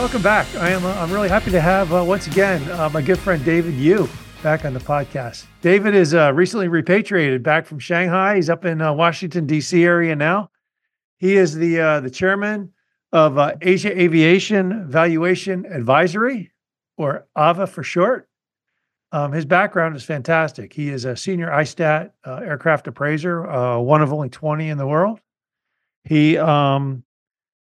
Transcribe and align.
Welcome 0.00 0.22
back. 0.22 0.46
I 0.56 0.70
am. 0.70 0.82
Uh, 0.82 0.94
I'm 0.94 1.12
really 1.12 1.28
happy 1.28 1.50
to 1.50 1.60
have 1.60 1.92
uh, 1.92 2.02
once 2.02 2.26
again 2.26 2.62
uh, 2.70 2.88
my 2.88 3.02
good 3.02 3.18
friend 3.18 3.44
David 3.44 3.74
Yu 3.74 4.08
back 4.42 4.64
on 4.64 4.72
the 4.72 4.80
podcast. 4.80 5.44
David 5.60 5.94
is 5.94 6.14
uh, 6.14 6.32
recently 6.32 6.68
repatriated 6.68 7.42
back 7.42 7.66
from 7.66 7.78
Shanghai. 7.78 8.36
He's 8.36 8.48
up 8.48 8.64
in 8.64 8.80
uh, 8.80 8.94
Washington 8.94 9.46
D.C. 9.46 9.84
area 9.84 10.16
now. 10.16 10.50
He 11.18 11.36
is 11.36 11.54
the 11.54 11.80
uh, 11.80 12.00
the 12.00 12.08
chairman 12.08 12.72
of 13.12 13.38
Asia 13.60 14.00
Aviation 14.00 14.88
Valuation 14.88 15.66
Advisory, 15.66 16.50
or 16.96 17.26
AVA 17.36 17.66
for 17.66 17.82
short. 17.82 18.26
Um, 19.12 19.32
his 19.32 19.44
background 19.44 19.96
is 19.96 20.02
fantastic. 20.02 20.72
He 20.72 20.88
is 20.88 21.04
a 21.04 21.14
senior 21.14 21.50
ISTAT 21.50 22.14
aircraft 22.24 22.86
appraiser, 22.86 23.42
one 23.78 24.00
of 24.00 24.14
only 24.14 24.30
20 24.30 24.66
in 24.66 24.78
the 24.78 24.86
world. 24.86 25.20
He 26.04 26.38
um, 26.38 27.04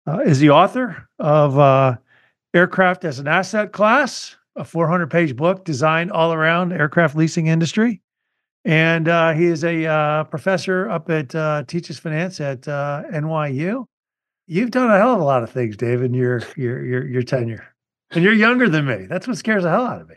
is 0.06 0.38
the 0.38 0.52
author 0.52 1.10
of 1.18 1.98
Aircraft 2.54 3.06
as 3.06 3.20
an 3.20 3.28
Asset 3.28 3.72
Class, 3.72 4.36
a 4.56 4.66
400 4.66 5.10
page 5.10 5.36
book 5.36 5.64
designed 5.64 6.12
all 6.12 6.34
around 6.34 6.74
aircraft 6.74 7.16
leasing 7.16 7.48
industry. 7.48 8.02
And 8.66 9.08
uh, 9.08 9.34
he 9.34 9.46
is 9.46 9.64
a 9.64 9.86
uh, 9.86 10.24
professor 10.26 10.90
up 10.90 11.10
at 11.10 11.34
uh, 11.34 11.64
teaches 11.68 12.00
finance 12.00 12.42
at 12.42 12.68
uh, 12.68 13.04
NYU. 13.14 13.86
You've 14.48 14.72
done 14.72 14.90
a 14.90 14.98
hell 14.98 15.14
of 15.14 15.22
a 15.22 15.24
lot 15.24 15.44
of 15.44 15.52
things, 15.52 15.78
David, 15.78 16.06
in 16.08 16.14
your 16.14 16.42
your 16.58 16.84
your, 16.84 17.08
your 17.08 17.24
tenure, 17.24 17.66
and 18.12 18.24
you're 18.24 18.34
younger 18.34 18.68
than 18.68 18.86
me. 18.86 19.06
That's 19.06 19.28
what 19.28 19.38
scares 19.38 19.64
the 19.64 19.70
hell 19.70 19.86
out 19.86 20.02
of 20.02 20.10
me. 20.10 20.16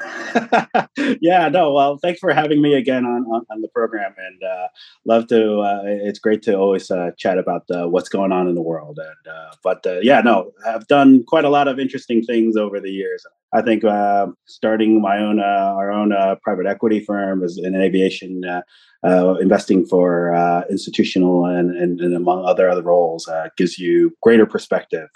yeah, 1.20 1.48
no. 1.48 1.72
Well, 1.72 1.98
thanks 1.98 2.20
for 2.20 2.32
having 2.32 2.62
me 2.62 2.74
again 2.74 3.04
on 3.04 3.24
on, 3.26 3.44
on 3.50 3.60
the 3.60 3.68
program, 3.68 4.14
and 4.16 4.42
uh, 4.42 4.68
love 5.04 5.26
to. 5.28 5.60
Uh, 5.60 5.82
it's 5.84 6.18
great 6.18 6.42
to 6.42 6.54
always 6.54 6.90
uh, 6.90 7.10
chat 7.18 7.38
about 7.38 7.64
uh, 7.70 7.88
what's 7.88 8.08
going 8.08 8.32
on 8.32 8.48
in 8.48 8.54
the 8.54 8.62
world. 8.62 8.98
And 8.98 9.34
uh, 9.34 9.50
but 9.62 9.86
uh, 9.86 10.00
yeah, 10.00 10.20
no, 10.20 10.52
I've 10.66 10.86
done 10.86 11.24
quite 11.24 11.44
a 11.44 11.50
lot 11.50 11.68
of 11.68 11.78
interesting 11.78 12.22
things 12.22 12.56
over 12.56 12.80
the 12.80 12.90
years. 12.90 13.26
I 13.52 13.62
think 13.62 13.82
starting 14.46 15.02
my 15.02 15.18
own 15.18 15.40
our 15.40 15.90
own 15.90 16.12
private 16.42 16.66
equity 16.66 17.00
firm 17.00 17.42
is 17.42 17.58
in 17.58 17.74
aviation. 17.74 18.42
investing 19.04 19.86
for 19.86 20.64
institutional 20.70 21.46
and, 21.46 21.76
and, 21.76 22.00
and, 22.00 22.14
among 22.14 22.44
other 22.44 22.68
other 22.68 22.82
roles 22.82 23.28
gives 23.56 23.78
you 23.78 24.16
greater 24.22 24.46
perspective 24.46 25.08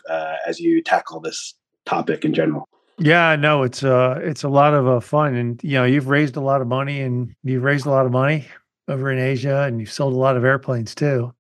as 0.46 0.58
you 0.58 0.82
tackle 0.82 1.20
this 1.20 1.54
topic 1.86 2.24
in 2.24 2.34
general. 2.34 2.68
Yeah, 2.98 3.34
no, 3.36 3.64
it's 3.64 3.82
uh 3.82 4.20
it's 4.22 4.44
a 4.44 4.48
lot 4.48 4.74
of 4.74 4.86
uh, 4.86 5.00
fun, 5.00 5.34
and 5.34 5.62
you 5.64 5.72
know 5.72 5.84
you've 5.84 6.08
raised 6.08 6.36
a 6.36 6.40
lot 6.40 6.60
of 6.60 6.68
money, 6.68 7.00
and 7.00 7.34
you've 7.42 7.64
raised 7.64 7.86
a 7.86 7.90
lot 7.90 8.06
of 8.06 8.12
money 8.12 8.46
over 8.88 9.10
in 9.10 9.18
Asia, 9.18 9.62
and 9.62 9.80
you've 9.80 9.90
sold 9.90 10.12
a 10.12 10.16
lot 10.16 10.36
of 10.36 10.44
airplanes 10.44 10.94
too. 10.94 11.34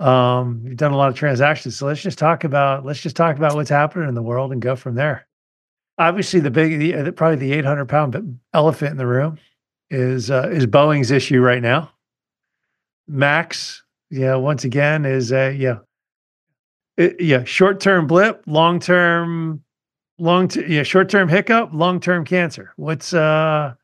Um, 0.00 0.62
you've 0.64 0.76
done 0.76 0.92
a 0.92 0.96
lot 0.96 1.10
of 1.10 1.14
transactions, 1.14 1.76
so 1.76 1.86
let's 1.86 2.02
just 2.02 2.18
talk 2.18 2.42
about 2.42 2.84
let's 2.84 3.00
just 3.00 3.14
talk 3.14 3.36
about 3.36 3.54
what's 3.54 3.70
happening 3.70 4.08
in 4.08 4.14
the 4.14 4.22
world 4.22 4.50
and 4.52 4.60
go 4.60 4.74
from 4.74 4.96
there. 4.96 5.26
Obviously, 5.98 6.40
the 6.40 6.50
big, 6.50 6.80
the, 6.80 7.12
probably 7.12 7.36
the 7.36 7.52
eight 7.52 7.64
hundred 7.64 7.88
pound 7.88 8.40
elephant 8.52 8.90
in 8.90 8.96
the 8.96 9.06
room 9.06 9.38
is 9.90 10.28
uh, 10.28 10.48
is 10.50 10.66
Boeing's 10.66 11.12
issue 11.12 11.40
right 11.40 11.62
now. 11.62 11.92
Max, 13.06 13.84
yeah, 14.10 14.34
once 14.34 14.64
again 14.64 15.04
is 15.04 15.30
a 15.30 15.52
yeah, 15.52 15.78
it, 16.96 17.20
yeah, 17.20 17.44
short 17.44 17.78
term 17.78 18.08
blip, 18.08 18.42
long 18.46 18.80
term 18.80 19.62
long 20.18 20.48
t- 20.48 20.64
yeah 20.66 20.82
short 20.82 21.08
term 21.08 21.28
hiccup 21.28 21.70
long 21.72 22.00
term 22.00 22.24
cancer. 22.24 22.72
What's 22.76 23.12
uh 23.12 23.74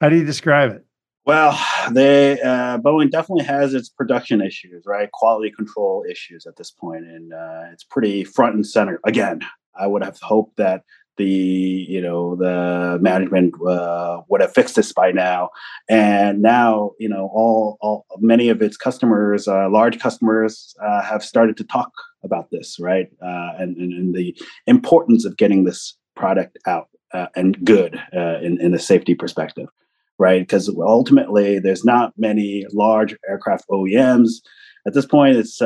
how 0.00 0.08
do 0.08 0.16
you 0.16 0.24
describe 0.24 0.72
it? 0.72 0.84
Well 1.26 1.58
they 1.90 2.40
uh, 2.40 2.78
boeing 2.78 3.10
definitely 3.10 3.44
has 3.44 3.74
its 3.74 3.88
production 3.88 4.40
issues 4.40 4.84
right? 4.86 5.10
Quality 5.12 5.50
control 5.50 6.04
issues 6.08 6.46
at 6.46 6.56
this 6.56 6.70
point 6.70 7.04
and 7.04 7.32
uh, 7.32 7.64
it's 7.72 7.84
pretty 7.84 8.24
front 8.24 8.54
and 8.54 8.66
center. 8.66 9.00
Again 9.04 9.40
i 9.76 9.86
would 9.86 10.04
have 10.04 10.18
hoped 10.20 10.56
that 10.56 10.82
the 11.16 11.86
you 11.88 12.00
know 12.00 12.36
the 12.36 12.98
management 13.00 13.54
uh, 13.66 14.20
would 14.28 14.40
have 14.40 14.52
fixed 14.52 14.76
this 14.76 14.92
by 14.92 15.12
now. 15.12 15.50
And 15.88 16.42
now 16.42 16.92
you 16.98 17.08
know 17.08 17.30
all, 17.32 17.78
all 17.80 18.06
many 18.18 18.48
of 18.48 18.62
its 18.62 18.76
customers 18.76 19.46
uh, 19.48 19.68
large 19.70 19.98
customers 19.98 20.74
uh, 20.82 21.02
have 21.02 21.22
started 21.22 21.56
to 21.58 21.64
talk 21.64 21.92
about 22.22 22.50
this 22.50 22.78
right? 22.80 23.08
Uh, 23.22 23.52
and, 23.58 23.76
and, 23.76 23.92
and, 23.92 24.14
the 24.14 24.36
importance 24.66 25.24
of 25.24 25.36
getting 25.36 25.64
this 25.64 25.96
product 26.16 26.58
out 26.66 26.88
uh, 27.12 27.26
and 27.36 27.62
good 27.64 28.00
uh, 28.16 28.38
in, 28.40 28.60
in 28.60 28.74
a 28.74 28.78
safety 28.78 29.14
perspective 29.14 29.68
right? 30.16 30.42
Because 30.42 30.68
ultimately 30.68 31.58
there's 31.58 31.84
not 31.84 32.12
many 32.16 32.64
large 32.72 33.16
aircraft 33.28 33.64
oems 33.68 34.40
at 34.86 34.94
this 34.94 35.06
point 35.06 35.36
it's 35.36 35.60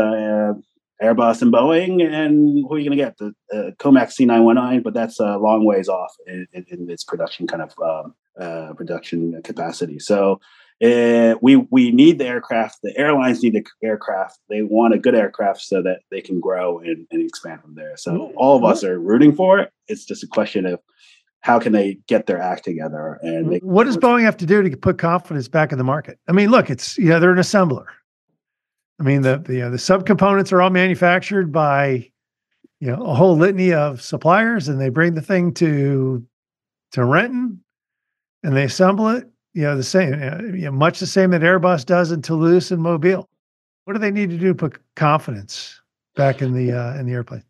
Airbus 1.03 1.42
and 1.42 1.53
Boeing, 1.53 2.03
and 2.03 2.64
who 2.69 2.75
are 2.75 2.78
you 2.78 2.88
going 2.88 2.98
to 2.98 3.04
get? 3.04 3.16
The 3.19 3.34
uh, 3.56 3.70
Comac 3.78 4.09
C919, 4.09 4.82
but 4.82 4.94
that's 4.94 5.20
a 5.20 5.38
long 5.38 5.64
ways 5.64 5.88
off 5.88 6.12
in, 6.26 6.47
in, 6.53 6.66
in 6.69 6.91
its 6.91 7.04
production 7.04 7.47
kind 7.47 7.62
of 7.62 7.72
um, 7.78 8.14
uh, 8.41 8.72
production 8.75 9.41
capacity. 9.42 9.98
So 9.98 10.41
uh, 10.82 11.34
we 11.41 11.56
we 11.56 11.91
need 11.91 12.19
the 12.19 12.26
aircraft. 12.26 12.81
The 12.82 12.97
airlines 12.97 13.42
need 13.42 13.54
the 13.54 13.64
aircraft. 13.82 14.38
They 14.48 14.62
want 14.62 14.94
a 14.94 14.98
good 14.98 15.14
aircraft 15.14 15.60
so 15.60 15.82
that 15.82 16.00
they 16.10 16.20
can 16.20 16.41
grow 16.41 16.78
and, 16.78 17.06
and 17.10 17.22
expand 17.22 17.62
from 17.62 17.75
there. 17.75 17.97
So 17.97 18.32
all 18.37 18.56
of 18.56 18.64
us 18.64 18.84
are 18.84 18.98
rooting 18.98 19.34
for 19.34 19.58
it. 19.58 19.72
It's 19.87 20.04
just 20.04 20.22
a 20.22 20.28
question 20.28 20.66
of 20.66 20.81
how 21.41 21.58
can 21.58 21.72
they 21.72 21.98
get 22.08 22.26
their 22.26 22.41
act 22.41 22.64
together 22.64 23.19
and 23.22 23.60
what 23.62 23.84
does 23.84 23.97
Boeing 23.97 24.22
have 24.22 24.37
to 24.38 24.47
do 24.47 24.62
to 24.69 24.76
put 24.76 24.98
confidence 24.98 25.48
back 25.48 25.70
in 25.72 25.78
the 25.78 25.84
market? 25.84 26.19
I 26.28 26.32
mean, 26.32 26.50
look, 26.50 26.70
it's 26.70 26.98
you 26.98 27.08
know 27.08 27.20
they're 27.20 27.32
an 27.32 27.38
assembler. 27.38 27.87
I 29.00 29.03
mean, 29.04 29.22
the 29.22 29.38
the, 29.38 29.62
uh, 29.62 29.70
the 29.70 29.76
subcomponents 29.76 30.53
are 30.53 30.60
all 30.60 30.70
manufactured 30.70 31.53
by 31.53 32.10
you 32.81 32.88
know 32.88 33.03
a 33.04 33.14
whole 33.14 33.36
litany 33.36 33.72
of 33.72 34.03
suppliers, 34.03 34.69
and 34.69 34.81
they 34.81 34.88
bring 34.88 35.14
the 35.14 35.22
thing 35.22 35.54
to 35.54 36.25
to 36.92 37.04
Renton, 37.04 37.62
and 38.42 38.56
they 38.56 38.64
assemble 38.64 39.08
it. 39.08 39.28
You 39.54 39.62
know, 39.62 39.76
the 39.76 39.84
same, 39.84 40.14
uh, 40.14 40.42
you 40.42 40.66
know, 40.66 40.72
much 40.72 41.00
the 41.00 41.06
same 41.06 41.31
that 41.31 41.42
Airbus 41.42 41.84
does 41.84 42.12
in 42.12 42.22
Toulouse 42.22 42.70
and 42.70 42.82
Mobile. 42.82 43.28
What 43.84 43.94
do 43.94 43.98
they 43.98 44.10
need 44.10 44.31
to 44.31 44.38
do 44.38 44.48
to 44.48 44.54
put 44.54 44.78
confidence 44.94 45.81
back 46.14 46.42
in 46.42 46.53
the 46.53 46.72
uh, 46.72 46.98
in 46.98 47.06
the 47.06 47.12
airplane? 47.12 47.44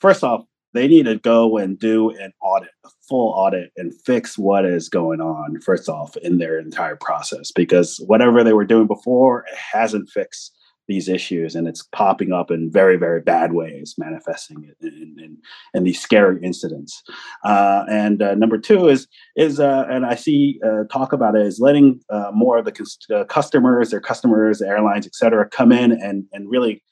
First 0.00 0.24
off, 0.24 0.44
they 0.72 0.88
need 0.88 1.04
to 1.04 1.16
go 1.18 1.56
and 1.56 1.78
do 1.78 2.10
an 2.10 2.32
audit, 2.42 2.70
a 2.84 2.88
full 3.08 3.32
audit, 3.32 3.72
and 3.76 3.94
fix 4.04 4.36
what 4.36 4.64
is 4.64 4.88
going 4.88 5.20
on. 5.20 5.60
First 5.60 5.88
off, 5.88 6.16
in 6.18 6.38
their 6.38 6.58
entire 6.58 6.96
process, 6.96 7.52
because 7.52 8.02
whatever 8.06 8.42
they 8.42 8.52
were 8.52 8.64
doing 8.64 8.86
before, 8.86 9.44
it 9.50 9.56
hasn't 9.56 10.08
fixed 10.08 10.52
these 10.86 11.08
issues 11.08 11.54
and 11.54 11.66
it's 11.66 11.82
popping 11.82 12.32
up 12.32 12.50
in 12.50 12.70
very 12.70 12.96
very 12.96 13.20
bad 13.20 13.52
ways 13.52 13.94
manifesting 13.98 14.70
in, 14.80 15.16
in, 15.18 15.38
in 15.72 15.84
these 15.84 16.00
scary 16.00 16.38
incidents. 16.42 17.02
Uh, 17.44 17.84
and 17.88 18.22
uh, 18.22 18.34
number 18.34 18.58
two 18.58 18.88
is 18.88 19.06
is 19.36 19.60
uh, 19.60 19.86
and 19.88 20.04
i 20.04 20.14
see 20.14 20.60
uh, 20.66 20.84
talk 20.92 21.12
about 21.12 21.34
it 21.34 21.46
is 21.46 21.60
letting 21.60 22.00
uh, 22.10 22.30
more 22.32 22.58
of 22.58 22.64
the 22.64 23.14
uh, 23.14 23.24
customers 23.24 23.90
their 23.90 24.00
customers 24.00 24.60
airlines 24.60 25.06
et 25.06 25.14
cetera 25.14 25.48
come 25.48 25.72
in 25.72 25.92
and 25.92 26.24
and 26.32 26.50
really 26.50 26.82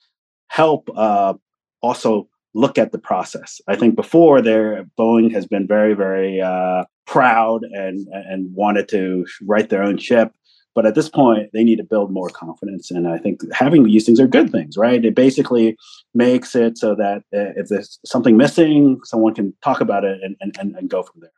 help 0.49 0.89
also 1.81 2.29
look 2.55 2.77
at 2.77 2.93
the 2.93 2.99
process. 2.99 3.63
I 3.67 3.77
think 3.77 3.97
before 3.97 4.43
there 4.43 4.85
boeing 4.99 5.33
has 5.33 5.47
been 5.47 5.67
very 5.67 5.95
very 5.95 6.41
proud 7.07 7.63
and 7.65 8.07
and 8.09 8.55
wanted 8.55 8.89
to 8.89 9.27
write 9.47 9.69
their 9.71 9.83
own 9.83 9.99
ship 9.99 10.33
but 10.75 10.87
at 10.87 10.95
this 10.95 11.09
point, 11.09 11.51
they 11.53 11.65
need 11.65 11.77
to 11.77 11.85
build 11.85 12.11
more 12.11 12.29
confidence. 12.29 12.91
And 12.91 13.07
I 13.07 13.19
think 13.19 13.41
having 13.53 13.85
these 13.85 14.07
things 14.07 14.21
are 14.21 14.27
good 14.27 14.51
things, 14.51 14.77
right? 14.77 15.05
It 15.05 15.15
basically 15.15 15.77
makes 16.15 16.55
it 16.55 16.79
so 16.79 16.95
that 16.95 17.19
uh, 17.35 17.53
if 17.57 17.69
there's 17.69 17.99
something 18.05 18.37
missing, 18.37 19.01
someone 19.05 19.35
can 19.35 19.55
talk 19.63 19.81
about 19.81 20.05
it 20.05 20.21
and, 20.23 20.37
and, 20.41 20.75
and 20.75 20.89
go 20.89 21.03
from 21.03 21.21
there. 21.21 21.33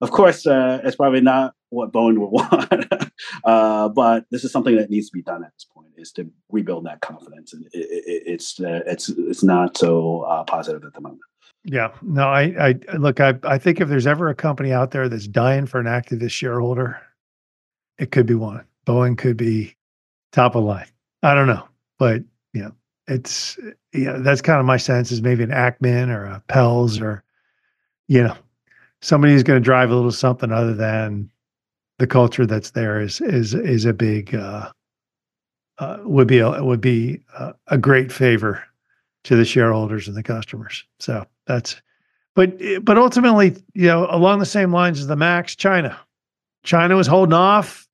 Of 0.00 0.12
course, 0.12 0.46
uh, 0.46 0.80
it's 0.82 0.96
probably 0.96 1.20
not 1.20 1.54
what 1.68 1.92
Boeing 1.92 2.18
would 2.18 2.30
want, 2.30 3.12
uh, 3.44 3.88
but 3.90 4.24
this 4.30 4.44
is 4.44 4.52
something 4.52 4.76
that 4.76 4.90
needs 4.90 5.10
to 5.10 5.12
be 5.12 5.22
done 5.22 5.44
at 5.44 5.52
this 5.52 5.66
point: 5.66 5.88
is 5.98 6.10
to 6.12 6.30
rebuild 6.50 6.86
that 6.86 7.02
confidence. 7.02 7.52
And 7.52 7.66
it, 7.66 7.70
it, 7.74 8.22
it's 8.26 8.58
uh, 8.60 8.80
it's 8.86 9.10
it's 9.10 9.42
not 9.42 9.76
so 9.76 10.22
uh, 10.22 10.44
positive 10.44 10.84
at 10.84 10.94
the 10.94 11.02
moment. 11.02 11.20
Yeah, 11.64 11.92
no, 12.00 12.28
I, 12.28 12.42
I 12.58 12.96
look, 12.96 13.20
I, 13.20 13.34
I 13.44 13.58
think 13.58 13.82
if 13.82 13.88
there's 13.88 14.06
ever 14.06 14.30
a 14.30 14.34
company 14.34 14.72
out 14.72 14.92
there 14.92 15.10
that's 15.10 15.28
dying 15.28 15.66
for 15.66 15.78
an 15.78 15.86
activist 15.86 16.30
shareholder, 16.30 16.98
it 17.98 18.10
could 18.10 18.24
be 18.24 18.34
one. 18.34 18.64
Boeing 18.90 19.16
could 19.16 19.36
be 19.36 19.76
top 20.32 20.56
of 20.56 20.64
line. 20.64 20.86
I 21.22 21.34
don't 21.34 21.46
know, 21.46 21.68
but 21.98 22.22
you 22.52 22.62
know, 22.62 22.72
it's 23.06 23.56
yeah, 23.92 24.16
that's 24.18 24.42
kind 24.42 24.58
of 24.58 24.66
my 24.66 24.78
sense 24.78 25.12
is 25.12 25.22
maybe 25.22 25.44
an 25.44 25.50
Ackman 25.50 26.08
or 26.08 26.24
a 26.24 26.42
Peltz 26.48 27.00
or 27.00 27.22
you 28.08 28.24
know, 28.24 28.36
somebody 29.00 29.32
who's 29.32 29.44
going 29.44 29.60
to 29.60 29.64
drive 29.64 29.92
a 29.92 29.94
little 29.94 30.10
something 30.10 30.50
other 30.50 30.74
than 30.74 31.30
the 31.98 32.06
culture 32.06 32.46
that's 32.46 32.72
there 32.72 33.00
is 33.00 33.20
is 33.20 33.54
is 33.54 33.84
a 33.84 33.92
big 33.92 34.34
uh, 34.34 34.70
uh, 35.78 35.98
would 36.02 36.26
be 36.26 36.40
a 36.40 36.64
would 36.64 36.80
be 36.80 37.20
a, 37.38 37.54
a 37.68 37.78
great 37.78 38.10
favor 38.10 38.64
to 39.22 39.36
the 39.36 39.44
shareholders 39.44 40.08
and 40.08 40.16
the 40.16 40.22
customers. 40.22 40.84
So 40.98 41.24
that's 41.46 41.80
but 42.34 42.58
but 42.84 42.98
ultimately, 42.98 43.56
you 43.74 43.86
know, 43.86 44.08
along 44.10 44.40
the 44.40 44.46
same 44.46 44.72
lines 44.72 44.98
as 44.98 45.06
the 45.06 45.16
Max, 45.16 45.54
China. 45.54 45.96
China 46.64 46.96
was 46.96 47.06
holding 47.06 47.34
off 47.34 47.86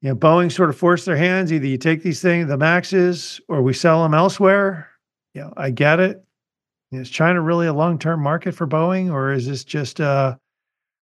you 0.00 0.08
know, 0.08 0.16
Boeing 0.16 0.50
sort 0.50 0.70
of 0.70 0.76
forced 0.76 1.06
their 1.06 1.16
hands. 1.16 1.52
Either 1.52 1.66
you 1.66 1.78
take 1.78 2.02
these 2.02 2.22
things, 2.22 2.48
the 2.48 2.56
Maxes, 2.56 3.40
or 3.48 3.62
we 3.62 3.72
sell 3.72 4.02
them 4.02 4.14
elsewhere. 4.14 4.88
You 5.34 5.42
know, 5.42 5.54
I 5.56 5.70
get 5.70 6.00
it. 6.00 6.24
Is 6.90 7.10
China 7.10 7.40
really 7.42 7.66
a 7.66 7.72
long 7.72 7.98
term 7.98 8.22
market 8.22 8.54
for 8.54 8.66
Boeing, 8.66 9.12
or 9.12 9.32
is 9.32 9.46
this 9.46 9.64
just 9.64 10.00
uh, 10.00 10.36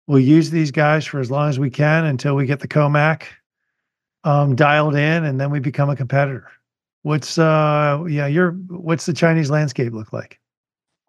we'll 0.06 0.20
use 0.20 0.50
these 0.50 0.70
guys 0.70 1.04
for 1.04 1.18
as 1.18 1.30
long 1.30 1.48
as 1.48 1.58
we 1.58 1.70
can 1.70 2.04
until 2.04 2.36
we 2.36 2.46
get 2.46 2.60
the 2.60 2.68
COMAC 2.68 3.24
um, 4.22 4.54
dialed 4.54 4.94
in, 4.94 5.24
and 5.24 5.40
then 5.40 5.50
we 5.50 5.58
become 5.58 5.90
a 5.90 5.96
competitor? 5.96 6.48
What's 7.02 7.36
uh, 7.36 8.04
yeah, 8.08 8.26
your 8.26 8.52
what's 8.68 9.06
the 9.06 9.12
Chinese 9.12 9.50
landscape 9.50 9.92
look 9.92 10.12
like? 10.12 10.38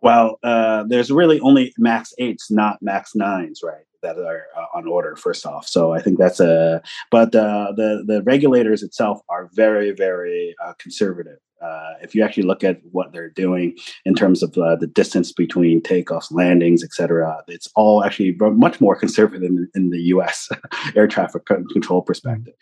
Well, 0.02 0.40
uh, 0.42 0.86
there's 0.88 1.12
really 1.12 1.40
only 1.42 1.74
Max 1.78 2.14
eights, 2.18 2.50
not 2.50 2.82
Max 2.82 3.14
nines, 3.14 3.62
right? 3.64 3.86
That 4.04 4.18
are 4.20 4.48
uh, 4.56 4.78
on 4.78 4.88
order. 4.88 5.16
First 5.16 5.46
off, 5.46 5.68
so 5.68 5.94
I 5.94 6.02
think 6.02 6.20
that's 6.20 6.40
a. 6.40 6.82
But 7.10 7.34
uh, 7.34 7.74
the 7.76 8.04
the 8.06 8.22
regulators 8.24 8.84
itself 8.84 9.22
are 9.30 9.50
very 9.54 9.92
very 9.92 10.56
uh, 10.64 10.74
conservative. 10.78 11.40
Uh, 11.62 11.94
if 12.02 12.14
you 12.14 12.22
actually 12.24 12.44
look 12.44 12.64
at 12.64 12.82
what 12.92 13.14
they're 13.14 13.30
doing 13.30 13.78
in 14.04 14.14
terms 14.14 14.44
of 14.44 14.58
uh, 14.58 14.76
the 14.76 14.88
distance 14.88 15.32
between 15.32 15.82
takeoffs, 15.82 16.30
landings, 16.30 16.84
etc., 16.84 17.42
it's 17.48 17.70
all 17.76 18.04
actually 18.04 18.36
much 18.38 18.82
more 18.82 18.98
conservative 18.98 19.44
in, 19.44 19.70
in 19.74 19.90
the 19.90 20.02
U.S. 20.14 20.50
air 20.96 21.08
traffic 21.08 21.46
control 21.46 22.02
perspective 22.02 22.54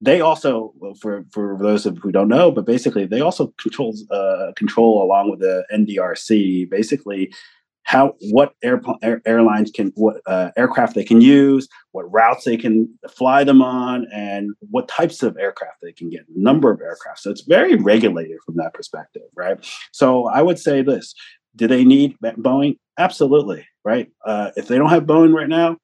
they 0.00 0.20
also, 0.20 0.72
for 0.98 1.24
for 1.30 1.58
those 1.60 1.84
of 1.84 1.98
who 1.98 2.10
don't 2.10 2.28
know, 2.28 2.50
but 2.50 2.64
basically 2.64 3.04
they 3.04 3.20
also 3.20 3.52
controls 3.58 4.08
uh, 4.10 4.52
control 4.56 5.02
along 5.02 5.30
with 5.30 5.40
the 5.40 5.64
NDRC, 5.72 6.70
basically 6.70 7.32
how 7.90 8.14
what 8.30 8.54
air, 8.62 8.80
air 9.02 9.20
airlines 9.26 9.72
can 9.72 9.90
what 9.96 10.18
uh, 10.26 10.52
aircraft 10.56 10.94
they 10.94 11.02
can 11.02 11.20
use, 11.20 11.66
what 11.90 12.04
routes 12.12 12.44
they 12.44 12.56
can 12.56 12.88
fly 13.10 13.42
them 13.42 13.60
on, 13.60 14.06
and 14.14 14.52
what 14.70 14.86
types 14.86 15.24
of 15.24 15.36
aircraft 15.36 15.78
they 15.82 15.90
can 15.90 16.08
get, 16.08 16.20
number 16.32 16.70
of 16.70 16.80
aircraft. 16.80 17.18
So 17.18 17.32
it's 17.32 17.42
very 17.42 17.74
regulated 17.74 18.36
from 18.46 18.54
that 18.58 18.74
perspective, 18.74 19.22
right? 19.34 19.58
So 19.90 20.28
I 20.28 20.40
would 20.40 20.60
say 20.60 20.82
this: 20.82 21.14
Do 21.56 21.66
they 21.66 21.84
need 21.84 22.16
Boeing? 22.22 22.78
Absolutely, 22.96 23.66
right? 23.84 24.08
Uh, 24.24 24.52
if 24.56 24.68
they 24.68 24.78
don't 24.78 24.90
have 24.90 25.02
Boeing 25.02 25.34
right 25.34 25.48
now, 25.48 25.76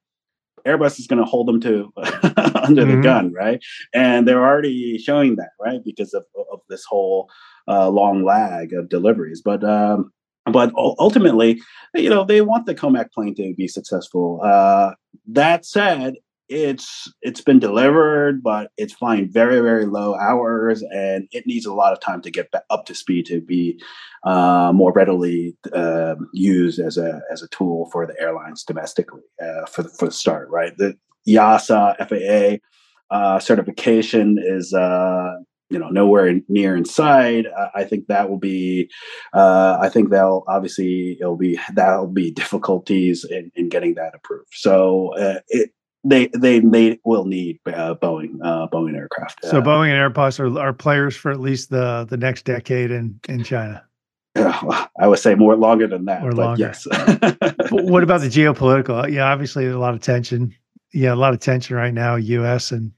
Airbus 0.65 1.01
is 1.01 1.07
going 1.07 1.19
to 1.21 1.29
hold 1.29 1.49
them 1.49 1.59
to 1.59 1.91
under 1.97 2.83
mm-hmm. 2.83 2.95
the 2.95 3.01
gun, 3.03 3.33
right? 3.33 3.61
And 3.93 4.25
they're 4.25 4.45
already 4.45 4.97
showing 4.97 5.35
that, 5.35 5.49
right, 5.59 5.83
because 5.83 6.13
of, 6.13 6.23
of 6.53 6.61
this 6.69 6.85
whole 6.85 7.29
uh, 7.67 7.89
long 7.89 8.23
lag 8.23 8.71
of 8.71 8.87
deliveries. 8.87 9.41
But 9.43 9.65
um, 9.65 10.13
but 10.51 10.71
ultimately, 10.75 11.61
you 11.93 12.09
know, 12.09 12.23
they 12.23 12.41
want 12.41 12.65
the 12.65 12.75
Comac 12.75 13.11
plane 13.11 13.35
to 13.35 13.53
be 13.55 13.67
successful. 13.67 14.39
Uh, 14.43 14.93
that 15.27 15.65
said, 15.65 16.15
it's 16.49 17.11
it's 17.21 17.41
been 17.41 17.59
delivered, 17.59 18.41
but 18.41 18.71
it's 18.77 18.93
flying 18.93 19.29
very 19.29 19.59
very 19.59 19.85
low 19.85 20.15
hours, 20.15 20.81
and 20.93 21.27
it 21.31 21.45
needs 21.45 21.65
a 21.65 21.73
lot 21.73 21.91
of 21.91 21.99
time 21.99 22.21
to 22.21 22.31
get 22.31 22.49
up 22.69 22.85
to 22.85 22.95
speed 22.95 23.25
to 23.25 23.41
be 23.41 23.81
uh, 24.23 24.71
more 24.73 24.93
readily 24.93 25.57
uh, 25.73 26.15
used 26.33 26.79
as 26.79 26.97
a 26.97 27.21
as 27.31 27.41
a 27.41 27.47
tool 27.49 27.89
for 27.91 28.05
the 28.05 28.15
airlines 28.19 28.63
domestically 28.63 29.23
uh, 29.41 29.65
for 29.65 29.83
the, 29.83 29.89
for 29.89 30.05
the 30.05 30.11
start. 30.11 30.49
Right, 30.49 30.75
the 30.77 30.97
EASA 31.27 31.97
FAA 32.07 33.15
uh, 33.15 33.39
certification 33.39 34.37
is 34.41 34.73
uh, 34.73 35.35
you 35.69 35.77
know 35.77 35.89
nowhere 35.89 36.39
near 36.47 36.75
inside 36.75 37.45
i 37.75 37.83
think 37.83 38.07
that 38.07 38.29
will 38.29 38.37
be 38.37 38.89
uh, 39.33 39.77
i 39.81 39.89
think 39.89 40.09
that'll 40.09 40.43
obviously 40.47 41.17
it'll 41.19 41.37
be 41.37 41.59
that'll 41.73 42.07
be 42.07 42.31
difficulties 42.31 43.25
in, 43.25 43.51
in 43.55 43.69
getting 43.69 43.95
that 43.95 44.15
approved 44.15 44.47
so 44.51 45.13
uh, 45.17 45.39
it 45.49 45.71
they 46.03 46.29
they 46.37 46.59
they 46.59 46.99
will 47.03 47.25
need 47.25 47.59
uh, 47.65 47.95
Boeing 47.95 48.37
uh, 48.41 48.67
Boeing 48.67 48.95
aircraft. 48.95 49.43
So 49.43 49.57
uh, 49.57 49.61
Boeing 49.61 49.89
and 49.89 50.13
Airbus 50.13 50.39
are, 50.39 50.57
are 50.59 50.71
players 50.71 51.15
for 51.15 51.31
at 51.31 51.39
least 51.39 51.69
the 51.69 52.05
the 52.09 52.17
next 52.17 52.45
decade 52.45 52.91
in 52.91 53.19
in 53.27 53.43
China. 53.43 53.83
I 54.35 55.07
would 55.07 55.19
say 55.19 55.35
more 55.35 55.55
longer 55.55 55.87
than 55.87 56.05
that. 56.05 56.23
Or 56.23 56.31
longer. 56.31 56.59
Yes. 56.59 56.85
what 57.71 58.03
about 58.03 58.21
the 58.21 58.27
geopolitical? 58.27 59.11
Yeah, 59.11 59.31
obviously 59.31 59.65
a 59.67 59.79
lot 59.79 59.93
of 59.93 60.01
tension. 60.01 60.53
Yeah, 60.93 61.13
a 61.13 61.15
lot 61.15 61.33
of 61.33 61.39
tension 61.39 61.75
right 61.75 61.93
now, 61.93 62.15
U.S. 62.15 62.71
and 62.71 62.91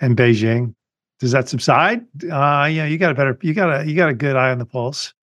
and 0.00 0.16
Beijing. 0.16 0.74
Does 1.22 1.30
that 1.30 1.48
subside? 1.48 2.00
Uh, 2.24 2.68
yeah, 2.68 2.84
you 2.84 2.98
got 2.98 3.12
a 3.12 3.14
better, 3.14 3.38
you 3.42 3.54
got 3.54 3.82
a 3.82 3.88
you 3.88 3.94
got 3.94 4.08
a 4.08 4.12
good 4.12 4.34
eye 4.34 4.50
on 4.50 4.58
the 4.58 4.66
pulse. 4.66 5.14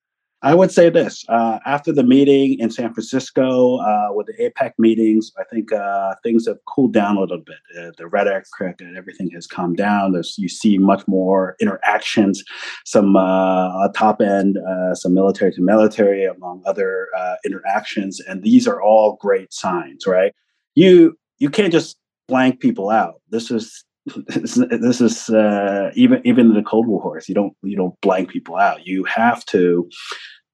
I 0.42 0.56
would 0.56 0.72
say 0.72 0.90
this 0.90 1.26
uh, 1.28 1.60
after 1.66 1.92
the 1.92 2.06
meeting 2.06 2.58
in 2.58 2.72
San 2.72 2.94
Francisco 2.94 3.80
uh, 3.80 4.08
with 4.12 4.28
the 4.28 4.34
APEC 4.42 4.72
meetings, 4.78 5.30
I 5.38 5.44
think 5.44 5.74
uh, 5.74 6.16
things 6.24 6.48
have 6.48 6.56
cooled 6.70 6.94
down 6.94 7.18
a 7.18 7.20
little 7.20 7.44
bit. 7.46 7.58
Uh, 7.78 7.92
the 7.98 8.08
rhetoric 8.08 8.46
and 8.80 8.96
everything 8.96 9.30
has 9.32 9.46
calmed 9.46 9.76
down. 9.76 10.14
There's 10.14 10.38
you 10.38 10.48
see 10.48 10.78
much 10.78 11.06
more 11.06 11.58
interactions, 11.60 12.46
some 12.86 13.18
uh, 13.18 13.90
top 13.90 14.22
end, 14.22 14.58
uh, 14.58 14.96
some 14.96 15.14
military 15.14 15.52
to 15.52 15.62
military, 15.62 16.24
among 16.24 16.64
other 16.66 17.10
interactions, 17.44 18.22
and 18.22 18.42
these 18.42 18.70
are 18.70 18.82
all 18.82 19.18
great 19.20 19.52
signs, 19.52 20.08
right? 20.08 20.34
You 20.76 21.18
you 21.40 21.50
can't 21.50 21.74
just 21.74 21.98
blank 22.30 22.62
people 22.62 22.90
out. 22.90 23.16
This 23.32 23.52
is 23.52 23.84
this, 24.06 25.02
is 25.02 25.30
uh, 25.30 25.92
even 25.96 26.22
even 26.26 26.54
the 26.54 26.64
Cold 26.64 26.88
War. 26.88 27.02
Horse. 27.02 27.30
You 27.30 27.36
don't 27.36 27.54
you 27.64 27.76
don't 27.76 28.00
blank 28.02 28.30
people 28.30 28.56
out. 28.56 28.86
You 28.86 29.04
have 29.06 29.46
to 29.46 29.90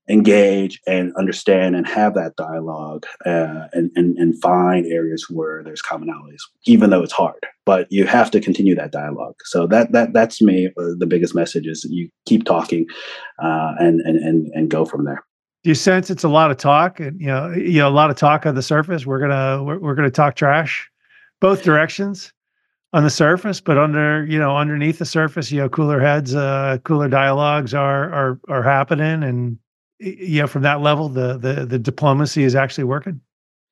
engage 0.07 0.79
and 0.85 1.11
understand 1.15 1.75
and 1.75 1.87
have 1.87 2.13
that 2.13 2.35
dialogue 2.35 3.05
uh, 3.25 3.67
and, 3.73 3.89
and 3.95 4.17
and 4.17 4.39
find 4.41 4.85
areas 4.85 5.25
where 5.29 5.63
there's 5.63 5.81
commonalities, 5.81 6.41
even 6.65 6.89
though 6.89 7.01
it's 7.01 7.13
hard. 7.13 7.45
But 7.65 7.87
you 7.91 8.05
have 8.05 8.29
to 8.31 8.39
continue 8.39 8.75
that 8.75 8.91
dialogue. 8.91 9.35
So 9.45 9.67
that 9.67 9.91
that 9.93 10.13
that's 10.13 10.41
me. 10.41 10.67
Uh, 10.77 10.91
the 10.97 11.07
biggest 11.07 11.33
message 11.33 11.67
is 11.67 11.85
you 11.89 12.09
keep 12.25 12.45
talking 12.45 12.85
uh, 13.41 13.73
and 13.79 14.01
and 14.01 14.17
and 14.17 14.47
and 14.53 14.69
go 14.69 14.85
from 14.85 15.05
there. 15.05 15.23
Do 15.63 15.69
you 15.69 15.75
sense 15.75 16.11
it's 16.11 16.23
a 16.23 16.29
lot 16.29 16.51
of 16.51 16.57
talk 16.57 16.99
and 16.99 17.19
you 17.19 17.27
know 17.27 17.51
you 17.51 17.79
know 17.79 17.87
a 17.87 17.89
lot 17.89 18.09
of 18.09 18.15
talk 18.15 18.45
on 18.45 18.55
the 18.55 18.61
surface? 18.61 19.05
We're 19.05 19.19
gonna 19.19 19.63
we're, 19.63 19.79
we're 19.79 19.95
gonna 19.95 20.11
talk 20.11 20.35
trash, 20.35 20.89
both 21.41 21.63
directions 21.63 22.31
on 22.93 23.03
the 23.03 23.09
surface, 23.09 23.59
but 23.59 23.77
under 23.77 24.25
you 24.25 24.39
know 24.39 24.55
underneath 24.55 24.99
the 24.99 25.05
surface, 25.05 25.51
you 25.51 25.59
know, 25.59 25.69
cooler 25.69 25.99
heads, 25.99 26.33
uh, 26.35 26.77
cooler 26.83 27.09
dialogues 27.09 27.73
are 27.73 28.11
are 28.13 28.39
are 28.47 28.63
happening, 28.63 29.23
and 29.23 29.57
you 29.99 30.41
know, 30.41 30.47
from 30.47 30.61
that 30.63 30.81
level, 30.81 31.09
the 31.09 31.37
the 31.37 31.65
the 31.65 31.79
diplomacy 31.79 32.43
is 32.43 32.55
actually 32.55 32.85
working. 32.85 33.21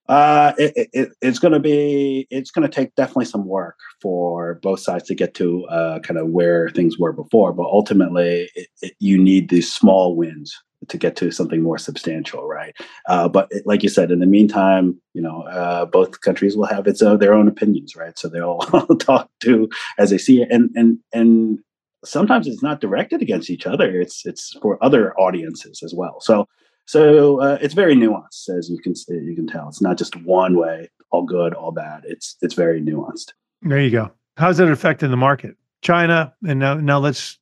Uh, 0.09 0.51
it, 0.57 0.89
it, 0.91 1.11
it's 1.21 1.39
going 1.39 1.53
to 1.53 1.61
be 1.61 2.27
it's 2.29 2.51
going 2.51 2.69
to 2.69 2.73
take 2.73 2.93
definitely 2.95 3.23
some 3.23 3.45
work 3.45 3.79
for 4.01 4.59
both 4.61 4.81
sides 4.81 5.05
to 5.05 5.15
get 5.15 5.33
to 5.33 5.65
uh, 5.67 5.99
kind 5.99 6.19
of 6.19 6.27
where 6.27 6.69
things 6.69 6.99
were 6.99 7.13
before, 7.13 7.53
but 7.53 7.63
ultimately, 7.63 8.49
it, 8.81 8.93
you 8.99 9.17
need 9.17 9.49
these 9.49 9.71
small 9.71 10.15
wins 10.15 10.61
to 10.87 10.97
get 10.97 11.15
to 11.17 11.31
something 11.31 11.61
more 11.61 11.77
substantial, 11.77 12.47
right? 12.47 12.75
Uh, 13.07 13.27
but 13.27 13.47
it, 13.51 13.65
like 13.65 13.83
you 13.83 13.89
said, 13.89 14.11
in 14.11 14.19
the 14.19 14.25
meantime, 14.25 14.99
you 15.13 15.21
know, 15.21 15.43
uh, 15.43 15.85
both 15.85 16.21
countries 16.21 16.55
will 16.55 16.65
have 16.65 16.87
its 16.87 17.01
uh, 17.01 17.17
their 17.17 17.33
own 17.33 17.47
opinions, 17.47 17.95
right? 17.95 18.17
So 18.17 18.27
they'll 18.27 18.59
talk 18.99 19.29
to 19.41 19.69
as 19.97 20.09
they 20.09 20.17
see 20.17 20.41
it, 20.41 20.49
and 20.51 20.69
and 20.75 20.99
and 21.13 21.59
sometimes 22.05 22.47
it's 22.47 22.63
not 22.63 22.81
directed 22.81 23.21
against 23.21 23.49
each 23.49 23.65
other; 23.65 23.99
it's 23.99 24.25
it's 24.25 24.57
for 24.61 24.83
other 24.83 25.13
audiences 25.19 25.81
as 25.83 25.93
well. 25.93 26.19
So 26.21 26.47
so 26.85 27.41
uh, 27.41 27.57
it's 27.61 27.73
very 27.73 27.95
nuanced, 27.95 28.49
as 28.49 28.69
you 28.69 28.79
can 28.79 28.93
you 29.07 29.35
can 29.35 29.47
tell. 29.47 29.67
It's 29.69 29.81
not 29.81 29.97
just 29.97 30.15
one 30.23 30.57
way, 30.57 30.89
all 31.11 31.23
good, 31.23 31.53
all 31.53 31.71
bad. 31.71 32.03
It's 32.05 32.35
it's 32.41 32.53
very 32.53 32.81
nuanced. 32.81 33.33
There 33.61 33.79
you 33.79 33.91
go. 33.91 34.11
How's 34.37 34.57
that 34.57 34.69
affecting 34.69 35.11
the 35.11 35.17
market? 35.17 35.55
China, 35.81 36.33
and 36.45 36.59
now 36.59 36.75
now 36.75 36.99
let's 36.99 37.37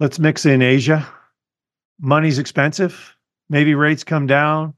let's 0.00 0.18
mix 0.18 0.46
in 0.46 0.62
Asia 0.62 1.06
money's 2.00 2.38
expensive. 2.38 3.16
Maybe 3.48 3.74
rates 3.74 4.04
come 4.04 4.26
down. 4.26 4.74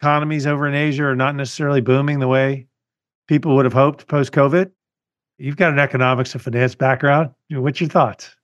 Economies 0.00 0.46
over 0.46 0.66
in 0.66 0.74
Asia 0.74 1.04
are 1.04 1.16
not 1.16 1.34
necessarily 1.34 1.80
booming 1.80 2.18
the 2.18 2.28
way 2.28 2.66
people 3.26 3.54
would 3.56 3.64
have 3.64 3.72
hoped 3.72 4.06
post 4.08 4.32
COVID. 4.32 4.70
You've 5.38 5.56
got 5.56 5.72
an 5.72 5.78
economics 5.78 6.32
and 6.34 6.42
finance 6.42 6.74
background. 6.74 7.30
What's 7.50 7.80
your 7.80 7.90
thoughts? 7.90 8.34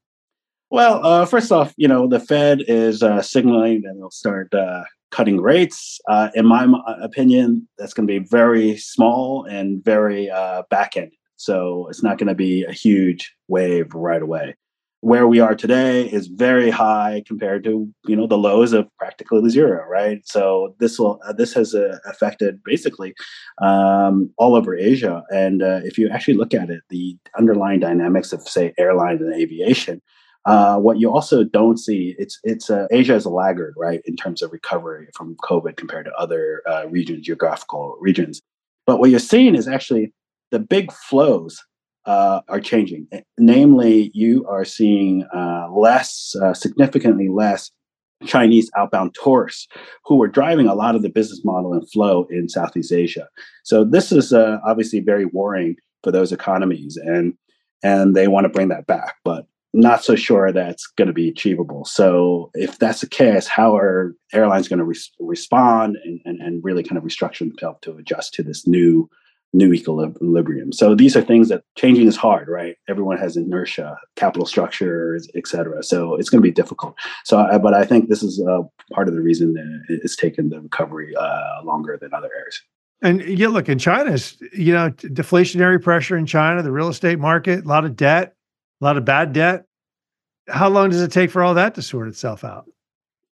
Well, 0.71 1.05
uh, 1.05 1.27
first 1.27 1.53
off, 1.53 1.75
you 1.77 1.89
know, 1.89 2.07
the 2.07 2.21
Fed 2.21 2.63
is 2.67 3.03
uh, 3.03 3.23
signaling 3.23 3.83
that 3.83 3.95
they'll 3.95 4.11
start 4.11 4.53
uh, 4.55 4.85
cutting 5.11 5.41
rates. 5.41 6.01
Uh, 6.09 6.31
in 6.35 6.47
my 6.47 6.67
opinion, 7.03 7.69
that's 7.79 7.93
going 7.95 8.07
to 8.07 8.21
be 8.21 8.27
very 8.27 8.77
small 8.77 9.45
and 9.45 9.85
very 9.85 10.31
uh, 10.31 10.63
back 10.71 10.97
end. 10.97 11.13
So 11.37 11.89
it's 11.89 12.03
not 12.03 12.19
going 12.19 12.29
to 12.29 12.35
be 12.35 12.65
a 12.65 12.73
huge 12.73 13.35
wave 13.49 13.93
right 13.95 14.23
away 14.23 14.55
where 15.03 15.27
we 15.27 15.41
are 15.41 15.55
today 15.55 16.09
is 16.09 16.29
very 16.29 16.71
high 16.71 17.23
compared 17.27 17.65
to 17.65 17.93
you 18.07 18.17
know 18.17 18.27
the 18.27 18.39
lows 18.39 18.73
of 18.73 18.89
practically 18.97 19.51
zero 19.51 19.85
right? 19.89 20.21
So 20.25 20.75
this 20.79 20.99
will 20.99 21.21
uh, 21.27 21.33
this 21.33 21.53
has 21.55 21.75
uh, 21.75 21.99
affected 22.07 22.63
basically 22.65 23.15
um, 23.61 24.31
all 24.39 24.55
over 24.55 24.75
asia. 24.75 25.23
And 25.31 25.63
uh, 25.63 25.81
if 25.85 25.99
you 25.99 26.09
actually 26.09 26.35
look 26.35 26.55
at 26.55 26.71
it 26.71 26.83
the 26.89 27.17
underlying 27.39 27.81
dynamics 27.81 28.33
of 28.33 28.43
say 28.43 28.73
airlines 28.79 29.21
and 29.21 29.35
aviation 29.35 30.01
uh, 30.45 30.77
what 30.77 30.99
you 30.99 31.13
also 31.13 31.45
don't 31.45 31.79
see 31.79 32.15
it's 32.19 32.39
it's 32.43 32.71
uh, 32.71 32.87
asia 32.91 33.15
is 33.15 33.25
a 33.25 33.31
laggard 33.31 33.75
right 33.77 34.03
in 34.07 34.17
terms 34.17 34.43
of 34.43 34.53
recovery 34.53 35.09
from 35.15 35.37
covid 35.37 35.77
compared 35.77 36.05
to 36.05 36.13
other 36.15 36.63
uh, 36.67 36.85
regions 36.89 37.27
geographical 37.27 37.97
regions. 38.01 38.41
But 38.87 38.99
what 38.99 39.11
you're 39.11 39.21
seeing 39.21 39.55
is 39.55 39.69
actually 39.69 40.13
the 40.51 40.59
big 40.59 40.93
flows 40.93 41.63
uh, 42.05 42.41
are 42.49 42.61
changing. 42.61 43.07
Namely, 43.39 44.11
you 44.15 44.47
are 44.49 44.65
seeing 44.65 45.25
uh, 45.35 45.69
less, 45.71 46.35
uh, 46.43 46.55
significantly 46.55 47.29
less 47.29 47.71
Chinese 48.27 48.71
outbound 48.77 49.15
tourists 49.23 49.69
who 50.05 50.17
were 50.17 50.29
driving 50.29 50.67
a 50.67 50.75
lot 50.75 50.95
of 50.95 51.03
the 51.03 51.09
business 51.09 51.45
model 51.45 51.73
and 51.73 51.91
flow 51.91 52.27
in 52.31 52.49
Southeast 52.49 52.93
Asia. 52.93 53.29
So 53.65 53.85
this 53.85 54.13
is 54.13 54.33
uh, 54.33 54.59
obviously 54.67 55.01
very 55.01 55.27
worrying 55.27 55.77
for 56.03 56.11
those 56.11 56.33
economies, 56.33 56.97
and 56.97 57.35
and 57.83 58.15
they 58.15 58.29
want 58.29 58.45
to 58.45 58.49
bring 58.49 58.69
that 58.69 58.87
back, 58.87 59.17
but 59.25 59.47
not 59.75 60.05
so 60.05 60.15
sure 60.15 60.53
that's 60.53 60.87
going 60.87 61.09
to 61.09 61.15
be 61.15 61.29
achievable. 61.29 61.85
So 61.85 62.51
if 62.55 62.79
that's 62.79 63.01
the 63.01 63.09
case, 63.09 63.49
how 63.49 63.75
are 63.77 64.15
airlines 64.33 64.69
going 64.69 64.79
to 64.79 64.85
re- 64.85 64.97
respond 65.21 65.97
and, 66.05 66.21
and 66.25 66.41
and 66.41 66.65
really 66.65 66.83
kind 66.83 66.99
of 66.99 67.05
restructure 67.05 67.41
themselves 67.41 67.79
to 67.83 67.97
adjust 67.97 68.35
to 68.35 68.43
this 68.43 68.67
new 68.67 69.09
new 69.53 69.73
equilibrium. 69.73 70.73
So 70.73 70.95
these 70.95 71.15
are 71.17 71.23
things 71.23 71.49
that 71.49 71.63
changing 71.77 72.07
is 72.07 72.17
hard, 72.17 72.49
right? 72.49 72.77
Everyone 72.89 73.19
has 73.19 73.37
inertia, 73.37 73.99
capital 74.17 74.47
structures, 74.47 75.29
et 75.35 75.47
cetera. 75.47 75.83
So 75.83 76.15
it's 76.15 76.31
going 76.31 76.41
to 76.43 76.47
be 76.47 76.53
difficult. 76.53 76.95
So, 77.25 77.47
but 77.63 77.75
I 77.75 77.85
think 77.85 78.09
this 78.09 78.23
is 78.23 78.41
uh, 78.41 78.63
part 78.93 79.09
of 79.09 79.15
the 79.15 79.21
reason 79.21 79.53
that 79.55 79.85
it's 79.89 80.17
taken 80.17 80.49
the 80.49 80.61
recovery 80.61 81.15
uh, 81.17 81.63
longer 81.65 81.99
than 82.01 82.15
other 82.15 82.31
areas. 82.35 82.63
And 83.03 83.23
yeah, 83.23 83.49
look, 83.49 83.69
in 83.69 83.79
China's, 83.79 84.39
you 84.53 84.73
know, 84.73 84.91
deflationary 84.91 85.83
pressure 85.83 86.17
in 86.17 86.25
China, 86.25 86.63
the 86.63 86.73
real 86.73 86.89
estate 86.89 87.19
market, 87.19 87.65
a 87.65 87.69
lot 87.69 87.85
of 87.85 87.97
debt, 87.97 88.35
a 88.81 88.85
lot 88.85 88.97
of 88.97 89.05
bad 89.05 89.33
debt. 89.33 89.65
How 90.49 90.69
long 90.69 90.91
does 90.91 91.03
it 91.03 91.13
take 91.13 91.31
for 91.31 91.43
all 91.43 91.55
that 91.55 91.75
to 91.75 91.83
sort 91.83 92.09
itself 92.09 92.45
out? 92.45 92.67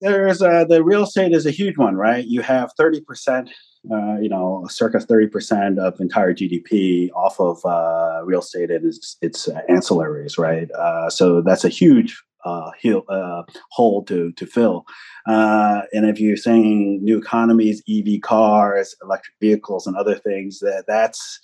There's 0.01 0.43
uh, 0.43 0.65
the 0.65 0.83
real 0.83 1.05
estate 1.05 1.33
is 1.33 1.47
a 1.47 1.51
huge 1.51 1.77
one, 1.77 1.95
right? 1.95 2.25
You 2.25 2.41
have 2.41 2.73
30% 2.79 3.51
uh, 3.91 4.17
you 4.21 4.29
know, 4.29 4.67
circa 4.69 4.99
30% 4.99 5.79
of 5.79 5.99
entire 6.01 6.35
GDP 6.35 7.11
off 7.15 7.41
of 7.41 7.65
uh, 7.65 8.23
real 8.25 8.41
estate 8.41 8.71
and 8.71 8.85
its, 8.85 9.17
its 9.23 9.49
ancillaries, 9.71 10.39
right? 10.39 10.71
Uh, 10.73 11.09
so 11.09 11.41
that's 11.41 11.65
a 11.65 11.69
huge 11.69 12.23
uh, 12.45 12.71
heel, 12.79 13.05
uh, 13.09 13.43
hole 13.71 14.05
to, 14.05 14.33
to 14.33 14.47
fill. 14.47 14.85
Uh, 15.27 15.83
and 15.93 16.07
if 16.07 16.21
you're 16.21 16.37
saying 16.37 17.03
new 17.03 17.19
economies, 17.19 17.83
EV 17.89 18.21
cars, 18.23 18.95
electric 19.03 19.35
vehicles, 19.41 19.87
and 19.87 19.97
other 19.97 20.15
things, 20.15 20.59
that 20.61 20.85
that's 20.87 21.41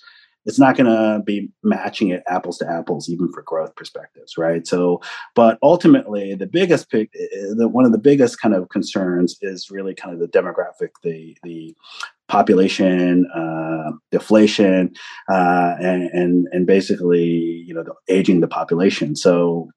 it's 0.47 0.57
not 0.57 0.75
going 0.77 0.87
to 0.87 1.21
be 1.23 1.49
matching 1.61 2.09
it 2.09 2.23
apples 2.27 2.57
to 2.57 2.67
apples 2.67 3.09
even 3.09 3.31
for 3.31 3.43
growth 3.43 3.75
perspectives 3.75 4.37
right? 4.37 4.65
So 4.65 5.01
but 5.35 5.59
ultimately 5.61 6.33
the 6.33 6.47
biggest 6.47 6.89
pick 6.89 7.11
the, 7.11 7.67
one 7.67 7.85
of 7.85 7.91
the 7.91 7.97
biggest 7.97 8.41
kind 8.41 8.55
of 8.55 8.69
concerns 8.69 9.37
is 9.41 9.69
really 9.69 9.93
kind 9.93 10.13
of 10.13 10.19
the 10.19 10.27
demographic 10.27 10.89
the 11.03 11.37
the 11.43 11.75
population 12.27 13.25
uh, 13.33 13.91
deflation 14.11 14.93
uh, 15.29 15.75
and, 15.79 16.03
and 16.11 16.47
and 16.51 16.65
basically 16.65 17.25
you 17.67 17.73
know 17.73 17.83
the 17.83 17.93
aging 18.13 18.41
the 18.41 18.47
population. 18.47 19.15
So 19.15 19.69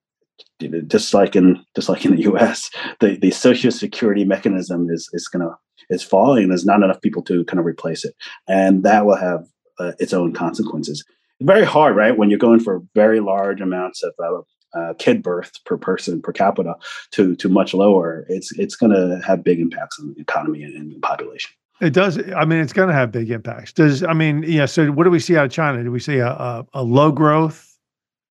just 0.86 1.14
like 1.14 1.36
in 1.36 1.62
just 1.74 1.88
like 1.88 2.04
in 2.04 2.16
the 2.16 2.22
US 2.32 2.70
the 3.00 3.16
the 3.16 3.30
social 3.30 3.70
security 3.70 4.24
mechanism 4.24 4.88
is 4.90 5.08
is 5.12 5.28
to 5.32 5.56
is 5.90 6.02
falling. 6.02 6.48
There's 6.48 6.66
not 6.66 6.82
enough 6.82 7.00
people 7.00 7.22
to 7.24 7.44
kind 7.44 7.58
of 7.58 7.66
replace 7.66 8.04
it. 8.04 8.14
And 8.48 8.84
that 8.84 9.04
will 9.06 9.16
have 9.16 9.44
uh, 9.78 9.92
its 9.98 10.12
own 10.12 10.32
consequences. 10.32 11.04
Very 11.40 11.64
hard, 11.64 11.96
right? 11.96 12.16
When 12.16 12.28
you're 12.28 12.38
going 12.38 12.60
for 12.60 12.82
very 12.94 13.20
large 13.20 13.60
amounts 13.60 14.02
of 14.02 14.12
uh, 14.22 14.78
uh, 14.78 14.94
kid 14.98 15.22
birth 15.22 15.52
per 15.64 15.76
person 15.76 16.20
per 16.20 16.32
capita 16.32 16.74
to 17.12 17.34
to 17.36 17.48
much 17.48 17.72
lower, 17.72 18.26
it's 18.28 18.52
it's 18.58 18.76
going 18.76 18.92
to 18.92 19.20
have 19.26 19.42
big 19.42 19.58
impacts 19.58 19.98
on 19.98 20.12
the 20.14 20.20
economy 20.20 20.62
and, 20.62 20.74
and 20.74 20.92
the 20.92 20.98
population. 21.00 21.50
It 21.80 21.94
does. 21.94 22.18
I 22.34 22.44
mean, 22.44 22.60
it's 22.60 22.74
going 22.74 22.88
to 22.88 22.94
have 22.94 23.10
big 23.10 23.30
impacts. 23.30 23.72
Does 23.72 24.04
I 24.04 24.12
mean, 24.12 24.44
yeah. 24.46 24.66
So, 24.66 24.92
what 24.92 25.04
do 25.04 25.10
we 25.10 25.18
see 25.18 25.36
out 25.36 25.46
of 25.46 25.52
China? 25.52 25.82
Do 25.82 25.90
we 25.90 26.00
see 26.00 26.18
a, 26.18 26.28
a, 26.28 26.66
a 26.74 26.82
low 26.82 27.10
growth, 27.10 27.78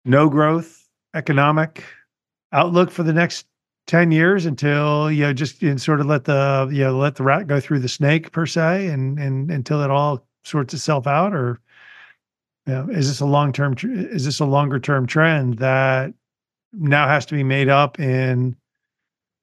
no 0.05 0.29
growth 0.29 0.88
economic 1.15 1.84
outlook 2.51 2.91
for 2.91 3.01
the 3.01 3.13
next 3.13 3.48
ten 3.88 4.12
years 4.12 4.46
until 4.46 5.12
you 5.12 5.24
know 5.24 5.34
just 5.34 5.63
you 5.63 5.72
know, 5.72 5.77
sort 5.77 6.00
of 6.00 6.05
let 6.05 6.25
the 6.25 6.69
you 6.72 6.84
know 6.84 6.98
let 6.98 7.15
the 7.15 7.24
rat 7.24 7.48
go 7.48 7.60
through 7.60 7.79
the 7.79 7.89
snake 7.89 8.31
per 8.31 8.46
se, 8.46 8.88
and 8.88 9.17
and 9.17 9.50
until 9.50 9.81
it 9.81 9.89
all 9.89 10.24
sorts 10.43 10.74
itself 10.74 11.08
out, 11.08 11.34
or 11.34 11.60
you 12.65 12.74
know, 12.74 12.89
is 12.89 13.08
this 13.08 13.19
a 13.19 13.25
long 13.25 13.51
term? 13.51 13.75
Is 13.81 14.25
this 14.25 14.39
a 14.39 14.46
longer 14.46 14.79
term 14.79 15.08
trend 15.08 15.58
that 15.60 16.13
now 16.74 17.08
has 17.08 17.25
to 17.27 17.36
be 17.36 17.43
made 17.43 17.69
up 17.69 18.00
in 18.00 18.55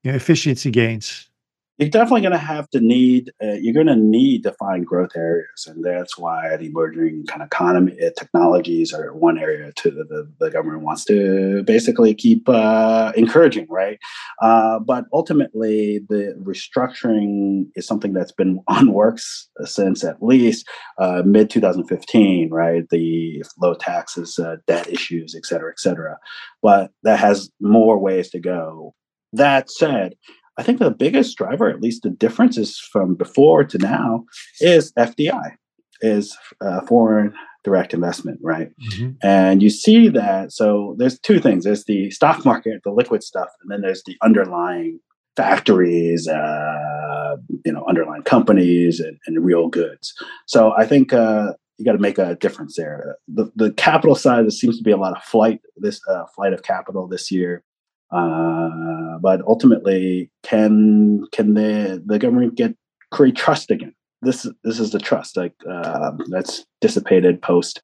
you 0.03 0.11
know, 0.11 0.17
efficiency 0.17 0.71
gains? 0.71 1.29
You're 1.79 1.91
definitely 1.91 2.23
going 2.23 2.33
to 2.33 2.39
have 2.39 2.69
to 2.71 2.81
need 2.81 3.33
uh, 3.43 3.53
you're 3.53 3.75
going 3.75 3.87
to 3.87 3.97
need 3.97 4.43
to 4.43 4.53
find 4.53 4.87
growth 4.87 5.11
areas 5.15 5.67
and 5.67 5.85
that's 5.85 6.17
why 6.17 6.57
the 6.57 6.67
emerging 6.67 7.25
kind 7.27 7.43
of 7.43 7.47
economy 7.47 7.93
uh, 8.03 8.11
technologies 8.17 8.93
are 8.93 9.13
one 9.13 9.39
area 9.39 9.73
to 9.73 9.91
the, 9.91 10.31
the 10.41 10.51
government 10.51 10.83
wants 10.83 11.05
to 11.05 11.63
basically 11.65 12.15
keep 12.15 12.49
uh, 12.49 13.13
encouraging 13.17 13.67
right? 13.69 13.99
Uh, 14.41 14.79
but 14.79 15.05
ultimately 15.13 16.01
the 16.09 16.35
restructuring 16.43 17.67
is 17.75 17.87
something 17.87 18.13
that's 18.13 18.33
been 18.33 18.61
on 18.69 18.93
works 18.93 19.49
since 19.65 20.03
at 20.05 20.23
least 20.23 20.67
uh, 20.99 21.23
mid 21.25 21.51
2015 21.51 22.51
right? 22.51 22.89
The 22.91 23.45
low 23.61 23.75
taxes 23.75 24.39
debt 24.67 24.89
issues 24.89 25.35
et 25.35 25.45
cetera 25.45 25.71
et 25.71 25.79
cetera. 25.79 26.17
But 26.63 26.91
that 27.03 27.19
has 27.19 27.51
more 27.61 27.99
ways 27.99 28.31
to 28.31 28.41
go. 28.41 28.95
That 29.33 29.71
said 29.71 30.15
I 30.59 30.63
think 30.63 30.79
the 30.79 30.91
biggest 30.91 31.37
driver, 31.37 31.69
at 31.69 31.81
least 31.81 32.03
the 32.03 32.11
differences 32.11 32.79
from 32.79 33.15
before 33.15 33.65
to 33.65 33.79
now, 33.79 34.25
is 34.61 34.93
FDI, 34.95 35.57
is 36.01 36.37
uh, 36.61 36.81
foreign 36.83 37.35
direct 37.63 37.93
investment, 37.93 38.39
right? 38.43 38.71
Mm-hmm. 38.93 39.11
And 39.23 39.63
you 39.63 39.71
see 39.71 40.09
that. 40.09 40.53
So 40.53 40.95
there's 40.99 41.19
two 41.19 41.41
things: 41.41 41.65
there's 41.65 41.85
the 41.85 42.11
stock 42.11 42.45
market, 42.45 42.81
the 42.85 42.93
liquid 42.93 43.23
stuff, 43.23 43.49
and 43.63 43.71
then 43.71 43.83
there's 43.83 44.03
the 44.07 44.17
underlying 44.23 45.01
factories, 45.37 46.27
uh, 46.27 47.37
you 47.65 47.73
know, 47.73 47.85
underlying 47.87 48.23
companies 48.23 49.01
and, 49.01 49.19
and, 49.27 49.45
real 49.45 49.69
goods. 49.69 50.15
So 50.47 50.73
I 50.79 50.87
think 50.87 51.13
uh, 51.13 51.53
you 51.77 51.85
got 51.85 51.93
to 51.93 51.99
make 51.99 52.19
a 52.19 52.37
difference 52.37 52.77
there. 52.77 53.17
The, 53.29 53.53
the 53.55 53.73
capital 53.73 54.15
side, 54.15 54.45
there 54.45 54.51
seems 54.51 54.79
to 54.79 54.83
be 54.83 54.93
a 54.93 54.97
lot 54.97 55.15
of 55.15 55.23
flight, 55.23 55.61
this 55.77 56.01
uh, 56.09 56.25
flight 56.35 56.55
of 56.55 56.63
capital 56.63 57.07
this 57.07 57.31
year. 57.31 57.63
Uh, 58.11 59.19
but 59.21 59.41
ultimately, 59.47 60.31
can 60.43 61.25
can 61.33 61.55
the 61.55 62.03
the 62.05 62.19
government 62.19 62.55
get 62.55 62.75
create 63.11 63.37
trust 63.37 63.71
again? 63.71 63.95
This 64.23 64.47
this 64.65 64.81
is 64.81 64.91
the 64.91 64.99
trust 64.99 65.37
like 65.37 65.55
uh, 65.69 66.13
that's 66.31 66.65
dissipated 66.81 67.43
post 67.43 67.83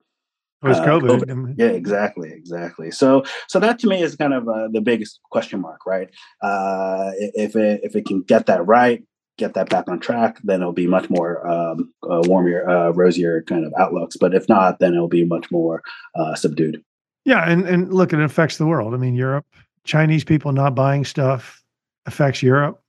post 0.63 0.83
COVID. 0.83 1.29
Uh, 1.29 1.55
yeah, 1.57 1.71
exactly, 1.71 2.31
exactly. 2.33 2.91
So 2.91 3.25
so 3.49 3.59
that 3.61 3.79
to 3.81 3.89
me 3.89 4.03
is 4.03 4.17
kind 4.17 4.35
of 4.35 4.49
uh, 4.49 4.69
the 4.73 4.81
biggest 4.81 5.21
question 5.31 5.61
mark, 5.61 5.85
right? 5.87 6.09
Uh, 6.43 7.11
if 7.17 7.57
it 7.57 7.81
if 7.83 7.97
it 7.97 8.07
can 8.07 8.23
get 8.23 8.47
that 8.47 8.67
right, 8.67 9.03
get 9.39 9.55
that 9.55 9.69
back 9.69 9.89
on 9.89 10.01
track, 10.01 10.39
then 10.45 10.61
it'll 10.61 10.73
be 10.73 10.87
much 10.87 11.11
more 11.11 11.47
um, 11.47 11.93
uh, 12.09 12.23
warmer, 12.27 12.69
uh, 12.69 12.91
rosier 12.91 13.43
kind 13.43 13.67
of 13.67 13.73
outlooks. 13.79 14.17
But 14.17 14.35
if 14.35 14.49
not, 14.49 14.79
then 14.79 14.95
it'll 14.95 15.09
be 15.09 15.25
much 15.25 15.51
more 15.51 15.83
uh, 16.15 16.35
subdued. 16.35 16.83
Yeah, 17.25 17.49
and 17.49 17.67
and 17.69 17.93
look, 17.93 18.13
it 18.13 18.21
affects 18.21 18.57
the 18.57 18.67
world. 18.67 18.95
I 18.95 18.97
mean, 18.97 19.15
Europe 19.15 19.47
Chinese 19.85 20.25
people 20.25 20.53
not 20.53 20.75
buying 20.75 21.05
stuff 21.05 21.63
affects 22.07 22.43
Europe. 22.43 22.83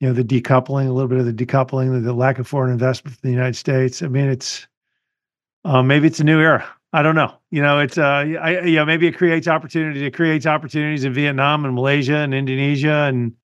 You 0.00 0.08
know, 0.08 0.14
the 0.14 0.24
decoupling, 0.24 0.88
a 0.88 0.92
little 0.92 1.08
bit 1.08 1.18
of 1.18 1.26
the 1.26 1.32
decoupling, 1.32 2.04
the, 2.04 2.12
lack 2.12 2.38
of 2.38 2.46
foreign 2.46 2.70
investment 2.70 3.16
from 3.16 3.28
the 3.28 3.34
United 3.34 3.56
States. 3.56 4.00
I 4.00 4.06
mean, 4.06 4.28
it's 4.28 4.66
uh, 5.64 5.82
maybe 5.82 6.06
it's 6.06 6.20
a 6.20 6.24
new 6.24 6.40
era. 6.40 6.68
I 6.92 7.02
don't 7.02 7.16
know. 7.16 7.34
You 7.50 7.62
know, 7.62 7.80
it's 7.80 7.98
uh, 7.98 8.02
I, 8.40 8.60
you 8.62 8.76
know, 8.76 8.86
maybe 8.86 9.06
it 9.08 9.16
creates 9.16 9.48
opportunity. 9.48 10.06
It 10.06 10.14
creates 10.14 10.46
opportunities 10.46 11.04
in 11.04 11.12
Vietnam 11.12 11.64
and 11.64 11.74
Malaysia 11.74 12.16
and 12.16 12.32
Indonesia 12.32 13.06
and 13.08 13.34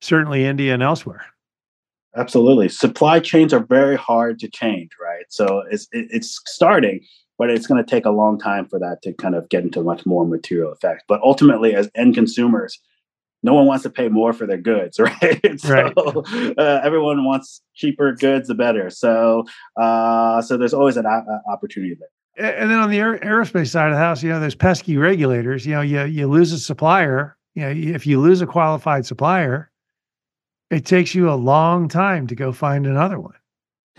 certainly 0.00 0.44
India 0.44 0.74
and 0.74 0.82
elsewhere. 0.82 1.24
Absolutely, 2.16 2.68
supply 2.68 3.20
chains 3.20 3.52
are 3.52 3.64
very 3.64 3.96
hard 3.96 4.40
to 4.40 4.48
change, 4.48 4.90
right? 5.00 5.24
So 5.28 5.62
it's 5.70 5.86
it's 5.92 6.40
starting, 6.46 7.00
but 7.40 7.48
it's 7.48 7.66
going 7.66 7.82
to 7.82 7.90
take 7.90 8.04
a 8.04 8.10
long 8.10 8.38
time 8.38 8.66
for 8.66 8.78
that 8.78 9.00
to 9.00 9.14
kind 9.14 9.34
of 9.34 9.48
get 9.48 9.62
into 9.62 9.82
much 9.82 10.04
more 10.04 10.26
material 10.26 10.70
effect. 10.70 11.04
But 11.08 11.22
ultimately, 11.22 11.74
as 11.74 11.88
end 11.94 12.14
consumers, 12.14 12.78
no 13.42 13.54
one 13.54 13.64
wants 13.64 13.82
to 13.84 13.88
pay 13.88 14.08
more 14.10 14.34
for 14.34 14.46
their 14.46 14.58
goods, 14.58 15.00
right? 15.22 15.58
so 15.58 15.72
right. 15.72 15.94
Uh, 16.58 16.80
everyone 16.84 17.24
wants 17.24 17.62
cheaper 17.74 18.12
goods, 18.12 18.48
the 18.48 18.54
better. 18.54 18.90
So, 18.90 19.46
uh, 19.78 20.42
so 20.42 20.58
there's 20.58 20.74
always 20.74 20.98
an 20.98 21.06
a- 21.06 21.40
opportunity 21.50 21.96
there. 21.98 22.60
And 22.60 22.70
then 22.70 22.78
on 22.78 22.90
the 22.90 22.98
aer- 22.98 23.18
aerospace 23.20 23.68
side 23.68 23.86
of 23.88 23.94
the 23.94 23.98
house, 23.98 24.22
you 24.22 24.28
know, 24.28 24.38
there's 24.38 24.54
pesky 24.54 24.98
regulators. 24.98 25.64
You 25.64 25.76
know, 25.76 25.80
you 25.80 26.04
you 26.04 26.28
lose 26.28 26.52
a 26.52 26.58
supplier. 26.58 27.38
You 27.54 27.62
know, 27.62 27.70
if 27.70 28.06
you 28.06 28.20
lose 28.20 28.42
a 28.42 28.46
qualified 28.46 29.06
supplier, 29.06 29.70
it 30.68 30.84
takes 30.84 31.14
you 31.14 31.30
a 31.30 31.40
long 31.40 31.88
time 31.88 32.26
to 32.26 32.34
go 32.34 32.52
find 32.52 32.86
another 32.86 33.18
one 33.18 33.32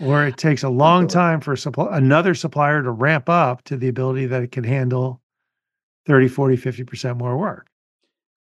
or 0.00 0.26
it 0.26 0.36
takes 0.36 0.62
a 0.62 0.68
long 0.68 1.06
time 1.06 1.40
for 1.40 1.56
supply, 1.56 1.96
another 1.96 2.34
supplier 2.34 2.82
to 2.82 2.90
ramp 2.90 3.28
up 3.28 3.62
to 3.64 3.76
the 3.76 3.88
ability 3.88 4.26
that 4.26 4.42
it 4.42 4.52
can 4.52 4.64
handle 4.64 5.20
30 6.06 6.28
40 6.28 6.56
50% 6.56 7.18
more 7.18 7.36
work. 7.36 7.66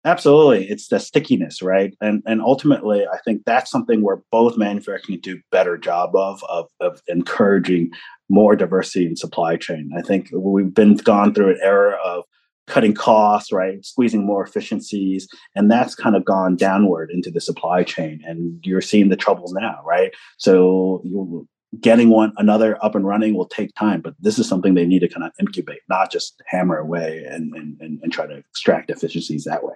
Absolutely. 0.03 0.69
It's 0.69 0.89
the 0.89 0.99
stickiness 0.99 1.61
right? 1.61 1.95
And 1.99 2.21
and 2.25 2.41
ultimately 2.41 3.05
i 3.07 3.17
think 3.25 3.43
that's 3.45 3.71
something 3.71 4.01
where 4.03 4.21
both 4.31 4.57
manufacturing 4.57 5.19
do 5.21 5.39
better 5.51 5.77
job 5.77 6.15
of 6.15 6.43
of, 6.49 6.67
of 6.79 7.01
encouraging 7.07 7.91
more 8.29 8.55
diversity 8.55 9.05
in 9.05 9.15
supply 9.15 9.55
chain. 9.55 9.91
I 9.97 10.01
think 10.01 10.29
we've 10.33 10.73
been 10.73 10.95
gone 10.95 11.33
through 11.33 11.51
an 11.51 11.59
era 11.61 11.97
of 12.03 12.23
cutting 12.67 12.93
costs, 12.93 13.51
right, 13.51 13.83
squeezing 13.85 14.25
more 14.25 14.43
efficiencies, 14.43 15.27
and 15.55 15.69
that's 15.69 15.95
kind 15.95 16.15
of 16.15 16.25
gone 16.25 16.55
downward 16.55 17.11
into 17.11 17.29
the 17.29 17.41
supply 17.41 17.83
chain, 17.83 18.21
and 18.25 18.59
you're 18.65 18.81
seeing 18.81 19.09
the 19.09 19.15
troubles 19.15 19.53
now, 19.53 19.81
right? 19.85 20.13
So 20.37 21.47
getting 21.79 22.09
one 22.09 22.33
another 22.37 22.83
up 22.83 22.95
and 22.95 23.05
running 23.05 23.35
will 23.35 23.47
take 23.47 23.73
time, 23.75 24.01
but 24.01 24.15
this 24.19 24.39
is 24.39 24.47
something 24.47 24.73
they 24.73 24.85
need 24.85 24.99
to 24.99 25.07
kind 25.07 25.25
of 25.25 25.31
incubate, 25.39 25.81
not 25.89 26.11
just 26.11 26.41
hammer 26.47 26.77
away 26.77 27.23
and 27.29 27.53
and 27.55 27.79
and, 27.81 27.99
and 28.01 28.11
try 28.11 28.25
to 28.25 28.35
extract 28.35 28.89
efficiencies 28.89 29.43
that 29.43 29.63
way. 29.63 29.75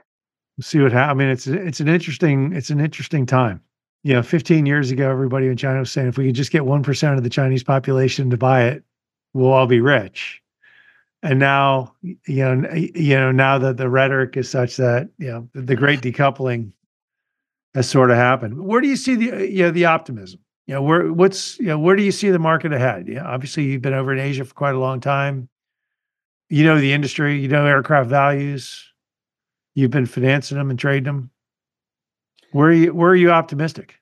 See 0.62 0.80
what 0.80 0.92
happens. 0.92 1.12
I 1.12 1.14
mean, 1.14 1.30
it's 1.30 1.48
it's 1.48 1.80
an 1.80 1.88
interesting 1.88 2.54
it's 2.54 2.70
an 2.70 2.80
interesting 2.80 3.26
time. 3.26 3.62
You 4.04 4.14
know, 4.14 4.24
15 4.24 4.66
years 4.66 4.92
ago, 4.92 5.12
everybody 5.12 5.48
in 5.48 5.58
China 5.58 5.80
was 5.80 5.92
saying 5.92 6.08
if 6.08 6.18
we 6.18 6.28
could 6.28 6.36
just 6.36 6.52
get 6.52 6.66
one 6.66 6.84
percent 6.84 7.18
of 7.18 7.24
the 7.24 7.30
Chinese 7.30 7.64
population 7.64 8.30
to 8.30 8.38
buy 8.38 8.64
it, 8.64 8.84
we'll 9.34 9.52
all 9.52 9.68
be 9.68 9.82
rich. 9.82 10.42
And 11.22 11.40
now, 11.40 11.94
you 12.02 12.16
know, 12.28 12.74
you 12.74 13.16
know, 13.16 13.32
now 13.32 13.58
that 13.58 13.78
the 13.78 13.90
rhetoric 13.90 14.38
is 14.38 14.50
such 14.50 14.78
that 14.78 15.10
you 15.18 15.28
know 15.28 15.50
the, 15.54 15.62
the 15.62 15.76
great 15.76 16.02
decoupling 16.02 16.72
has 17.74 17.90
sort 17.90 18.10
of 18.10 18.18
happened. 18.18 18.60
Where 18.60 18.80
do 18.80 18.88
you 18.88 18.96
see 18.96 19.16
the 19.16 19.34
uh, 19.34 19.38
you 19.38 19.64
know 19.64 19.72
the 19.72 19.86
optimism? 19.86 20.40
you 20.70 20.76
know, 20.76 20.84
where 20.84 21.12
what's 21.12 21.58
you 21.58 21.66
know, 21.66 21.80
where 21.80 21.96
do 21.96 22.04
you 22.04 22.12
see 22.12 22.30
the 22.30 22.38
market 22.38 22.72
ahead? 22.72 23.08
Yeah, 23.08 23.26
obviously 23.26 23.64
you've 23.64 23.82
been 23.82 23.96
over 23.96 24.14
in 24.14 24.20
Asia 24.20 24.46
for 24.46 24.54
quite 24.54 24.76
a 24.76 24.80
long 24.80 25.00
time. 25.00 25.50
You 26.48 26.64
know 26.64 26.80
the 26.80 26.94
industry, 26.94 27.40
you 27.40 27.48
know 27.48 27.66
aircraft 27.66 28.08
values. 28.08 28.86
You've 29.74 29.90
been 29.90 30.06
financing 30.06 30.60
them 30.60 30.70
and 30.70 30.78
trading 30.78 31.06
them. 31.06 31.32
Where 32.52 32.68
are 32.68 32.74
you 32.74 32.94
where 32.94 33.10
are 33.10 33.16
you 33.16 33.32
optimistic? 33.32 33.99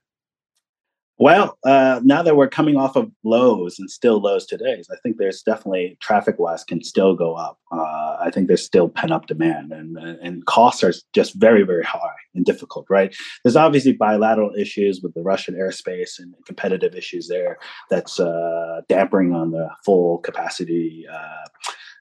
Well, 1.20 1.58
uh, 1.66 2.00
now 2.04 2.22
that 2.22 2.36
we're 2.36 2.48
coming 2.48 2.78
off 2.78 2.96
of 2.96 3.12
lows 3.24 3.80
and 3.80 3.90
still 3.90 4.22
lows 4.22 4.46
today, 4.46 4.84
I 4.92 4.96
think 5.02 5.18
there's 5.18 5.42
definitely 5.42 5.98
traffic 6.00 6.38
wise 6.38 6.64
can 6.64 6.84
still 6.84 7.16
go 7.16 7.34
up. 7.34 7.58
Uh, 7.72 8.18
I 8.20 8.30
think 8.32 8.48
there's 8.48 8.64
still 8.64 8.88
pent 8.88 9.12
up 9.12 9.26
demand 9.26 9.72
and, 9.72 9.98
and 9.98 10.46
costs 10.46 10.84
are 10.84 10.94
just 11.14 11.34
very, 11.34 11.64
very 11.64 11.84
high 11.84 12.14
and 12.36 12.46
difficult, 12.46 12.86
right? 12.88 13.16
There's 13.44 13.56
obviously 13.56 13.94
bilateral 13.94 14.54
issues 14.56 15.02
with 15.02 15.16
the 15.16 15.24
Russian 15.24 15.56
airspace 15.56 16.20
and 16.20 16.36
competitive 16.46 16.94
issues 16.94 17.28
there 17.28 17.58
that's 17.90 18.20
uh, 18.20 18.82
dampering 18.88 19.34
on 19.34 19.52
the 19.52 19.70
full 19.84 20.20
capacity 20.20 21.08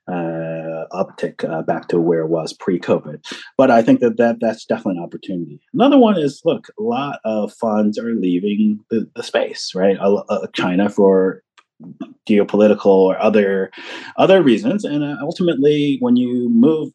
uh, 0.08 0.86
uptick 0.92 1.48
uh, 1.48 1.62
back 1.62 1.88
to 1.88 2.00
where 2.00 2.20
it 2.20 2.28
was 2.28 2.52
pre-COVID. 2.52 3.24
But 3.56 3.70
I 3.70 3.82
think 3.82 4.00
that, 4.00 4.16
that 4.18 4.36
that's 4.40 4.64
definitely 4.64 4.98
an 4.98 5.04
opportunity. 5.04 5.60
Another 5.72 5.98
one 5.98 6.18
is 6.18 6.42
look, 6.44 6.68
a 6.78 6.82
lot 6.82 7.20
of 7.24 7.52
funds 7.52 7.98
are 7.98 8.14
leaving 8.14 8.80
the, 8.90 9.08
the 9.16 9.22
space, 9.22 9.72
right? 9.74 9.96
Uh, 9.98 10.46
China 10.52 10.88
for 10.88 11.42
geopolitical 12.28 12.86
or 12.86 13.20
other 13.20 13.70
other 14.16 14.42
reasons, 14.42 14.84
and 14.84 15.04
uh, 15.04 15.16
ultimately, 15.20 15.98
when 16.00 16.16
you 16.16 16.48
move 16.50 16.90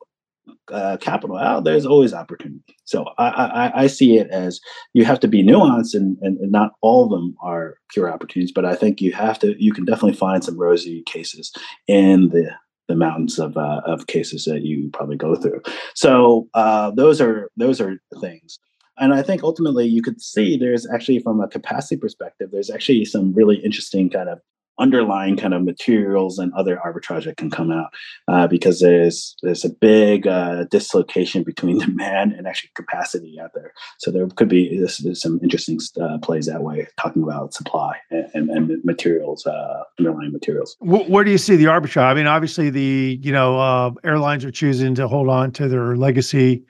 uh, 0.72 0.98
capital 0.98 1.38
out, 1.38 1.63
there's 1.63 1.86
always 1.86 2.13
opportunity. 2.13 2.75
So 2.86 3.06
I, 3.18 3.27
I, 3.27 3.84
I, 3.84 3.88
see 3.88 4.18
it 4.18 4.30
as 4.30 4.60
you 4.94 5.06
have 5.06 5.20
to 5.20 5.27
be 5.27 5.44
nuanced, 5.44 5.94
and, 5.94 6.18
and, 6.22 6.38
and, 6.39 6.51
not 6.51 6.72
all 6.82 7.03
of 7.03 7.12
them 7.12 7.36
are 7.44 7.75
pure 7.89 8.12
opportunities. 8.12 8.51
But 8.51 8.65
I 8.65 8.75
think 8.75 9.01
you 9.01 9.12
have 9.12 9.38
to, 9.39 9.62
you 9.62 9.74
can 9.74 9.86
definitely 9.86 10.18
find 10.18 10.44
some 10.44 10.58
rosy 10.58 11.03
cases 11.03 11.51
in 11.88 12.30
the 12.30 12.51
the 12.91 12.98
mountains 12.98 13.39
of 13.39 13.57
uh, 13.57 13.81
of 13.86 14.07
cases 14.07 14.45
that 14.45 14.63
you 14.63 14.89
probably 14.91 15.17
go 15.17 15.36
through. 15.36 15.62
So 15.95 16.48
uh, 16.53 16.91
those 16.91 17.21
are 17.21 17.50
those 17.57 17.79
are 17.81 17.93
things. 18.19 18.60
And 18.98 19.13
I 19.13 19.24
think 19.24 19.41
ultimately 19.43 19.88
you 19.88 20.01
could 20.01 20.21
see 20.21 20.57
there's 20.57 20.86
actually 20.93 21.19
from 21.19 21.39
a 21.41 21.48
capacity 21.48 21.98
perspective, 21.98 22.50
there's 22.51 22.69
actually 22.69 23.05
some 23.05 23.33
really 23.33 23.57
interesting 23.67 24.10
kind 24.10 24.29
of 24.29 24.39
underlying 24.81 25.38
kind 25.38 25.53
of 25.53 25.63
materials 25.63 26.39
and 26.39 26.51
other 26.53 26.81
arbitrage 26.83 27.25
that 27.25 27.38
can 27.38 27.50
come 27.50 27.71
out 27.71 27.93
uh, 28.27 28.47
because 28.47 28.79
there's 28.79 29.35
there's 29.43 29.63
a 29.63 29.69
big 29.69 30.27
uh, 30.27 30.65
dislocation 30.65 31.43
between 31.43 31.77
demand 31.85 32.33
and 32.33 32.47
actually 32.47 32.71
capacity 32.75 33.39
out 33.39 33.51
there. 33.53 33.73
So 34.00 34.11
there 34.11 34.27
could 34.27 34.50
be 34.50 34.79
this, 34.79 35.01
some 35.13 35.39
interesting 35.43 35.79
uh, 36.01 36.17
plays 36.17 36.47
that 36.47 36.63
way, 36.63 36.88
talking 37.00 37.23
about 37.23 37.53
supply 37.53 37.97
and, 38.09 38.50
and, 38.50 38.50
and 38.50 38.83
materials, 38.83 39.45
uh, 39.45 39.83
underlying 39.99 40.32
materials. 40.32 40.75
Where 40.79 41.23
do 41.23 41.32
you 41.32 41.38
see 41.38 41.56
the 41.56 41.65
arbitrage? 41.65 42.03
I 42.03 42.13
mean, 42.13 42.27
obviously 42.27 42.69
the 42.69 43.19
you 43.21 43.32
know 43.32 43.60
uh, 43.60 43.91
airlines 44.03 44.43
are 44.43 44.51
choosing 44.51 44.95
to 44.95 45.08
hold 45.08 45.29
on 45.29 45.51
to 45.53 45.67
their 45.67 45.95
legacy 45.95 46.65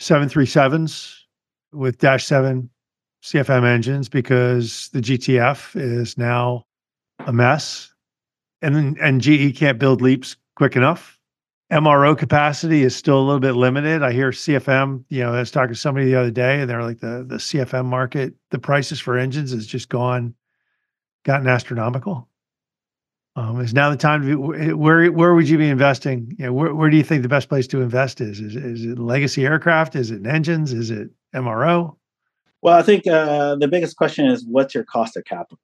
737s 0.00 1.14
with 1.72 1.98
Dash 1.98 2.24
Seven 2.24 2.70
CFM 3.22 3.64
engines 3.64 4.08
because 4.08 4.88
the 4.92 5.00
GTF 5.00 5.76
is 5.76 6.16
now 6.16 6.64
a 7.26 7.32
mess, 7.32 7.92
and 8.62 8.98
and 8.98 9.20
GE 9.20 9.56
can't 9.56 9.78
build 9.78 10.02
leaps 10.02 10.36
quick 10.56 10.76
enough. 10.76 11.18
MRO 11.70 12.18
capacity 12.18 12.82
is 12.82 12.96
still 12.96 13.18
a 13.18 13.22
little 13.22 13.40
bit 13.40 13.52
limited. 13.52 14.02
I 14.02 14.10
hear 14.12 14.30
CFM, 14.30 15.04
you 15.08 15.20
know, 15.20 15.32
I 15.32 15.38
was 15.38 15.52
talking 15.52 15.72
to 15.72 15.78
somebody 15.78 16.06
the 16.06 16.16
other 16.16 16.30
day, 16.30 16.60
and 16.60 16.68
they're 16.68 16.82
like 16.82 16.98
the 16.98 17.24
the 17.26 17.36
CFM 17.36 17.84
market, 17.84 18.34
the 18.50 18.58
prices 18.58 19.00
for 19.00 19.16
engines 19.16 19.52
has 19.52 19.66
just 19.66 19.88
gone, 19.88 20.34
gotten 21.24 21.46
astronomical. 21.46 22.28
Um, 23.36 23.60
is 23.60 23.72
now 23.72 23.90
the 23.90 23.96
time 23.96 24.22
to 24.22 24.26
be, 24.26 24.72
where 24.72 25.10
where 25.12 25.34
would 25.34 25.48
you 25.48 25.58
be 25.58 25.68
investing? 25.68 26.34
You 26.38 26.46
know, 26.46 26.52
where, 26.52 26.74
where 26.74 26.90
do 26.90 26.96
you 26.96 27.04
think 27.04 27.22
the 27.22 27.28
best 27.28 27.48
place 27.48 27.68
to 27.68 27.80
invest 27.80 28.20
is? 28.20 28.40
Is 28.40 28.56
is 28.56 28.84
it 28.84 28.98
legacy 28.98 29.46
aircraft? 29.46 29.94
Is 29.94 30.10
it 30.10 30.26
engines? 30.26 30.72
Is 30.72 30.90
it 30.90 31.10
MRO? 31.34 31.96
Well, 32.62 32.76
I 32.76 32.82
think 32.82 33.06
uh, 33.06 33.54
the 33.54 33.68
biggest 33.68 33.96
question 33.96 34.26
is 34.26 34.44
what's 34.44 34.74
your 34.74 34.84
cost 34.84 35.16
of 35.16 35.24
capital? 35.24 35.60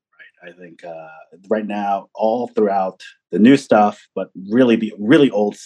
I 0.46 0.52
think 0.52 0.84
uh, 0.84 1.08
right 1.48 1.66
now, 1.66 2.08
all 2.14 2.48
throughout 2.48 3.02
the 3.30 3.38
new 3.38 3.56
stuff, 3.56 4.06
but 4.14 4.30
really 4.50 4.76
the 4.76 4.92
really 4.98 5.30
old 5.30 5.56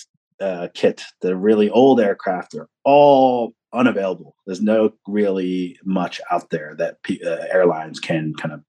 uh, 0.40 0.68
kit, 0.74 1.02
the 1.20 1.36
really 1.36 1.68
old 1.70 2.00
aircraft 2.00 2.54
are 2.54 2.68
all 2.84 3.52
unavailable. 3.72 4.34
There's 4.46 4.62
no 4.62 4.92
really 5.06 5.78
much 5.84 6.20
out 6.30 6.50
there 6.50 6.74
that 6.78 7.02
P- 7.02 7.22
uh, 7.24 7.44
airlines 7.52 8.00
can 8.00 8.34
kind 8.34 8.54
of 8.54 8.62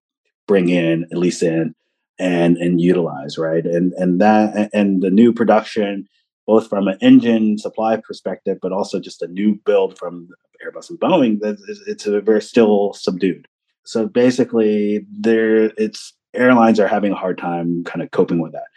bring 0.48 0.70
in, 0.70 1.06
at 1.12 1.18
least 1.18 1.42
in, 1.42 1.74
and 2.20 2.58
and 2.58 2.82
utilize, 2.82 3.38
right? 3.38 3.66
And 3.66 3.94
and 3.94 4.20
that 4.22 4.70
and 4.74 5.02
the 5.02 5.12
new 5.12 5.34
production, 5.34 6.08
both 6.46 6.68
from 6.68 6.88
an 6.88 6.98
engine 7.02 7.58
supply 7.58 7.96
perspective, 7.98 8.58
but 8.62 8.72
also 8.72 9.00
just 9.00 9.22
a 9.22 9.28
new 9.28 9.60
build 9.66 9.98
from 9.98 10.28
Airbus 10.66 10.90
and 10.90 11.00
Boeing, 11.00 11.40
that 11.40 11.58
it's 11.88 12.06
a 12.06 12.22
very 12.22 12.42
still 12.42 12.94
subdued. 12.94 13.48
So 13.84 14.08
basically, 14.08 15.06
there 15.12 15.72
it's 15.78 16.14
airlines 16.34 16.80
are 16.80 16.88
having 16.88 17.12
a 17.12 17.16
hard 17.16 17.38
time 17.38 17.84
kind 17.84 18.02
of 18.02 18.12
coping 18.12 18.42
with 18.42 18.54
that. 18.54 18.68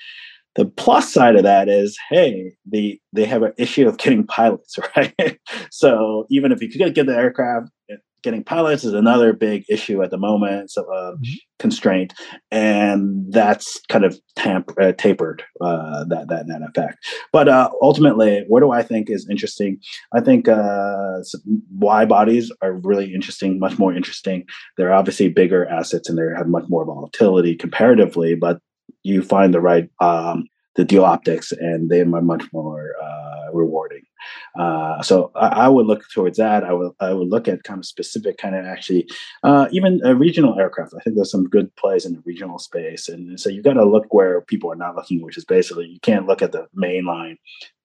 The 0.57 0.67
plus 0.67 1.12
side 1.12 1.37
of 1.37 1.43
that 1.43 1.69
is, 1.69 1.99
hey, 2.11 2.53
the 2.71 3.01
they 3.12 3.25
have 3.25 3.43
an 3.43 3.53
issue 3.59 3.88
of 3.88 3.99
getting 3.99 4.27
pilots, 4.27 4.79
right? 4.97 5.38
so 5.71 6.27
even 6.31 6.53
if 6.53 6.62
you 6.62 6.69
could 6.69 6.95
get 6.95 7.07
the 7.07 7.17
aircraft, 7.17 7.71
getting 8.24 8.42
pilots 8.42 8.82
is 8.82 8.94
another 8.94 9.32
big 9.32 9.64
issue 9.68 10.02
at 10.02 10.10
the 10.10 10.16
moment, 10.16 10.70
so 10.70 10.82
uh, 10.92 11.12
mm-hmm. 11.12 11.34
constraint, 11.58 12.14
and 12.50 13.32
that's 13.32 13.80
kind 13.88 14.04
of 14.04 14.18
tamp- 14.34 14.74
uh, 14.80 14.92
tapered 14.92 15.44
uh, 15.60 16.04
that 16.06 16.28
that 16.28 16.48
that 16.48 16.62
effect. 16.62 16.96
But 17.32 17.48
uh, 17.48 17.70
ultimately, 17.82 18.44
what 18.48 18.60
do 18.60 18.72
I 18.72 18.82
think 18.82 19.10
is 19.10 19.28
interesting? 19.30 19.78
I 20.14 20.20
think 20.20 20.48
uh, 20.48 21.18
wide 21.76 22.08
bodies 22.08 22.50
are 22.62 22.72
really 22.72 23.14
interesting, 23.14 23.58
much 23.60 23.78
more 23.78 23.94
interesting. 23.94 24.44
They're 24.76 24.94
obviously 24.94 25.28
bigger 25.28 25.66
assets 25.66 26.08
and 26.08 26.18
they 26.18 26.24
have 26.37 26.48
much 26.48 26.64
more 26.68 26.84
volatility 26.84 27.54
comparatively, 27.54 28.34
but 28.34 28.58
you 29.02 29.22
find 29.22 29.52
the 29.52 29.60
right 29.60 29.88
um, 30.00 30.48
the 30.76 30.84
deal 30.84 31.04
optics 31.04 31.52
and 31.52 31.90
they 31.90 32.00
are 32.00 32.06
much 32.06 32.44
more 32.52 32.94
uh, 33.02 33.52
rewarding. 33.52 34.02
Uh, 34.58 35.02
so 35.02 35.30
I, 35.34 35.48
I, 35.48 35.68
would 35.68 35.87
look 35.87 36.08
towards 36.10 36.38
that. 36.38 36.64
I 36.64 36.72
would 36.72 36.92
I 37.00 37.12
would 37.12 37.28
look 37.28 37.48
at 37.48 37.64
kind 37.64 37.78
of 37.78 37.87
specific 37.87 38.38
kind 38.38 38.54
of 38.54 38.64
actually 38.64 39.08
uh, 39.42 39.68
even 39.72 40.00
a 40.04 40.14
regional 40.14 40.58
aircraft. 40.58 40.94
I 40.98 41.02
think 41.02 41.16
there's 41.16 41.30
some 41.30 41.48
good 41.48 41.74
plays 41.76 42.04
in 42.04 42.14
the 42.14 42.22
regional 42.24 42.58
space, 42.58 43.08
and 43.08 43.38
so 43.38 43.48
you've 43.48 43.64
got 43.64 43.74
to 43.74 43.84
look 43.84 44.12
where 44.12 44.40
people 44.42 44.70
are 44.70 44.76
not 44.76 44.96
looking, 44.96 45.22
which 45.22 45.37
is 45.37 45.44
basically 45.44 45.87
you 45.87 46.00
can't 46.00 46.26
look 46.26 46.42
at 46.42 46.52
the 46.52 46.66
mainline 46.76 47.37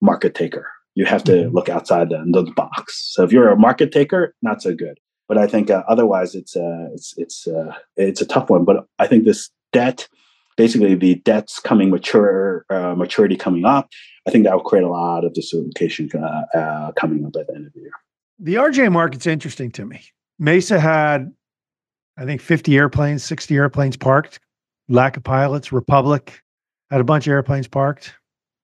market 0.02 0.36
taker. 0.36 0.67
You 0.95 1.06
have 1.06 1.23
to 1.25 1.32
mm-hmm. 1.32 1.56
look 1.56 1.69
outside 1.69 2.10
the, 2.10 2.23
the 2.25 2.52
box. 2.52 3.13
So 3.13 3.23
if 3.23 3.32
you're 3.32 3.49
a 3.49 3.58
market 3.58 3.91
taker, 3.91 4.36
not 4.41 4.62
so 4.62 4.75
good. 4.75 4.99
But 5.28 5.38
I 5.38 5.47
think 5.47 5.69
uh, 5.69 5.84
otherwise, 5.88 6.34
it's 6.36 6.56
uh, 6.56 6.88
it's 6.93 7.13
it's 7.17 7.47
uh, 7.47 7.73
it's 7.95 8.21
a 8.21 8.25
tough 8.25 8.49
one. 8.49 8.65
But 8.65 8.86
I 8.97 9.08
think 9.08 9.25
this 9.25 9.49
debt 9.71 10.08
basically 10.60 10.93
the 10.93 11.15
debts 11.15 11.58
coming 11.62 11.89
mature, 11.89 12.65
uh, 12.69 12.93
maturity 12.93 13.38
coming 13.38 13.63
up, 13.63 13.88
I 14.30 14.32
think 14.32 14.46
that 14.46 14.54
will 14.54 14.62
create 14.62 14.84
a 14.84 14.89
lot 14.89 15.26
of 15.26 15.34
dislocation 15.34 16.08
uh, 16.13 16.44
uh, 16.56 16.92
coming 16.92 17.26
up 17.26 17.36
at 17.36 17.48
the 17.48 17.56
end 17.56 17.65
of 17.65 17.74
the 17.74 17.80
year. 17.80 17.92
The 18.38 18.56
RJ 18.56 18.92
market's 18.92 19.26
interesting 19.26 19.72
to 19.72 19.86
me. 19.86 20.04
Mesa 20.38 20.80
had, 20.80 21.34
I 22.15 22.26
think, 22.26 22.39
50 22.39 22.78
airplanes, 22.78 23.24
60 23.24 23.56
airplanes 23.56 23.98
parked, 23.98 24.39
lack 24.88 25.18
of 25.18 25.24
pilots. 25.24 25.72
Republic 25.72 26.44
had 26.92 27.02
a 27.02 27.04
bunch 27.04 27.26
of 27.26 27.32
airplanes 27.32 27.68
parked 27.68 28.13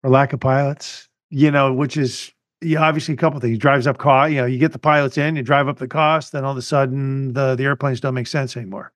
or 0.04 0.12
lack 0.12 0.34
of 0.34 0.40
pilots, 0.40 1.10
you 1.32 1.50
know, 1.50 1.74
which 1.74 1.98
is 1.98 2.32
obviously 2.78 3.16
a 3.16 3.18
couple 3.18 3.40
things 3.40 3.58
drives 3.58 3.88
up 3.88 3.98
cost. 3.98 4.34
You 4.34 4.42
know, 4.42 4.46
you 4.46 4.60
get 4.60 4.72
the 4.72 4.78
pilots 4.78 5.18
in, 5.18 5.36
you 5.36 5.42
drive 5.42 5.68
up 5.68 5.80
the 5.80 5.88
cost, 5.88 6.32
then 6.32 6.46
all 6.46 6.52
of 6.52 6.58
a 6.58 6.62
sudden 6.62 7.34
the 7.34 7.56
the 7.56 7.64
airplanes 7.64 8.00
don't 8.00 8.14
make 8.14 8.28
sense 8.28 8.56
anymore. 8.56 8.94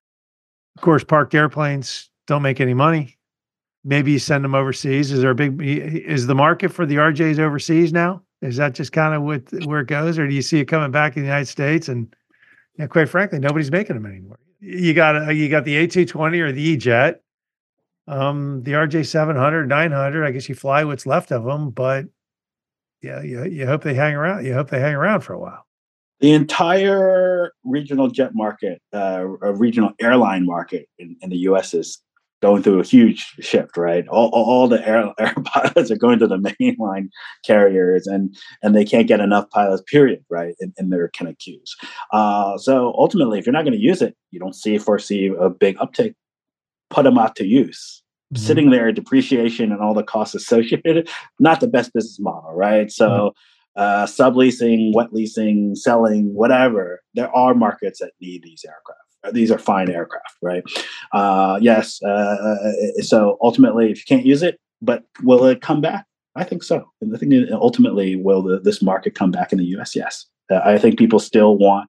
Of 0.76 0.82
course, 0.82 1.02
parked 1.02 1.34
airplanes 1.34 2.08
don't 2.28 2.42
make 2.42 2.60
any 2.60 2.74
money. 2.74 3.16
Maybe 3.84 4.12
you 4.12 4.18
send 4.18 4.44
them 4.44 4.54
overseas. 4.54 5.12
Is 5.12 5.20
there 5.22 5.30
a 5.30 5.34
big 5.34 5.60
is 5.60 6.26
the 6.26 6.34
market 6.34 6.70
for 6.70 6.86
the 6.86 6.96
RJs 6.96 7.38
overseas 7.38 7.92
now? 7.92 8.22
Is 8.42 8.56
that 8.56 8.74
just 8.74 8.92
kind 8.92 9.14
of 9.14 9.22
what 9.22 9.42
where 9.66 9.80
it 9.80 9.88
goes, 9.88 10.18
or 10.18 10.26
do 10.26 10.34
you 10.34 10.42
see 10.42 10.60
it 10.60 10.66
coming 10.66 10.90
back 10.90 11.16
in 11.16 11.22
the 11.22 11.28
United 11.28 11.46
States? 11.46 11.88
And 11.88 12.14
yeah, 12.78 12.86
quite 12.86 13.08
frankly, 13.08 13.38
nobody's 13.38 13.70
making 13.70 13.96
them 13.96 14.06
anymore. 14.06 14.38
You 14.60 14.94
got 14.94 15.34
you 15.34 15.48
got 15.48 15.64
the 15.64 15.86
A220 15.86 16.40
or 16.40 16.52
the 16.52 16.62
E-Jet, 16.62 17.22
um, 18.06 18.62
the 18.62 18.72
RJ 18.72 19.06
700, 19.06 19.68
900. 19.68 20.26
I 20.26 20.30
guess 20.30 20.48
you 20.48 20.54
fly 20.54 20.84
what's 20.84 21.06
left 21.06 21.32
of 21.32 21.44
them, 21.44 21.70
but 21.70 22.06
yeah, 23.02 23.22
you, 23.22 23.44
you 23.44 23.66
hope 23.66 23.82
they 23.82 23.94
hang 23.94 24.14
around. 24.14 24.44
You 24.44 24.54
hope 24.54 24.70
they 24.70 24.80
hang 24.80 24.94
around 24.94 25.20
for 25.22 25.32
a 25.32 25.38
while. 25.38 25.66
The 26.20 26.32
entire 26.32 27.52
regional 27.64 28.08
jet 28.08 28.34
market, 28.34 28.82
uh, 28.92 29.24
regional 29.24 29.92
airline 30.00 30.44
market 30.44 30.86
in, 30.98 31.16
in 31.22 31.30
the 31.30 31.38
U.S. 31.38 31.72
is 31.72 32.02
going 32.40 32.62
through 32.62 32.80
a 32.80 32.84
huge 32.84 33.34
shift, 33.40 33.76
right? 33.76 34.06
All, 34.08 34.30
all 34.30 34.68
the 34.68 34.86
air, 34.86 35.12
air 35.18 35.34
pilots 35.44 35.90
are 35.90 35.96
going 35.96 36.18
to 36.20 36.26
the 36.26 36.38
mainline 36.38 37.08
carriers, 37.44 38.06
and 38.06 38.34
and 38.62 38.74
they 38.74 38.84
can't 38.84 39.08
get 39.08 39.20
enough 39.20 39.50
pilots, 39.50 39.82
period, 39.86 40.24
right, 40.28 40.54
in, 40.60 40.72
in 40.78 40.90
their 40.90 41.08
kind 41.10 41.28
of 41.28 41.38
queues. 41.38 41.76
Uh, 42.12 42.56
so 42.58 42.94
ultimately, 42.96 43.38
if 43.38 43.46
you're 43.46 43.52
not 43.52 43.64
going 43.64 43.76
to 43.76 43.78
use 43.78 44.02
it, 44.02 44.16
you 44.30 44.40
don't 44.40 44.54
see 44.54 44.78
foresee 44.78 45.32
a 45.38 45.50
big 45.50 45.76
uptake. 45.80 46.14
Put 46.88 47.04
them 47.04 47.18
out 47.18 47.36
to 47.36 47.46
use. 47.46 48.02
Mm-hmm. 48.34 48.44
Sitting 48.44 48.70
there, 48.70 48.90
depreciation 48.92 49.72
and 49.72 49.80
all 49.80 49.94
the 49.94 50.02
costs 50.02 50.34
associated, 50.40 51.08
not 51.38 51.60
the 51.60 51.68
best 51.68 51.92
business 51.92 52.18
model, 52.20 52.52
right? 52.52 52.90
So. 52.90 53.08
Mm-hmm. 53.08 53.38
Uh, 53.76 54.04
subleasing, 54.04 54.92
wet 54.92 55.12
leasing, 55.12 55.76
selling, 55.76 56.34
whatever. 56.34 57.00
There 57.14 57.34
are 57.34 57.54
markets 57.54 58.00
that 58.00 58.10
need 58.20 58.42
these 58.42 58.64
aircraft 58.66 59.09
these 59.32 59.50
are 59.50 59.58
fine 59.58 59.90
aircraft, 59.90 60.36
right? 60.42 60.62
Uh, 61.12 61.58
yes. 61.60 62.00
Uh, 62.02 62.08
uh, 62.08 62.72
so 63.02 63.36
ultimately, 63.42 63.90
if 63.90 63.98
you 63.98 64.04
can't 64.06 64.26
use 64.26 64.42
it, 64.42 64.58
but 64.80 65.04
will 65.22 65.44
it 65.44 65.60
come 65.60 65.80
back? 65.80 66.06
I 66.36 66.44
think 66.44 66.62
so. 66.62 66.90
And 67.00 67.14
I 67.14 67.18
think 67.18 67.32
ultimately, 67.52 68.16
will 68.16 68.42
the, 68.42 68.60
this 68.60 68.82
market 68.82 69.14
come 69.14 69.30
back 69.30 69.52
in 69.52 69.58
the 69.58 69.64
U.S.? 69.66 69.94
Yes. 69.94 70.26
Uh, 70.50 70.60
I 70.64 70.78
think 70.78 70.98
people 70.98 71.18
still 71.18 71.58
want 71.58 71.88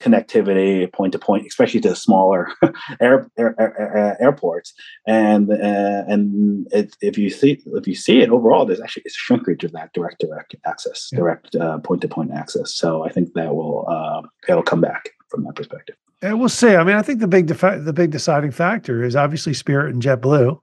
connectivity 0.00 0.92
point 0.92 1.12
to 1.12 1.18
point, 1.18 1.46
especially 1.46 1.80
to 1.80 1.94
smaller 1.94 2.48
air, 3.00 3.28
air, 3.38 3.54
air, 3.58 4.16
airports. 4.20 4.74
And 5.06 5.50
uh, 5.50 6.04
and 6.08 6.66
it, 6.72 6.96
if 7.00 7.16
you 7.16 7.30
see 7.30 7.62
if 7.64 7.86
you 7.86 7.94
see 7.94 8.20
it 8.20 8.30
overall, 8.30 8.66
there's 8.66 8.80
actually 8.80 9.04
a 9.06 9.10
shrinkage 9.10 9.64
of 9.64 9.72
that 9.72 9.92
direct 9.92 10.18
direct 10.18 10.56
access, 10.66 11.08
yeah. 11.12 11.18
direct 11.18 11.56
point 11.84 12.00
to 12.02 12.08
point 12.08 12.32
access. 12.32 12.74
So 12.74 13.04
I 13.04 13.10
think 13.10 13.34
that 13.34 13.54
will 13.54 13.86
uh, 13.88 14.22
it'll 14.48 14.62
come 14.62 14.80
back 14.80 15.10
from 15.30 15.44
that 15.44 15.54
perspective. 15.54 15.96
And 16.24 16.40
we'll 16.40 16.48
see. 16.48 16.74
I 16.74 16.82
mean, 16.84 16.96
I 16.96 17.02
think 17.02 17.20
the 17.20 17.28
big 17.28 17.48
defi- 17.48 17.80
the 17.80 17.92
big 17.92 18.10
deciding 18.10 18.50
factor 18.50 19.04
is 19.04 19.14
obviously 19.14 19.52
Spirit 19.52 19.92
and 19.92 20.02
JetBlue. 20.02 20.58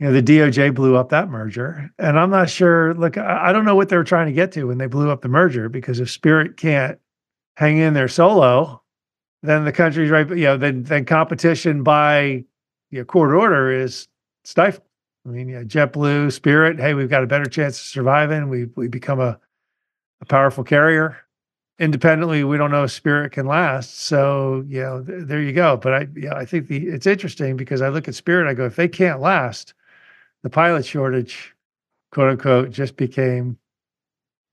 You 0.00 0.06
know, 0.06 0.12
the 0.12 0.20
DOJ 0.20 0.74
blew 0.74 0.96
up 0.96 1.10
that 1.10 1.30
merger, 1.30 1.92
and 1.96 2.18
I'm 2.18 2.30
not 2.30 2.50
sure. 2.50 2.92
Look, 2.94 3.16
I, 3.16 3.50
I 3.50 3.52
don't 3.52 3.64
know 3.64 3.76
what 3.76 3.88
they 3.88 3.96
were 3.96 4.02
trying 4.02 4.26
to 4.26 4.32
get 4.32 4.50
to 4.52 4.64
when 4.64 4.78
they 4.78 4.88
blew 4.88 5.10
up 5.10 5.22
the 5.22 5.28
merger 5.28 5.68
because 5.68 6.00
if 6.00 6.10
Spirit 6.10 6.56
can't 6.56 6.98
hang 7.56 7.78
in 7.78 7.94
there 7.94 8.08
solo, 8.08 8.82
then 9.44 9.64
the 9.64 9.70
country's 9.70 10.10
right. 10.10 10.28
You 10.28 10.34
know, 10.34 10.56
then 10.56 10.82
then 10.82 11.04
competition 11.04 11.84
by 11.84 12.44
you 12.90 12.98
know, 12.98 13.04
court 13.04 13.32
order 13.32 13.70
is 13.70 14.08
stifled. 14.42 14.82
I 15.24 15.28
mean, 15.28 15.48
yeah, 15.50 15.62
JetBlue, 15.62 16.32
Spirit. 16.32 16.80
Hey, 16.80 16.94
we've 16.94 17.08
got 17.08 17.22
a 17.22 17.28
better 17.28 17.46
chance 17.46 17.78
of 17.78 17.86
surviving. 17.86 18.48
We 18.48 18.64
we 18.74 18.88
become 18.88 19.20
a 19.20 19.38
a 20.20 20.24
powerful 20.24 20.64
carrier 20.64 21.23
independently 21.78 22.44
we 22.44 22.56
don't 22.56 22.70
know 22.70 22.84
if 22.84 22.92
spirit 22.92 23.32
can 23.32 23.46
last. 23.46 24.00
So 24.00 24.64
you 24.66 24.80
know 24.80 25.02
th- 25.02 25.26
there 25.26 25.42
you 25.42 25.52
go. 25.52 25.76
But 25.76 25.94
i 25.94 26.08
yeah 26.16 26.34
i 26.34 26.44
think 26.44 26.68
the 26.68 26.86
it's 26.86 27.06
interesting 27.06 27.56
because 27.56 27.82
i 27.82 27.88
look 27.88 28.08
at 28.08 28.14
spirit 28.14 28.48
i 28.48 28.54
go 28.54 28.66
if 28.66 28.76
they 28.76 28.88
can't 28.88 29.20
last 29.20 29.74
the 30.42 30.50
pilot 30.50 30.84
shortage 30.84 31.54
quote 32.12 32.30
unquote 32.30 32.70
just 32.70 32.96
became 32.96 33.58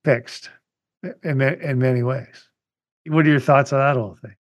fixed 0.04 0.50
in, 1.24 1.42
in 1.42 1.80
many 1.80 2.04
ways. 2.04 2.48
What 3.08 3.26
are 3.26 3.30
your 3.30 3.40
thoughts 3.40 3.74
on 3.74 3.80
that 3.80 4.00
whole 4.00 4.18
thing? 4.22 4.36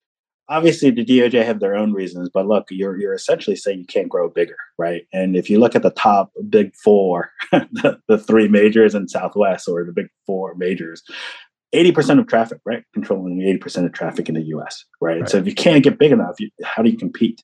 Obviously 0.49 0.91
the 0.91 1.05
DOJ 1.05 1.45
have 1.45 1.61
their 1.61 1.75
own 1.75 1.93
reasons, 1.93 2.29
but 2.33 2.45
look, 2.45 2.65
you're 2.69 2.97
you're 2.97 3.13
essentially 3.13 3.55
saying 3.55 3.79
you 3.79 3.85
can't 3.85 4.09
grow 4.09 4.29
bigger, 4.29 4.57
right? 4.77 5.03
And 5.13 5.37
if 5.37 5.49
you 5.49 5.59
look 5.59 5.75
at 5.75 5.83
the 5.83 5.91
top 5.91 6.31
big 6.49 6.75
four, 6.75 7.31
the, 7.51 7.99
the 8.09 8.17
three 8.17 8.49
majors 8.49 8.93
in 8.93 9.07
Southwest 9.07 9.67
or 9.69 9.85
the 9.85 9.93
big 9.93 10.07
four 10.25 10.55
majors, 10.55 11.03
80% 11.73 12.19
of 12.19 12.27
traffic, 12.27 12.59
right? 12.65 12.83
Controlling 12.93 13.37
80% 13.37 13.85
of 13.85 13.93
traffic 13.93 14.29
in 14.29 14.35
the 14.35 14.43
US, 14.55 14.85
right? 14.99 15.21
right. 15.21 15.29
So 15.29 15.37
if 15.37 15.45
you 15.45 15.55
can't 15.55 15.83
get 15.83 15.97
big 15.97 16.11
enough, 16.11 16.35
you, 16.39 16.49
how 16.63 16.83
do 16.83 16.89
you 16.89 16.97
compete? 16.97 17.43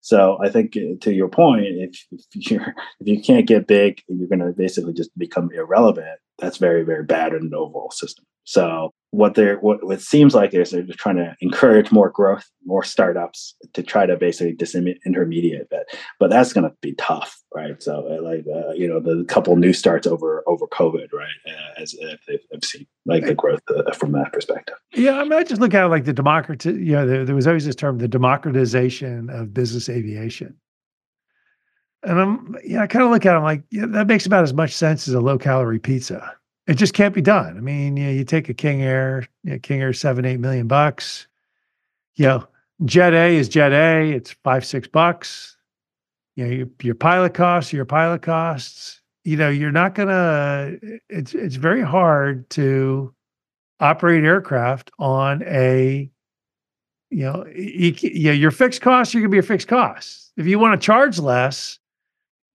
So 0.00 0.38
I 0.42 0.50
think 0.50 0.76
uh, 0.76 0.96
to 1.00 1.14
your 1.14 1.28
point, 1.28 1.64
if, 1.66 2.06
if 2.12 2.50
you're 2.50 2.74
if 3.00 3.08
you 3.08 3.22
can't 3.22 3.46
get 3.46 3.66
big, 3.66 4.02
you're 4.06 4.28
going 4.28 4.40
to 4.40 4.52
basically 4.52 4.92
just 4.92 5.16
become 5.16 5.50
irrelevant. 5.54 6.18
That's 6.38 6.58
very 6.58 6.84
very 6.84 7.04
bad 7.04 7.32
in 7.32 7.42
an 7.42 7.54
overall 7.54 7.90
system. 7.90 8.24
So 8.44 8.92
what 9.10 9.34
they're 9.34 9.58
what, 9.58 9.78
it 9.90 10.00
seems 10.00 10.34
like 10.34 10.52
is 10.54 10.70
they're 10.70 10.82
just 10.82 10.98
trying 10.98 11.16
to 11.16 11.34
encourage 11.40 11.92
more 11.92 12.10
growth, 12.10 12.44
more 12.64 12.82
startups 12.82 13.54
to 13.72 13.82
try 13.82 14.06
to 14.06 14.16
basically 14.16 14.54
disintermediate 14.54 15.68
that. 15.70 15.86
But 16.18 16.30
that's 16.30 16.52
going 16.52 16.68
to 16.68 16.76
be 16.82 16.94
tough, 16.94 17.40
right? 17.54 17.80
So 17.82 18.06
uh, 18.10 18.22
like 18.22 18.44
uh, 18.52 18.72
you 18.72 18.88
know 18.88 19.00
the 19.00 19.24
couple 19.26 19.56
new 19.56 19.72
starts 19.72 20.06
over 20.06 20.42
over 20.46 20.66
COVID, 20.66 21.12
right? 21.12 21.28
Uh, 21.46 21.80
as 21.80 21.94
uh, 22.02 22.16
I've 22.52 22.64
seen 22.64 22.86
like 23.06 23.24
the 23.24 23.34
growth 23.34 23.62
uh, 23.74 23.92
from 23.92 24.12
that 24.12 24.32
perspective. 24.32 24.76
Yeah, 24.94 25.18
I 25.20 25.22
mean, 25.22 25.34
I 25.34 25.44
just 25.44 25.60
look 25.60 25.74
at 25.74 25.84
like 25.84 26.04
the 26.04 26.12
democrat. 26.12 26.64
You 26.64 26.74
know, 26.74 27.06
there, 27.06 27.24
there 27.24 27.34
was 27.34 27.46
always 27.46 27.64
this 27.64 27.76
term, 27.76 27.98
the 27.98 28.08
democratization 28.08 29.30
of 29.30 29.54
business 29.54 29.88
aviation. 29.88 30.56
And 32.04 32.20
I'm, 32.20 32.56
yeah, 32.64 32.82
I 32.82 32.86
kind 32.86 33.04
of 33.04 33.10
look 33.10 33.24
at 33.26 33.34
it 33.34 33.38
I'm 33.38 33.42
like, 33.42 33.62
yeah, 33.70 33.86
that 33.86 34.06
makes 34.06 34.26
about 34.26 34.44
as 34.44 34.52
much 34.52 34.72
sense 34.72 35.08
as 35.08 35.14
a 35.14 35.20
low 35.20 35.38
calorie 35.38 35.78
pizza 35.78 36.36
it 36.66 36.74
just 36.74 36.94
can't 36.94 37.14
be 37.14 37.20
done. 37.20 37.56
I 37.56 37.60
mean, 37.60 37.96
you, 37.96 38.04
know, 38.04 38.10
you 38.10 38.24
take 38.24 38.48
a 38.48 38.54
King 38.54 38.82
Air, 38.82 39.28
you 39.42 39.52
know, 39.52 39.58
King 39.58 39.82
Air 39.82 39.92
seven, 39.92 40.24
eight 40.24 40.40
million 40.40 40.66
bucks. 40.66 41.26
You 42.14 42.26
know, 42.26 42.48
Jet 42.84 43.12
A 43.12 43.36
is 43.36 43.48
Jet 43.48 43.72
A. 43.72 44.12
It's 44.12 44.32
five, 44.44 44.64
six 44.64 44.88
bucks. 44.88 45.56
You 46.36 46.44
know, 46.44 46.50
your, 46.50 46.66
your 46.82 46.94
pilot 46.94 47.34
costs, 47.34 47.72
your 47.72 47.84
pilot 47.84 48.22
costs. 48.22 49.00
You 49.24 49.36
know, 49.36 49.48
you're 49.48 49.72
not 49.72 49.94
gonna. 49.94 50.76
It's 51.08 51.34
it's 51.34 51.56
very 51.56 51.82
hard 51.82 52.48
to 52.50 53.14
operate 53.80 54.24
aircraft 54.24 54.90
on 54.98 55.42
a. 55.44 56.10
You 57.10 57.24
know, 57.24 57.46
you, 57.54 57.94
you 58.00 58.24
know, 58.30 58.32
your 58.32 58.50
fixed 58.50 58.80
costs. 58.80 59.12
You're 59.12 59.22
gonna 59.22 59.30
be 59.30 59.36
your 59.36 59.42
fixed 59.42 59.68
costs. 59.68 60.32
If 60.36 60.46
you 60.46 60.58
want 60.58 60.80
to 60.80 60.84
charge 60.84 61.18
less 61.18 61.78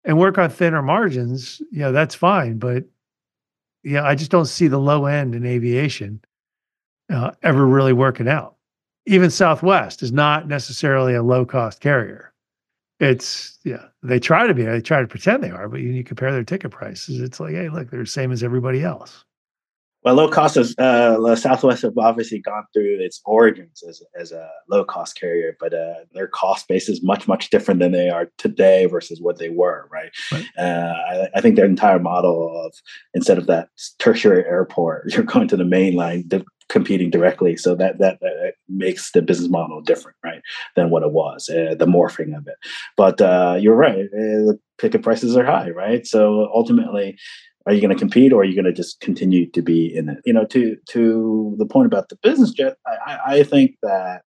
and 0.07 0.17
work 0.17 0.37
on 0.37 0.49
thinner 0.49 0.81
margins, 0.81 1.61
know, 1.71 1.91
that's 1.91 2.15
fine. 2.15 2.57
But 2.57 2.85
yeah, 3.83 4.03
I 4.03 4.15
just 4.15 4.31
don't 4.31 4.45
see 4.45 4.67
the 4.67 4.79
low 4.79 5.05
end 5.05 5.35
in 5.35 5.45
aviation 5.45 6.21
uh, 7.11 7.31
ever 7.43 7.67
really 7.67 7.93
working 7.93 8.27
out. 8.27 8.55
Even 9.05 9.29
Southwest 9.29 10.01
is 10.01 10.11
not 10.11 10.47
necessarily 10.47 11.13
a 11.13 11.21
low 11.21 11.45
cost 11.45 11.81
carrier. 11.81 12.33
It's 12.99 13.59
yeah, 13.63 13.85
they 14.01 14.19
try 14.19 14.47
to 14.47 14.53
be. 14.53 14.63
They 14.63 14.81
try 14.81 15.01
to 15.01 15.07
pretend 15.07 15.43
they 15.43 15.51
are, 15.51 15.69
but 15.69 15.81
you 15.81 16.03
compare 16.03 16.31
their 16.31 16.43
ticket 16.43 16.71
prices, 16.71 17.21
it's 17.21 17.39
like, 17.39 17.53
hey, 17.53 17.69
look, 17.69 17.91
they're 17.91 17.99
the 17.99 18.07
same 18.07 18.31
as 18.31 18.43
everybody 18.43 18.83
else. 18.83 19.23
Well, 20.07 20.15
low 20.15 20.29
cost 20.29 20.55
is 20.55 20.73
uh, 20.77 21.35
Southwest 21.35 21.81
have 21.81 21.97
obviously 21.97 22.39
gone 22.39 22.63
through 22.73 22.99
its 23.01 23.21
origins 23.25 23.83
as, 23.83 24.01
as 24.17 24.31
a 24.31 24.49
low 24.69 24.85
cost 24.85 25.19
carrier, 25.19 25.57
but 25.59 25.73
uh, 25.73 25.95
their 26.13 26.29
cost 26.29 26.69
base 26.69 26.87
is 26.87 27.03
much 27.03 27.27
much 27.27 27.49
different 27.49 27.81
than 27.81 27.91
they 27.91 28.09
are 28.09 28.31
today 28.37 28.85
versus 28.85 29.19
what 29.19 29.37
they 29.37 29.49
were. 29.49 29.89
Right. 29.91 30.09
right. 30.31 30.45
Uh, 30.57 30.93
I, 31.11 31.27
I, 31.35 31.41
think 31.41 31.57
their 31.57 31.65
entire 31.65 31.99
model 31.99 32.65
of 32.65 32.73
instead 33.13 33.37
of 33.37 33.47
that 33.47 33.67
tertiary 33.99 34.45
airport, 34.45 35.11
you're 35.11 35.23
going 35.23 35.49
to 35.49 35.57
the 35.57 35.65
main 35.65 35.95
line, 35.95 36.23
di- 36.25 36.45
competing 36.69 37.09
directly. 37.09 37.57
So 37.57 37.75
that, 37.75 37.97
that, 37.97 38.21
that 38.21 38.53
makes 38.69 39.11
the 39.11 39.21
business 39.21 39.49
model 39.49 39.81
different, 39.81 40.15
right, 40.23 40.41
than 40.77 40.89
what 40.89 41.03
it 41.03 41.11
was. 41.11 41.49
Uh, 41.49 41.75
the 41.77 41.85
morphing 41.85 42.33
of 42.33 42.47
it. 42.47 42.55
But 42.95 43.19
uh, 43.19 43.57
you're 43.59 43.75
right. 43.75 44.05
Uh, 44.05 44.47
the 44.47 44.59
ticket 44.77 45.01
prices 45.01 45.35
are 45.35 45.45
high, 45.45 45.71
right? 45.71 46.07
So 46.07 46.49
ultimately 46.53 47.17
are 47.67 47.73
you 47.73 47.81
going 47.81 47.93
to 47.93 47.99
compete 47.99 48.33
or 48.33 48.41
are 48.41 48.45
you 48.45 48.55
going 48.55 48.65
to 48.65 48.73
just 48.73 48.99
continue 49.01 49.49
to 49.51 49.61
be 49.61 49.95
in 49.95 50.09
it? 50.09 50.19
You 50.25 50.33
know 50.33 50.45
to 50.45 50.75
to 50.89 51.55
the 51.59 51.65
point 51.65 51.85
about 51.85 52.09
the 52.09 52.17
business 52.23 52.51
jet 52.51 52.77
i, 52.87 53.19
I 53.27 53.43
think 53.43 53.75
that 53.83 54.21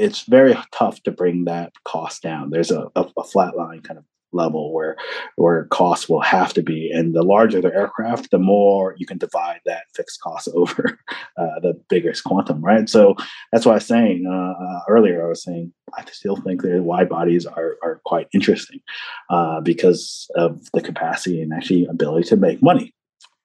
it's 0.00 0.22
very 0.22 0.56
tough 0.72 1.02
to 1.02 1.10
bring 1.10 1.44
that 1.44 1.74
cost 1.84 2.22
down. 2.22 2.48
There's 2.48 2.70
a, 2.70 2.86
a, 2.96 3.04
a 3.18 3.24
flat 3.24 3.54
line 3.54 3.82
kind 3.82 3.98
of 3.98 4.04
level 4.32 4.72
where 4.72 4.96
where 5.36 5.64
costs 5.66 6.08
will 6.08 6.20
have 6.20 6.52
to 6.54 6.62
be. 6.62 6.90
And 6.90 7.14
the 7.14 7.22
larger 7.22 7.60
the 7.60 7.74
aircraft 7.74 8.30
the 8.30 8.38
more 8.38 8.94
you 8.98 9.06
can 9.06 9.18
divide 9.18 9.60
that 9.66 9.84
fixed 9.94 10.20
cost 10.20 10.48
over 10.54 10.98
uh, 11.36 11.60
the 11.60 11.80
biggest 11.88 12.24
quantum 12.24 12.62
right? 12.62 12.88
So 12.88 13.16
that's 13.52 13.66
why 13.66 13.72
i 13.72 13.74
was 13.76 13.86
saying 13.86 14.26
uh, 14.26 14.64
uh, 14.64 14.80
earlier 14.88 15.24
i 15.24 15.28
was 15.28 15.42
saying 15.42 15.72
i 15.96 16.04
still 16.10 16.36
think 16.36 16.62
that 16.62 16.82
wide 16.82 17.08
bodies 17.08 17.46
are, 17.46 17.76
are 17.82 18.00
quite 18.04 18.28
interesting 18.32 18.80
uh, 19.28 19.60
because 19.60 20.30
of 20.36 20.60
the 20.72 20.80
capacity 20.80 21.42
and 21.42 21.52
actually 21.52 21.86
ability 21.86 22.28
to 22.28 22.36
make 22.36 22.62
money. 22.62 22.94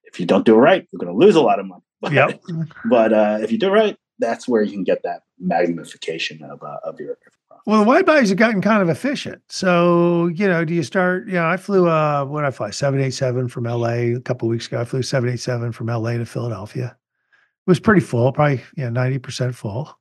If 0.03 0.19
you 0.19 0.25
don't 0.25 0.45
do 0.45 0.55
it 0.55 0.59
right 0.59 0.87
you're 0.91 0.99
going 0.99 1.11
to 1.11 1.25
lose 1.25 1.35
a 1.35 1.41
lot 1.41 1.59
of 1.59 1.65
money. 1.65 1.81
But, 2.01 2.11
yep. 2.13 2.41
but 2.89 3.13
uh, 3.13 3.37
if 3.41 3.51
you 3.51 3.57
do 3.57 3.67
it 3.67 3.71
right 3.71 3.97
that's 4.19 4.47
where 4.47 4.61
you 4.61 4.71
can 4.71 4.83
get 4.83 5.03
that 5.03 5.21
magnification 5.39 6.43
of, 6.43 6.63
uh, 6.63 6.77
of 6.83 6.99
your 6.99 7.17
Well, 7.65 7.79
the 7.79 7.87
wide 7.87 8.05
bodies 8.05 8.29
have 8.29 8.37
gotten 8.37 8.61
kind 8.61 8.83
of 8.83 8.89
efficient. 8.89 9.41
So, 9.49 10.27
you 10.27 10.47
know, 10.47 10.63
do 10.63 10.75
you 10.75 10.83
start, 10.83 11.25
you 11.27 11.33
know, 11.33 11.47
I 11.47 11.57
flew, 11.57 11.89
uh, 11.89 12.23
what 12.23 12.45
I 12.45 12.51
fly? 12.51 12.69
787 12.69 13.47
from 13.47 13.63
LA 13.63 14.15
a 14.15 14.19
couple 14.19 14.47
weeks 14.47 14.67
ago. 14.67 14.81
I 14.81 14.85
flew 14.85 15.01
787 15.01 15.71
from 15.71 15.87
LA 15.87 16.13
to 16.13 16.25
Philadelphia. 16.27 16.95
It 16.95 17.69
was 17.69 17.79
pretty 17.79 18.01
full, 18.01 18.31
probably, 18.31 18.61
know, 18.77 18.91
90% 18.91 19.55
full. 19.55 19.97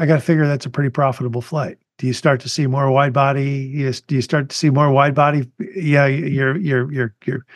I 0.00 0.06
got 0.06 0.16
to 0.16 0.20
figure 0.20 0.46
that's 0.48 0.66
a 0.66 0.70
pretty 0.70 0.90
profitable 0.90 1.42
flight. 1.42 1.78
Do 1.98 2.08
you 2.08 2.12
start 2.12 2.40
to 2.40 2.48
see 2.48 2.66
more 2.66 2.90
wide 2.90 3.12
body? 3.12 3.70
You 3.72 3.92
do 3.92 4.16
you 4.16 4.22
start 4.22 4.48
to 4.48 4.56
see 4.56 4.70
more 4.70 4.90
wide 4.90 5.14
body? 5.14 5.48
Yeah, 5.76 6.06
you're, 6.06 6.56
you're, 6.56 6.90
you're, 6.90 7.14
you're, 7.24 7.46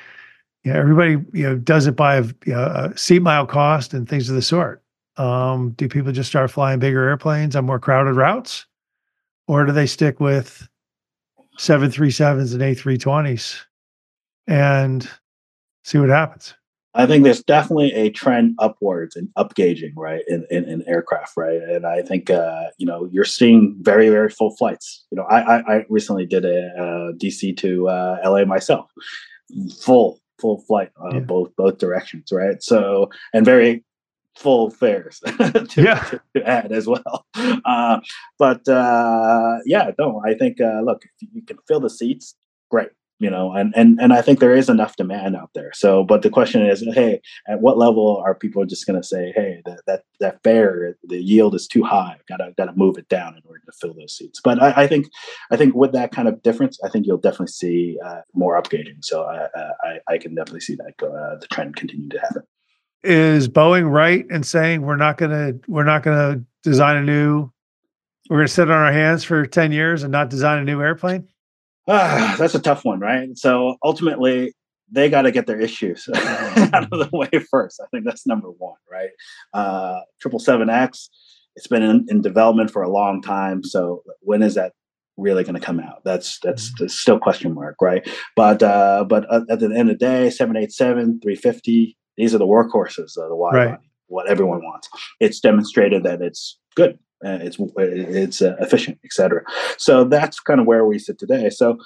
yeah, 0.62 0.74
everybody, 0.74 1.12
you 1.32 1.48
know, 1.48 1.56
does 1.56 1.86
it 1.88 1.96
by 1.96 2.16
a, 2.16 2.24
you 2.44 2.52
know, 2.52 2.90
a 2.92 2.96
seat 2.96 3.22
mile 3.22 3.46
cost 3.46 3.94
and 3.94 4.08
things 4.08 4.28
of 4.28 4.36
the 4.36 4.42
sort. 4.42 4.82
Um, 5.16 5.70
do 5.70 5.88
people 5.88 6.12
just 6.12 6.28
start 6.28 6.50
flying 6.50 6.78
bigger 6.78 7.08
airplanes 7.08 7.56
on 7.56 7.64
more 7.64 7.80
crowded 7.80 8.12
routes? 8.12 8.66
Or 9.46 9.64
do 9.64 9.72
they 9.72 9.86
stick 9.86 10.20
with 10.20 10.68
737s 11.58 12.52
and 12.52 12.62
A320s 12.62 13.60
and 14.46 15.08
see 15.84 15.98
what 15.98 16.08
happens? 16.08 16.54
I 16.96 17.06
think 17.06 17.24
there's 17.24 17.42
definitely 17.42 17.92
a 17.92 18.10
trend 18.10 18.54
upwards 18.60 19.16
and 19.16 19.28
upgauging, 19.36 19.92
right, 19.96 20.22
in, 20.28 20.46
in, 20.48 20.64
in 20.64 20.88
aircraft, 20.88 21.36
right, 21.36 21.60
and 21.60 21.86
I 21.86 22.02
think 22.02 22.30
uh, 22.30 22.66
you 22.78 22.86
know 22.86 23.08
you're 23.10 23.24
seeing 23.24 23.76
very 23.80 24.08
very 24.10 24.30
full 24.30 24.54
flights. 24.54 25.04
You 25.10 25.16
know, 25.16 25.24
I 25.24 25.40
I, 25.40 25.74
I 25.74 25.86
recently 25.88 26.24
did 26.24 26.44
a, 26.44 26.70
a 26.78 27.12
DC 27.14 27.56
to 27.56 27.88
uh, 27.88 28.18
LA 28.24 28.44
myself, 28.44 28.92
full 29.80 30.20
full 30.40 30.60
flight 30.68 30.90
uh, 31.02 31.14
yeah. 31.14 31.20
both 31.20 31.50
both 31.56 31.78
directions, 31.78 32.30
right? 32.30 32.62
So 32.62 33.10
and 33.32 33.44
very 33.44 33.82
full 34.36 34.70
fares 34.70 35.20
to, 35.38 35.66
yeah. 35.76 36.00
to, 36.04 36.20
to, 36.34 36.48
add 36.48 36.72
as 36.72 36.86
well. 36.86 37.26
Uh, 37.64 38.00
but 38.38 38.66
uh, 38.68 39.58
yeah, 39.64 39.90
no, 39.98 40.22
I 40.24 40.34
think 40.34 40.60
uh, 40.60 40.80
look, 40.82 41.04
if 41.04 41.28
you 41.32 41.42
can 41.42 41.58
fill 41.66 41.80
the 41.80 41.90
seats, 41.90 42.34
great. 42.70 42.88
You 43.20 43.30
know, 43.30 43.52
and 43.52 43.72
and 43.76 44.00
and 44.00 44.12
I 44.12 44.20
think 44.20 44.40
there 44.40 44.56
is 44.56 44.68
enough 44.68 44.96
demand 44.96 45.36
out 45.36 45.50
there. 45.54 45.70
So, 45.72 46.02
but 46.02 46.22
the 46.22 46.30
question 46.30 46.66
is, 46.66 46.84
hey, 46.94 47.20
at 47.48 47.60
what 47.60 47.78
level 47.78 48.20
are 48.26 48.34
people 48.34 48.66
just 48.66 48.86
going 48.88 49.00
to 49.00 49.06
say, 49.06 49.32
hey, 49.36 49.62
that 49.64 49.82
that 49.86 50.02
that 50.18 50.42
fare, 50.42 50.96
the 51.04 51.22
yield 51.22 51.54
is 51.54 51.68
too 51.68 51.84
high, 51.84 52.16
gotta 52.28 52.52
gotta 52.58 52.72
move 52.74 52.98
it 52.98 53.08
down 53.08 53.36
in 53.36 53.42
order 53.46 53.60
to 53.64 53.72
fill 53.80 53.94
those 53.94 54.16
seats. 54.16 54.40
But 54.42 54.60
I, 54.60 54.82
I 54.82 54.86
think 54.88 55.06
I 55.52 55.56
think 55.56 55.76
with 55.76 55.92
that 55.92 56.10
kind 56.10 56.26
of 56.26 56.42
difference, 56.42 56.76
I 56.84 56.88
think 56.88 57.06
you'll 57.06 57.18
definitely 57.18 57.52
see 57.52 57.98
uh, 58.04 58.22
more 58.34 58.60
upgrading. 58.60 59.02
So 59.02 59.22
I, 59.22 59.46
I 59.84 59.98
I 60.08 60.18
can 60.18 60.34
definitely 60.34 60.60
see 60.60 60.74
that 60.74 60.94
go, 60.98 61.06
uh, 61.06 61.38
the 61.38 61.46
trend 61.46 61.76
continue 61.76 62.08
to 62.08 62.18
happen 62.18 62.42
is 63.04 63.48
Boeing 63.48 63.90
right 63.90 64.26
in 64.30 64.42
saying 64.42 64.82
we're 64.82 64.96
not 64.96 65.18
going 65.18 65.30
to 65.30 65.60
we're 65.68 65.84
not 65.84 66.02
going 66.02 66.16
to 66.16 66.44
design 66.62 66.96
a 66.96 67.02
new 67.02 67.50
we're 68.30 68.38
going 68.38 68.46
to 68.46 68.52
sit 68.52 68.70
on 68.70 68.76
our 68.76 68.92
hands 68.92 69.22
for 69.22 69.46
10 69.46 69.72
years 69.72 70.02
and 70.02 70.10
not 70.10 70.30
design 70.30 70.58
a 70.58 70.64
new 70.64 70.80
airplane? 70.80 71.28
Ah, 71.86 72.34
that's 72.38 72.54
a 72.54 72.60
tough 72.60 72.84
one, 72.84 72.98
right? 72.98 73.36
So 73.36 73.76
ultimately, 73.84 74.54
they 74.90 75.10
got 75.10 75.22
to 75.22 75.30
get 75.30 75.46
their 75.46 75.60
issues 75.60 76.08
out 76.14 76.88
of 76.90 76.98
the 76.98 77.08
way 77.12 77.28
first. 77.50 77.80
I 77.82 77.86
think 77.90 78.06
that's 78.06 78.26
number 78.26 78.48
one, 78.48 78.78
right? 78.90 79.10
Uh, 79.52 80.00
triple 80.20 80.38
seven 80.38 80.70
X, 80.70 81.10
it's 81.56 81.66
been 81.66 81.82
in, 81.82 82.06
in, 82.08 82.22
development 82.22 82.70
for 82.70 82.82
a 82.82 82.88
long 82.88 83.20
time. 83.20 83.62
So 83.62 84.02
when 84.20 84.42
is 84.42 84.54
that 84.54 84.72
really 85.16 85.44
going 85.44 85.54
to 85.54 85.60
come 85.60 85.78
out? 85.78 86.02
That's 86.04 86.38
that's, 86.40 86.68
mm-hmm. 86.68 86.84
that's 86.84 86.98
still 86.98 87.18
question 87.18 87.54
mark, 87.54 87.76
right? 87.82 88.08
But 88.36 88.62
uh, 88.62 89.04
but 89.04 89.32
at 89.50 89.60
the 89.60 89.66
end 89.66 89.90
of 89.90 89.98
the 89.98 90.06
day, 90.06 90.30
787, 90.30 91.20
350, 91.20 91.96
these 92.16 92.34
are 92.34 92.38
the 92.38 92.46
workhorses 92.46 93.16
of 93.16 93.28
the 93.28 93.36
wide 93.36 93.54
right. 93.54 93.70
body, 93.72 93.90
what 94.06 94.28
everyone 94.28 94.62
wants. 94.62 94.88
It's 95.20 95.40
demonstrated 95.40 96.04
that 96.04 96.22
it's 96.22 96.58
good, 96.74 96.98
uh, 97.24 97.38
it's 97.40 97.56
it's 97.76 98.42
uh, 98.42 98.56
efficient, 98.60 98.98
etc. 99.04 99.42
So 99.78 100.04
that's 100.04 100.40
kind 100.40 100.60
of 100.60 100.66
where 100.66 100.84
we 100.84 100.98
sit 100.98 101.18
today. 101.18 101.50
So 101.50 101.78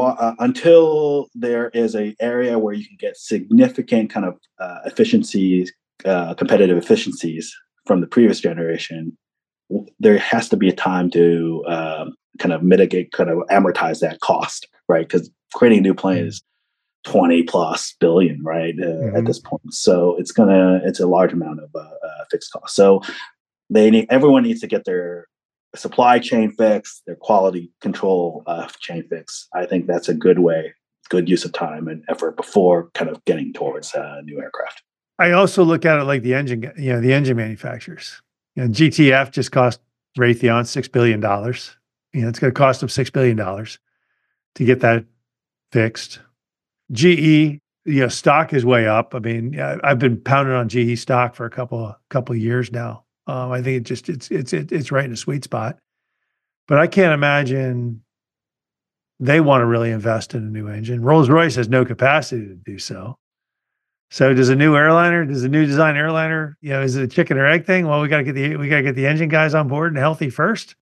uh, 0.00 0.34
until 0.38 1.28
there 1.34 1.68
is 1.70 1.94
a 1.94 2.14
area 2.20 2.58
where 2.58 2.74
you 2.74 2.86
can 2.86 2.96
get 2.98 3.16
significant 3.16 4.10
kind 4.10 4.26
of 4.26 4.34
uh, 4.58 4.78
efficiencies, 4.84 5.72
uh, 6.04 6.34
competitive 6.34 6.76
efficiencies 6.76 7.54
from 7.86 8.00
the 8.00 8.06
previous 8.06 8.40
generation, 8.40 9.16
there 10.00 10.18
has 10.18 10.48
to 10.48 10.56
be 10.56 10.68
a 10.68 10.72
time 10.72 11.10
to 11.10 11.64
um, 11.68 12.14
kind 12.38 12.52
of 12.52 12.62
mitigate, 12.62 13.12
kind 13.12 13.30
of 13.30 13.38
amortize 13.50 14.00
that 14.00 14.20
cost, 14.20 14.68
right? 14.88 15.06
Because 15.08 15.30
creating 15.54 15.78
a 15.78 15.82
new 15.82 15.94
plane 15.94 16.24
mm. 16.24 16.28
is 16.28 16.42
20 17.06 17.44
plus 17.44 17.94
billion 18.00 18.42
right 18.42 18.74
uh, 18.82 18.86
mm-hmm. 18.86 19.16
at 19.16 19.24
this 19.24 19.38
point. 19.38 19.72
So 19.72 20.16
it's 20.16 20.32
gonna 20.32 20.80
it's 20.84 21.00
a 21.00 21.06
large 21.06 21.32
amount 21.32 21.60
of 21.60 21.70
uh, 21.74 21.78
uh, 21.78 22.24
fixed 22.30 22.52
cost. 22.52 22.74
So 22.74 23.00
they 23.70 23.90
need 23.90 24.06
everyone 24.10 24.42
needs 24.42 24.60
to 24.60 24.66
get 24.66 24.84
their 24.84 25.28
supply 25.74 26.18
chain 26.18 26.50
fixed 26.50 27.02
their 27.06 27.16
quality 27.16 27.70
control 27.80 28.42
uh, 28.46 28.68
chain 28.80 29.06
fixed. 29.08 29.48
I 29.54 29.66
think 29.66 29.86
that's 29.86 30.08
a 30.08 30.14
good 30.14 30.40
way 30.40 30.74
good 31.08 31.28
use 31.28 31.44
of 31.44 31.52
time 31.52 31.86
and 31.86 32.02
effort 32.08 32.36
before 32.36 32.90
kind 32.94 33.08
of 33.08 33.24
getting 33.26 33.52
towards 33.52 33.94
uh, 33.94 34.20
new 34.24 34.40
aircraft. 34.40 34.82
I 35.20 35.30
also 35.30 35.62
look 35.62 35.84
at 35.84 36.00
it 36.00 36.04
like 36.04 36.22
the 36.22 36.34
engine 36.34 36.72
you 36.76 36.92
know 36.92 37.00
the 37.00 37.12
engine 37.12 37.36
manufacturers. 37.36 38.20
You 38.56 38.64
know, 38.64 38.68
gtf 38.70 39.30
just 39.30 39.52
cost 39.52 39.80
raytheon 40.18 40.66
six 40.66 40.88
billion 40.88 41.20
dollars. 41.20 41.76
You 42.12 42.22
know 42.22 42.28
it's 42.28 42.40
going 42.40 42.52
to 42.52 42.58
cost 42.58 42.80
them 42.80 42.88
six 42.88 43.10
billion 43.10 43.36
dollars 43.36 43.78
to 44.56 44.64
get 44.64 44.80
that 44.80 45.04
fixed 45.70 46.18
GE, 46.92 47.06
you 47.06 47.60
know, 47.86 48.08
stock 48.08 48.52
is 48.52 48.64
way 48.64 48.86
up. 48.86 49.14
I 49.14 49.18
mean, 49.18 49.58
I've 49.60 49.98
been 49.98 50.20
pounding 50.20 50.54
on 50.54 50.68
GE 50.68 50.98
stock 50.98 51.34
for 51.34 51.46
a 51.46 51.50
couple 51.50 51.94
couple 52.10 52.34
years 52.34 52.72
now. 52.72 53.04
Um, 53.26 53.50
I 53.50 53.62
think 53.62 53.78
it 53.78 53.84
just 53.84 54.08
it's 54.08 54.30
it's 54.30 54.52
it's 54.52 54.92
right 54.92 55.04
in 55.04 55.12
a 55.12 55.16
sweet 55.16 55.44
spot. 55.44 55.78
But 56.68 56.78
I 56.78 56.86
can't 56.86 57.12
imagine 57.12 58.02
they 59.18 59.40
want 59.40 59.62
to 59.62 59.66
really 59.66 59.90
invest 59.90 60.34
in 60.34 60.42
a 60.42 60.50
new 60.50 60.68
engine. 60.68 61.02
Rolls 61.02 61.30
Royce 61.30 61.54
has 61.56 61.68
no 61.68 61.84
capacity 61.84 62.46
to 62.46 62.54
do 62.54 62.78
so. 62.78 63.16
So 64.10 64.34
does 64.34 64.50
a 64.50 64.56
new 64.56 64.76
airliner, 64.76 65.24
does 65.24 65.42
a 65.42 65.48
new 65.48 65.66
design 65.66 65.96
airliner, 65.96 66.56
you 66.60 66.70
know, 66.70 66.82
is 66.82 66.96
it 66.96 67.02
a 67.02 67.08
chicken 67.08 67.38
or 67.38 67.46
egg 67.46 67.66
thing? 67.66 67.86
Well, 67.86 68.00
we 68.00 68.08
got 68.08 68.18
to 68.18 68.24
get 68.24 68.34
the 68.34 68.56
we 68.56 68.68
got 68.68 68.76
to 68.76 68.82
get 68.82 68.94
the 68.94 69.06
engine 69.06 69.28
guys 69.28 69.54
on 69.54 69.68
board 69.68 69.92
and 69.92 69.98
healthy 69.98 70.30
first, 70.30 70.76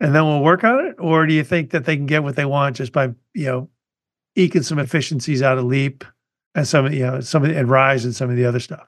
and 0.00 0.14
then 0.14 0.24
we'll 0.24 0.42
work 0.42 0.64
on 0.64 0.84
it. 0.86 0.96
Or 0.98 1.26
do 1.26 1.34
you 1.34 1.44
think 1.44 1.70
that 1.70 1.84
they 1.84 1.96
can 1.96 2.06
get 2.06 2.24
what 2.24 2.36
they 2.36 2.44
want 2.44 2.76
just 2.76 2.92
by 2.92 3.14
you 3.34 3.46
know 3.46 3.70
eking 4.40 4.62
some 4.62 4.78
efficiencies 4.78 5.42
out 5.42 5.58
of 5.58 5.64
Leap 5.64 6.04
and 6.54 6.66
some 6.66 6.92
you 6.92 7.00
know 7.00 7.20
some 7.20 7.42
of 7.42 7.50
the, 7.50 7.58
and 7.58 7.68
Rise 7.68 8.04
and 8.04 8.14
some 8.14 8.30
of 8.30 8.36
the 8.36 8.44
other 8.44 8.60
stuff. 8.60 8.86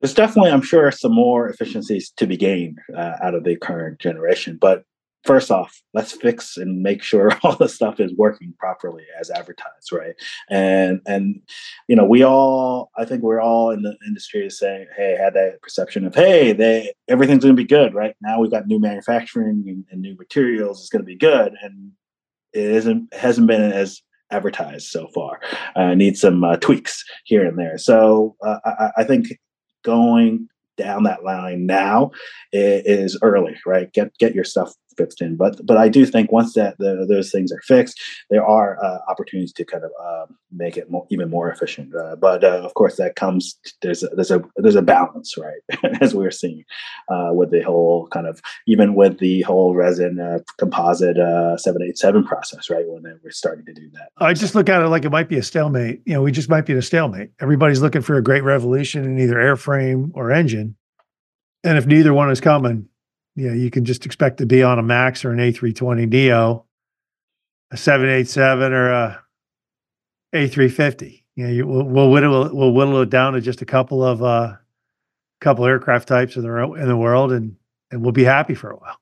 There's 0.00 0.14
definitely, 0.14 0.50
I'm 0.50 0.62
sure, 0.62 0.90
some 0.90 1.14
more 1.14 1.48
efficiencies 1.48 2.10
to 2.16 2.26
be 2.26 2.36
gained 2.36 2.78
uh, 2.96 3.12
out 3.22 3.36
of 3.36 3.44
the 3.44 3.54
current 3.54 4.00
generation. 4.00 4.58
But 4.60 4.82
first 5.24 5.52
off, 5.52 5.80
let's 5.94 6.10
fix 6.10 6.56
and 6.56 6.82
make 6.82 7.04
sure 7.04 7.30
all 7.44 7.54
the 7.54 7.68
stuff 7.68 8.00
is 8.00 8.12
working 8.16 8.52
properly 8.58 9.04
as 9.20 9.30
advertised, 9.30 9.92
right? 9.92 10.14
And 10.50 11.00
and 11.06 11.40
you 11.88 11.96
know, 11.96 12.04
we 12.04 12.24
all, 12.24 12.90
I 12.98 13.04
think 13.04 13.22
we're 13.22 13.40
all 13.40 13.70
in 13.70 13.82
the 13.82 13.96
industry 14.06 14.50
saying, 14.50 14.88
hey, 14.96 15.16
had 15.16 15.34
that 15.34 15.62
perception 15.62 16.04
of, 16.04 16.14
hey, 16.14 16.52
they 16.52 16.92
everything's 17.08 17.44
going 17.44 17.56
to 17.56 17.62
be 17.62 17.66
good, 17.66 17.94
right? 17.94 18.16
Now 18.20 18.40
we've 18.40 18.50
got 18.50 18.66
new 18.66 18.80
manufacturing 18.80 19.64
and, 19.68 19.84
and 19.90 20.02
new 20.02 20.16
materials, 20.16 20.80
it's 20.80 20.90
going 20.90 21.02
to 21.02 21.06
be 21.06 21.16
good, 21.16 21.54
and 21.62 21.92
it 22.52 22.64
isn't 22.64 23.14
hasn't 23.14 23.46
been 23.46 23.72
as 23.72 24.02
advertised 24.32 24.88
so 24.88 25.08
far. 25.08 25.40
Uh, 25.76 25.94
need 25.94 26.16
some 26.16 26.42
uh, 26.42 26.56
tweaks 26.56 27.04
here 27.24 27.46
and 27.46 27.58
there. 27.58 27.78
So 27.78 28.36
uh, 28.44 28.58
I, 28.64 28.90
I, 28.98 29.04
think 29.04 29.38
going 29.84 30.48
down 30.76 31.04
that 31.04 31.22
line 31.22 31.66
now 31.66 32.10
is 32.52 33.18
early, 33.22 33.56
right? 33.66 33.92
Get 33.92 34.16
get 34.18 34.34
your 34.34 34.44
stuff 34.44 34.72
fixed 34.96 35.22
in. 35.22 35.36
But 35.36 35.64
but 35.64 35.76
I 35.76 35.88
do 35.88 36.06
think 36.06 36.32
once 36.32 36.54
that 36.54 36.78
the, 36.78 37.06
those 37.08 37.30
things 37.30 37.52
are 37.52 37.60
fixed, 37.62 38.00
there 38.30 38.44
are 38.44 38.82
uh, 38.84 38.98
opportunities 39.08 39.52
to 39.54 39.64
kind 39.64 39.84
of 39.84 39.90
uh, 40.02 40.26
make 40.50 40.76
it 40.76 40.90
more, 40.90 41.06
even 41.10 41.30
more 41.30 41.50
efficient. 41.50 41.94
Uh, 41.94 42.16
but 42.16 42.44
uh, 42.44 42.62
of 42.62 42.74
course, 42.74 42.96
that 42.96 43.16
comes 43.16 43.58
there's 43.82 44.02
a, 44.02 44.08
there's 44.08 44.30
a 44.30 44.42
there's 44.56 44.76
a 44.76 44.82
balance, 44.82 45.34
right? 45.38 45.92
As 46.00 46.14
we're 46.14 46.30
seeing 46.30 46.64
uh, 47.08 47.30
with 47.32 47.50
the 47.50 47.62
whole 47.62 48.08
kind 48.08 48.26
of 48.26 48.40
even 48.66 48.94
with 48.94 49.18
the 49.18 49.42
whole 49.42 49.74
resin 49.74 50.20
uh, 50.20 50.38
composite 50.58 51.16
seven 51.58 51.82
eight 51.82 51.98
seven 51.98 52.24
process, 52.24 52.70
right? 52.70 52.84
When 52.86 53.02
we're 53.22 53.30
starting 53.30 53.64
to 53.66 53.72
do 53.72 53.90
that. 53.92 54.08
I 54.18 54.34
just 54.34 54.54
look 54.54 54.68
at 54.68 54.82
it 54.82 54.88
like 54.88 55.04
it 55.04 55.10
might 55.10 55.28
be 55.28 55.38
a 55.38 55.42
stalemate. 55.42 56.02
You 56.06 56.14
know, 56.14 56.22
we 56.22 56.32
just 56.32 56.48
might 56.48 56.66
be 56.66 56.72
in 56.72 56.78
a 56.78 56.82
stalemate. 56.82 57.30
Everybody's 57.40 57.82
looking 57.82 58.02
for 58.02 58.16
a 58.16 58.22
great 58.22 58.42
revolution 58.42 59.04
in 59.04 59.18
either 59.18 59.36
airframe 59.36 60.10
or 60.14 60.30
engine. 60.30 60.76
And 61.64 61.78
if 61.78 61.86
neither 61.86 62.12
one 62.12 62.30
is 62.30 62.40
coming, 62.40 62.88
yeah, 63.34 63.52
you 63.52 63.70
can 63.70 63.84
just 63.84 64.04
expect 64.04 64.38
to 64.38 64.46
be 64.46 64.62
on 64.62 64.78
a 64.78 64.82
Max 64.82 65.24
or 65.24 65.30
an 65.30 65.38
A320 65.38 66.08
Neo, 66.08 66.66
a 67.70 67.76
787 67.76 68.72
or 68.72 68.90
a 68.90 69.22
A350. 70.34 71.22
You 71.34 71.44
know, 71.44 71.50
you, 71.50 71.66
we'll, 71.66 71.84
we'll 71.84 72.10
whittle 72.10 72.54
we'll 72.54 72.72
whittle 72.72 73.00
it 73.00 73.10
down 73.10 73.32
to 73.32 73.40
just 73.40 73.62
a 73.62 73.66
couple 73.66 74.04
of 74.04 74.22
uh, 74.22 74.54
couple 75.40 75.64
aircraft 75.64 76.08
types 76.08 76.36
in 76.36 76.42
the 76.42 76.72
in 76.74 76.88
the 76.88 76.96
world, 76.96 77.32
and 77.32 77.56
and 77.90 78.02
we'll 78.02 78.12
be 78.12 78.24
happy 78.24 78.54
for 78.54 78.70
a 78.70 78.76
while. 78.76 78.96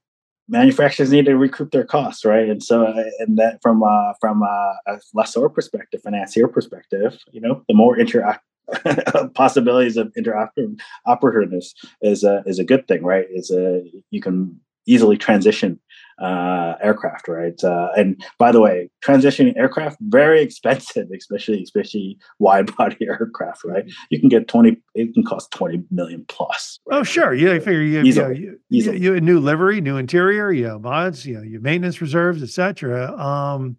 Manufacturers 0.49 1.13
need 1.13 1.27
to 1.27 1.37
recoup 1.37 1.71
their 1.71 1.85
costs, 1.85 2.25
right? 2.25 2.49
And 2.49 2.63
so, 2.63 2.85
uh, 2.85 3.05
and 3.19 3.37
that 3.39 3.61
from 3.63 3.83
uh, 3.83 4.13
from 4.21 4.43
uh, 4.45 4.73
a 4.87 5.01
lessor 5.13 5.49
perspective, 5.49 6.03
financier 6.03 6.47
perspective, 6.47 7.19
you 7.33 7.41
know, 7.41 7.63
the 7.67 7.75
more 7.75 7.99
interact 7.99 8.45
possibilities 9.35 9.97
of 9.97 10.13
interoperativeness 10.15 11.75
is 12.03 12.25
a 12.25 12.43
is 12.47 12.59
a 12.59 12.65
good 12.65 12.87
thing, 12.87 13.03
right? 13.03 13.27
Is 13.31 13.51
a 13.51 13.83
you 14.11 14.21
can 14.21 14.61
easily 14.87 15.17
transition 15.17 15.79
uh, 16.21 16.75
aircraft, 16.83 17.29
right? 17.29 17.63
Uh, 17.65 17.89
and 17.97 18.23
by 18.39 18.53
the 18.53 18.61
way, 18.61 18.91
transitioning 19.03 19.57
aircraft 19.57 19.97
very 20.01 20.43
expensive, 20.47 21.09
especially 21.17 21.63
especially 21.63 22.19
wide 22.39 22.75
body 22.77 22.97
aircraft, 23.09 23.65
right? 23.65 23.85
You 24.11 24.21
can 24.21 24.29
get 24.29 24.49
twenty, 24.49 24.77
it 24.95 25.15
can 25.15 25.25
cost 25.25 25.51
twenty 25.51 25.83
million 25.91 26.25
plus. 26.29 26.79
Right? 26.87 26.99
Oh, 26.99 27.03
sure. 27.03 27.33
Yeah, 27.35 27.53
I 27.53 27.59
figure 27.59 27.83
you, 27.83 28.03
easily, 28.03 28.39
you, 28.39 28.47
know, 28.47 28.57
you, 28.69 28.93
you, 28.93 29.15
you, 29.15 29.21
new 29.21 29.41
livery, 29.41 29.81
new 29.81 29.97
interior, 29.97 30.53
you 30.53 30.69
know, 30.69 30.79
mods, 30.79 31.27
you 31.27 31.35
know, 31.35 31.43
your 31.43 31.61
maintenance 31.61 32.01
reserves, 32.01 32.43
etc. 32.43 33.13
Um, 33.19 33.77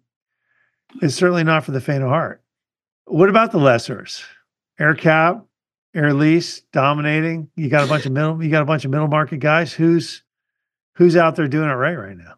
it's 1.00 1.14
certainly 1.14 1.44
not 1.44 1.64
for 1.64 1.70
the 1.70 1.80
faint 1.80 2.02
of 2.02 2.10
heart. 2.10 2.42
What 3.06 3.28
about 3.28 3.52
the 3.52 3.58
lessors? 3.58 4.24
AerCap, 4.80 5.44
Air 5.94 6.14
Lease, 6.14 6.62
dominating. 6.72 7.50
You 7.56 7.68
got 7.68 7.84
a 7.84 7.88
bunch 7.88 8.06
of 8.06 8.12
middle. 8.12 8.42
You 8.42 8.50
got 8.50 8.62
a 8.62 8.66
bunch 8.66 8.84
of 8.84 8.90
middle 8.90 9.08
market 9.08 9.38
guys. 9.38 9.72
Who's 9.72 10.22
who's 10.96 11.16
out 11.16 11.36
there 11.36 11.48
doing 11.48 11.68
it 11.68 11.74
right 11.74 11.98
right 11.98 12.16
now? 12.16 12.34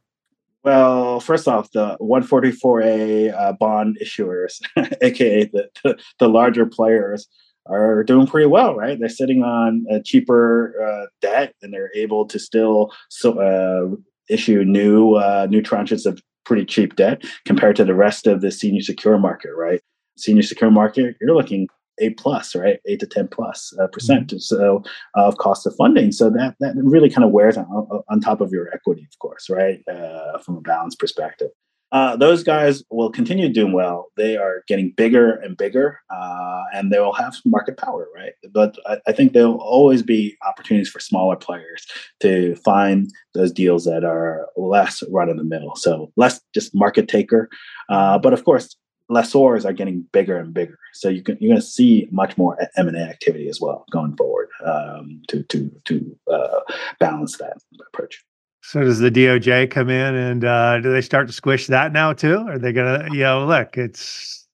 Well, 0.64 1.20
first 1.20 1.46
off, 1.46 1.70
the 1.72 1.98
144A 2.00 3.34
uh, 3.38 3.52
bond 3.52 3.98
issuers, 4.02 4.62
aka 5.02 5.44
the, 5.44 5.68
the, 5.82 5.98
the 6.18 6.28
larger 6.28 6.64
players, 6.64 7.28
are 7.66 8.02
doing 8.02 8.26
pretty 8.26 8.46
well, 8.46 8.74
right? 8.74 8.98
They're 8.98 9.08
sitting 9.10 9.42
on 9.42 9.84
a 9.90 10.00
cheaper 10.02 10.74
uh, 10.82 11.06
debt, 11.20 11.54
and 11.62 11.72
they're 11.72 11.90
able 11.94 12.26
to 12.26 12.38
still 12.38 12.92
so, 13.10 13.38
uh, 13.38 13.96
issue 14.28 14.64
new 14.64 15.14
uh, 15.14 15.46
new 15.50 15.62
tranches 15.62 16.06
of 16.06 16.22
pretty 16.44 16.64
cheap 16.64 16.96
debt 16.96 17.22
compared 17.44 17.76
to 17.76 17.84
the 17.84 17.94
rest 17.94 18.26
of 18.26 18.40
the 18.40 18.50
senior 18.50 18.82
secure 18.82 19.18
market, 19.18 19.50
right? 19.56 19.80
Senior 20.16 20.42
secure 20.42 20.70
market, 20.70 21.16
you're 21.20 21.34
looking 21.34 21.68
eight 21.98 22.18
plus, 22.18 22.54
right? 22.54 22.80
Eight 22.86 23.00
to 23.00 23.06
ten 23.06 23.28
plus 23.28 23.72
uh, 23.80 23.86
percent 23.88 24.28
mm-hmm. 24.28 24.38
so 24.38 24.82
of 25.14 25.36
cost 25.38 25.66
of 25.66 25.74
funding. 25.76 26.12
So 26.12 26.30
that 26.30 26.56
that 26.60 26.74
really 26.76 27.10
kind 27.10 27.24
of 27.24 27.30
wears 27.30 27.56
on, 27.56 27.66
on 28.08 28.20
top 28.20 28.40
of 28.40 28.52
your 28.52 28.72
equity, 28.72 29.06
of 29.10 29.18
course, 29.18 29.48
right? 29.48 29.80
Uh, 29.88 30.38
from 30.38 30.56
a 30.56 30.60
balance 30.60 30.94
perspective. 30.94 31.50
Uh, 31.92 32.16
those 32.16 32.42
guys 32.42 32.82
will 32.90 33.08
continue 33.08 33.48
doing 33.48 33.72
well. 33.72 34.08
They 34.16 34.36
are 34.36 34.64
getting 34.66 34.92
bigger 34.96 35.34
and 35.34 35.56
bigger, 35.56 36.00
uh, 36.12 36.62
and 36.74 36.90
they 36.90 36.98
will 36.98 37.12
have 37.12 37.36
market 37.44 37.76
power, 37.76 38.08
right? 38.12 38.32
But 38.52 38.76
I, 38.84 38.98
I 39.06 39.12
think 39.12 39.32
there 39.32 39.46
will 39.46 39.62
always 39.62 40.02
be 40.02 40.36
opportunities 40.44 40.90
for 40.90 40.98
smaller 40.98 41.36
players 41.36 41.86
to 42.18 42.56
find 42.56 43.12
those 43.34 43.52
deals 43.52 43.84
that 43.84 44.02
are 44.02 44.48
less 44.56 45.04
run 45.08 45.28
of 45.28 45.36
the 45.36 45.44
mill, 45.44 45.76
so 45.76 46.10
less 46.16 46.40
just 46.52 46.74
market 46.74 47.06
taker. 47.06 47.48
Uh, 47.88 48.18
but 48.18 48.32
of 48.32 48.44
course, 48.44 48.74
lessors 49.10 49.64
are 49.64 49.72
getting 49.72 50.02
bigger 50.12 50.38
and 50.38 50.54
bigger. 50.54 50.78
So 50.92 51.08
you 51.08 51.22
can, 51.22 51.36
you're 51.40 51.50
going 51.50 51.60
to 51.60 51.66
see 51.66 52.08
much 52.10 52.36
more 52.38 52.56
M 52.76 52.88
and 52.88 52.96
A 52.96 53.00
activity 53.00 53.48
as 53.48 53.60
well 53.60 53.84
going 53.90 54.16
forward 54.16 54.48
um, 54.64 55.22
to 55.28 55.42
to 55.44 55.70
to 55.84 56.18
uh, 56.32 56.60
balance 56.98 57.36
that 57.38 57.56
approach. 57.88 58.24
So 58.62 58.80
does 58.80 58.98
the 58.98 59.10
DOJ 59.10 59.70
come 59.70 59.90
in 59.90 60.14
and 60.14 60.44
uh, 60.44 60.80
do 60.80 60.90
they 60.90 61.02
start 61.02 61.26
to 61.26 61.34
squish 61.34 61.66
that 61.66 61.92
now 61.92 62.14
too? 62.14 62.38
Are 62.48 62.58
they 62.58 62.72
going 62.72 62.98
to, 62.98 63.14
you 63.14 63.22
know, 63.22 63.44
look, 63.44 63.76
it's. 63.76 64.46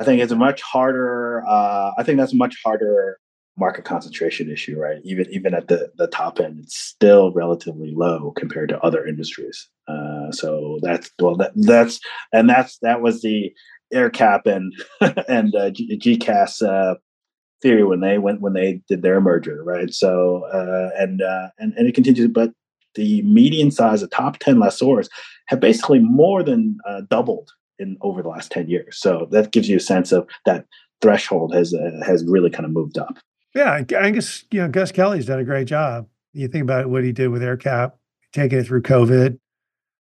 I 0.00 0.04
think 0.04 0.20
it's 0.20 0.32
a 0.32 0.36
much 0.36 0.62
harder. 0.62 1.44
Uh, 1.46 1.92
I 1.96 2.02
think 2.02 2.18
that's 2.18 2.32
a 2.32 2.36
much 2.36 2.56
harder 2.64 3.20
market 3.56 3.84
concentration 3.84 4.50
issue, 4.50 4.78
right? 4.78 4.98
Even 5.04 5.26
even 5.30 5.54
at 5.54 5.68
the 5.68 5.90
the 5.96 6.06
top 6.08 6.40
end, 6.40 6.60
it's 6.60 6.76
still 6.76 7.32
relatively 7.32 7.92
low 7.94 8.32
compared 8.36 8.68
to 8.70 8.80
other 8.80 9.06
industries. 9.06 9.68
Uh, 9.88 10.30
so 10.32 10.78
that's 10.82 11.10
well, 11.20 11.36
that, 11.36 11.52
that's 11.54 12.00
and 12.32 12.48
that's 12.48 12.78
that 12.78 13.00
was 13.00 13.22
the 13.22 13.52
AerCap 13.92 14.46
and 14.46 14.72
and 15.28 15.54
uh, 15.54 15.70
G- 15.70 15.98
GECAS 15.98 16.62
uh, 16.66 16.94
theory 17.62 17.84
when 17.84 18.00
they 18.00 18.18
went 18.18 18.40
when 18.40 18.54
they 18.54 18.80
did 18.88 19.02
their 19.02 19.20
merger, 19.20 19.62
right? 19.64 19.92
So 19.92 20.44
uh, 20.52 20.90
and 20.98 21.22
uh, 21.22 21.48
and 21.58 21.74
and 21.76 21.86
it 21.86 21.94
continues, 21.94 22.28
but 22.28 22.52
the 22.94 23.22
median 23.22 23.70
size 23.70 24.02
of 24.02 24.10
top 24.10 24.38
ten 24.38 24.56
lessors 24.56 25.08
have 25.46 25.60
basically 25.60 25.98
more 25.98 26.42
than 26.42 26.78
uh, 26.88 27.02
doubled 27.08 27.50
in 27.78 27.96
over 28.00 28.22
the 28.22 28.28
last 28.28 28.50
ten 28.50 28.68
years. 28.68 28.98
So 28.98 29.28
that 29.32 29.52
gives 29.52 29.68
you 29.68 29.76
a 29.76 29.80
sense 29.80 30.12
of 30.12 30.26
that 30.46 30.66
threshold 31.02 31.54
has 31.54 31.74
uh, 31.74 32.04
has 32.04 32.24
really 32.26 32.50
kind 32.50 32.64
of 32.64 32.72
moved 32.72 32.98
up. 32.98 33.18
Yeah, 33.54 33.82
I 33.98 34.10
guess 34.10 34.44
you 34.50 34.60
know 34.60 34.68
Gus 34.68 34.92
Kelly's 34.92 35.26
done 35.26 35.40
a 35.40 35.44
great 35.44 35.66
job. 35.66 36.06
You 36.32 36.46
think 36.48 36.62
about 36.62 36.88
what 36.88 37.02
he 37.02 37.12
did 37.12 37.28
with 37.28 37.42
AerCap, 37.42 37.92
taking 38.32 38.58
it 38.58 38.66
through 38.66 38.82
COVID. 38.82 39.38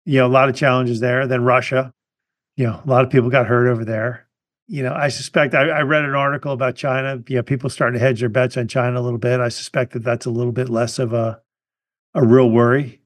You 0.06 0.20
know, 0.20 0.28
a 0.28 0.28
lot 0.28 0.50
of 0.50 0.56
challenges 0.56 1.00
there. 1.00 1.28
Then 1.28 1.44
Russia, 1.44 1.94
you 2.58 2.66
know, 2.66 2.82
a 2.84 2.90
lot 2.90 3.04
of 3.04 3.10
people 3.10 3.30
got 3.30 3.48
hurt 3.48 3.68
over 3.68 3.86
there. 3.86 4.28
You 4.68 4.82
know, 4.82 4.94
I 4.94 5.10
suspect 5.10 5.54
I, 5.54 5.70
I 5.70 5.82
read 5.82 6.06
an 6.06 6.16
article 6.16 6.52
about 6.52 6.76
China. 6.76 7.22
You 7.28 7.38
know, 7.38 7.44
people 7.44 7.70
starting 7.70 8.00
to 8.00 8.06
hedge 8.06 8.20
their 8.20 8.30
bets 8.30 8.58
on 8.58 8.68
China 8.68 9.00
a 9.00 9.04
little 9.04 9.20
bit. 9.20 9.40
I 9.40 9.50
suspect 9.50 9.94
that 9.94 10.04
that's 10.04 10.26
a 10.26 10.32
little 10.32 10.52
bit 10.52 10.70
less 10.70 10.98
of 10.98 11.14
a 11.14 11.40
a 12.16 12.26
real 12.26 12.50
worry. 12.50 13.02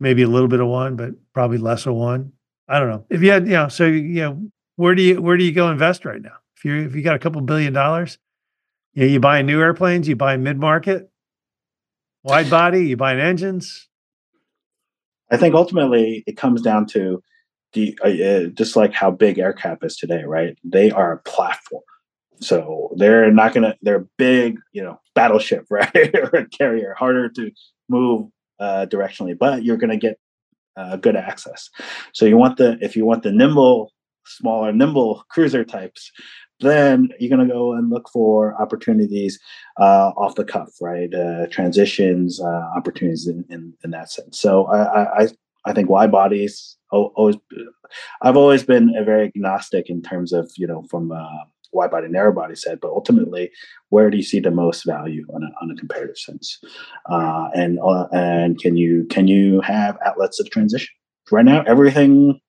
Maybe 0.00 0.22
a 0.22 0.28
little 0.28 0.48
bit 0.48 0.60
of 0.60 0.66
one, 0.66 0.96
but 0.96 1.10
probably 1.32 1.58
less 1.58 1.86
of 1.86 1.94
one. 1.94 2.32
I 2.66 2.78
don't 2.78 2.88
know. 2.88 3.04
If 3.10 3.22
you 3.22 3.30
had, 3.30 3.46
you 3.46 3.52
know, 3.52 3.68
so 3.68 3.84
you 3.84 4.22
know, 4.22 4.50
where 4.76 4.94
do 4.94 5.02
you 5.02 5.22
where 5.22 5.36
do 5.36 5.44
you 5.44 5.52
go 5.52 5.70
invest 5.70 6.04
right 6.04 6.22
now? 6.22 6.36
If 6.56 6.64
you 6.64 6.74
if 6.86 6.96
you 6.96 7.02
got 7.02 7.14
a 7.14 7.18
couple 7.18 7.40
billion 7.42 7.72
dollars, 7.72 8.18
you 8.92 9.06
know, 9.06 9.12
you 9.12 9.20
buying 9.20 9.46
new 9.46 9.60
airplanes, 9.60 10.08
you 10.08 10.16
buy 10.16 10.36
mid 10.36 10.58
market, 10.58 11.10
wide 12.22 12.50
body, 12.50 12.86
you 12.86 12.96
buy 12.96 13.16
engines. 13.16 13.88
I 15.30 15.36
think 15.36 15.54
ultimately 15.54 16.24
it 16.26 16.36
comes 16.36 16.60
down 16.60 16.86
to 16.88 17.22
the 17.72 17.96
uh, 18.02 18.50
just 18.54 18.74
like 18.74 18.92
how 18.92 19.10
big 19.10 19.36
AerCap 19.36 19.84
is 19.84 19.96
today, 19.96 20.24
right? 20.24 20.58
They 20.64 20.90
are 20.90 21.12
a 21.12 21.18
platform, 21.18 21.84
so 22.40 22.92
they're 22.96 23.30
not 23.30 23.54
gonna. 23.54 23.76
They're 23.82 24.06
big, 24.18 24.58
you 24.72 24.82
know, 24.82 25.00
battleship, 25.14 25.66
right, 25.70 26.14
or 26.14 26.46
carrier, 26.46 26.94
harder 26.98 27.28
to 27.28 27.50
move 27.88 28.28
uh, 28.58 28.86
directionally, 28.90 29.38
but 29.38 29.64
you're 29.64 29.76
gonna 29.76 29.96
get 29.96 30.18
uh, 30.76 30.96
good 30.96 31.16
access. 31.16 31.70
So 32.12 32.26
you 32.26 32.36
want 32.36 32.56
the 32.56 32.76
if 32.80 32.96
you 32.96 33.06
want 33.06 33.22
the 33.22 33.30
nimble, 33.30 33.92
smaller, 34.26 34.72
nimble 34.72 35.24
cruiser 35.30 35.64
types, 35.64 36.10
then 36.60 37.08
you're 37.18 37.34
going 37.34 37.46
to 37.46 37.52
go 37.52 37.72
and 37.72 37.90
look 37.90 38.08
for 38.10 38.60
opportunities 38.60 39.38
uh, 39.78 40.12
off 40.16 40.34
the 40.34 40.44
cuff, 40.44 40.70
right? 40.80 41.12
Uh, 41.12 41.46
transitions, 41.50 42.40
uh, 42.40 42.68
opportunities 42.76 43.26
in, 43.26 43.44
in, 43.48 43.72
in, 43.84 43.90
that 43.90 44.10
sense. 44.10 44.38
So 44.38 44.66
I, 44.66 45.22
I, 45.22 45.28
I 45.64 45.72
think 45.72 45.88
wide 45.88 46.12
bodies 46.12 46.76
always, 46.90 47.36
I've 48.22 48.36
always 48.36 48.62
been 48.62 48.94
a 48.96 49.04
very 49.04 49.26
agnostic 49.26 49.88
in 49.88 50.02
terms 50.02 50.32
of, 50.32 50.50
you 50.56 50.66
know, 50.66 50.84
from 50.90 51.12
uh, 51.12 51.44
wide 51.72 51.90
body, 51.90 52.08
narrow 52.08 52.32
body 52.32 52.54
set, 52.54 52.80
but 52.80 52.90
ultimately, 52.90 53.50
where 53.88 54.10
do 54.10 54.16
you 54.16 54.22
see 54.22 54.40
the 54.40 54.50
most 54.50 54.84
value 54.84 55.26
on 55.34 55.42
a, 55.42 55.50
on 55.62 55.70
a 55.70 55.76
comparative 55.76 56.18
sense? 56.18 56.58
Uh, 57.08 57.48
and, 57.54 57.78
uh, 57.80 58.06
and 58.12 58.58
can 58.58 58.76
you, 58.76 59.06
can 59.06 59.28
you 59.28 59.60
have 59.60 59.96
outlets 60.04 60.40
of 60.40 60.50
transition? 60.50 60.94
Right 61.30 61.44
now, 61.44 61.62
everything 61.62 62.40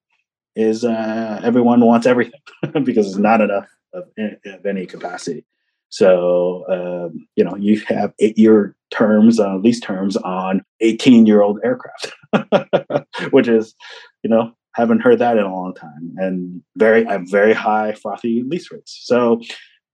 is 0.56 0.84
everyone 0.84 1.80
wants 1.80 2.06
everything 2.06 2.40
because 2.84 3.06
it's 3.06 3.16
not 3.16 3.40
enough 3.40 3.66
of, 3.92 4.04
of 4.44 4.66
any 4.66 4.86
capacity. 4.86 5.44
So, 5.92 6.64
um, 6.70 7.26
you 7.36 7.44
know, 7.44 7.54
you 7.54 7.78
have 7.86 8.14
eight 8.18 8.38
year 8.38 8.74
terms, 8.90 9.38
uh, 9.38 9.56
lease 9.56 9.78
terms 9.78 10.16
on 10.16 10.62
18 10.80 11.26
year 11.26 11.42
old 11.42 11.60
aircraft, 11.62 12.14
which 13.30 13.46
is, 13.46 13.74
you 14.22 14.30
know, 14.30 14.52
haven't 14.74 15.00
heard 15.00 15.18
that 15.18 15.36
in 15.36 15.44
a 15.44 15.54
long 15.54 15.74
time 15.74 16.14
and 16.16 16.62
very, 16.76 17.06
uh, 17.06 17.18
very 17.24 17.52
high 17.52 17.92
frothy 17.92 18.42
lease 18.42 18.72
rates. 18.72 19.00
So 19.04 19.42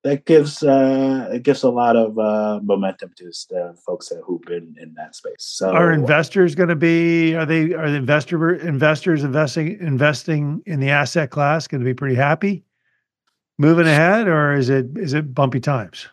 that 0.04 0.24
gives, 0.24 0.62
uh, 0.62 1.30
it 1.32 1.42
gives 1.42 1.64
a 1.64 1.70
lot 1.70 1.96
of 1.96 2.16
uh, 2.16 2.60
momentum 2.62 3.10
to 3.16 3.32
the 3.50 3.76
folks 3.84 4.08
that, 4.10 4.22
who've 4.24 4.40
been 4.42 4.76
in 4.80 4.94
that 4.94 5.16
space. 5.16 5.34
So 5.38 5.70
are 5.70 5.90
investors 5.90 6.54
going 6.54 6.68
to 6.68 6.76
be, 6.76 7.34
are 7.34 7.44
they, 7.44 7.72
are 7.74 7.90
the 7.90 7.96
investor 7.96 8.54
investors 8.54 9.24
investing, 9.24 9.76
investing 9.80 10.62
in 10.64 10.78
the 10.78 10.90
asset 10.90 11.30
class 11.30 11.66
going 11.66 11.80
to 11.80 11.84
be 11.84 11.94
pretty 11.94 12.14
happy? 12.14 12.64
Moving 13.58 13.86
ahead, 13.86 14.28
or 14.28 14.54
is 14.54 14.68
it 14.68 14.86
is 14.96 15.14
it 15.14 15.34
bumpy 15.34 15.60
times? 15.60 16.08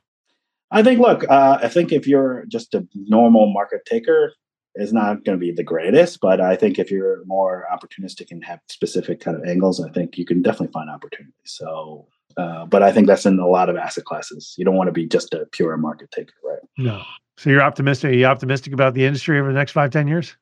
I 0.72 0.84
think. 0.84 1.00
Look, 1.00 1.24
uh, 1.30 1.60
I 1.62 1.70
think 1.70 1.92
if 1.92 2.08
you're 2.08 2.46
just 2.48 2.74
a 2.74 2.88
normal 2.94 3.52
market 3.54 3.86
taker, 3.86 4.34
it's 4.74 4.92
not 4.92 5.24
going 5.24 5.38
to 5.38 5.40
be 5.40 5.52
the 5.52 5.64
greatest. 5.64 6.20
But 6.20 6.42
I 6.42 6.56
think 6.56 6.80
if 6.80 6.92
you're 6.92 7.24
more 7.26 7.66
opportunistic 7.72 8.32
and 8.32 8.44
have 8.44 8.60
specific 8.70 9.20
kind 9.20 9.38
of 9.38 9.46
angles, 9.46 9.84
I 9.84 9.90
think 9.92 10.18
you 10.18 10.26
can 10.26 10.42
definitely 10.42 10.74
find 10.74 10.90
opportunities. 10.90 11.34
So, 11.46 12.08
uh, 12.38 12.66
but 12.66 12.84
I 12.84 12.92
think 12.92 13.08
that's 13.08 13.26
in 13.26 13.40
a 13.40 13.48
lot 13.48 13.70
of 13.70 13.78
asset 13.78 14.06
classes. 14.06 14.56
You 14.58 14.66
don't 14.66 14.76
want 14.76 14.88
to 14.88 14.94
be 14.94 15.08
just 15.08 15.34
a 15.34 15.46
pure 15.52 15.78
market 15.78 16.12
taker, 16.12 16.34
right? 16.44 16.60
No. 16.78 17.04
So 17.38 17.50
you're 17.50 17.62
optimistic. 17.62 18.12
Are 18.12 18.16
you 18.16 18.26
optimistic 18.26 18.74
about 18.74 18.94
the 18.94 19.06
industry 19.06 19.40
over 19.40 19.52
the 19.52 19.58
next 19.58 19.74
five, 19.74 19.92
ten 19.92 20.08
years? 20.08 20.36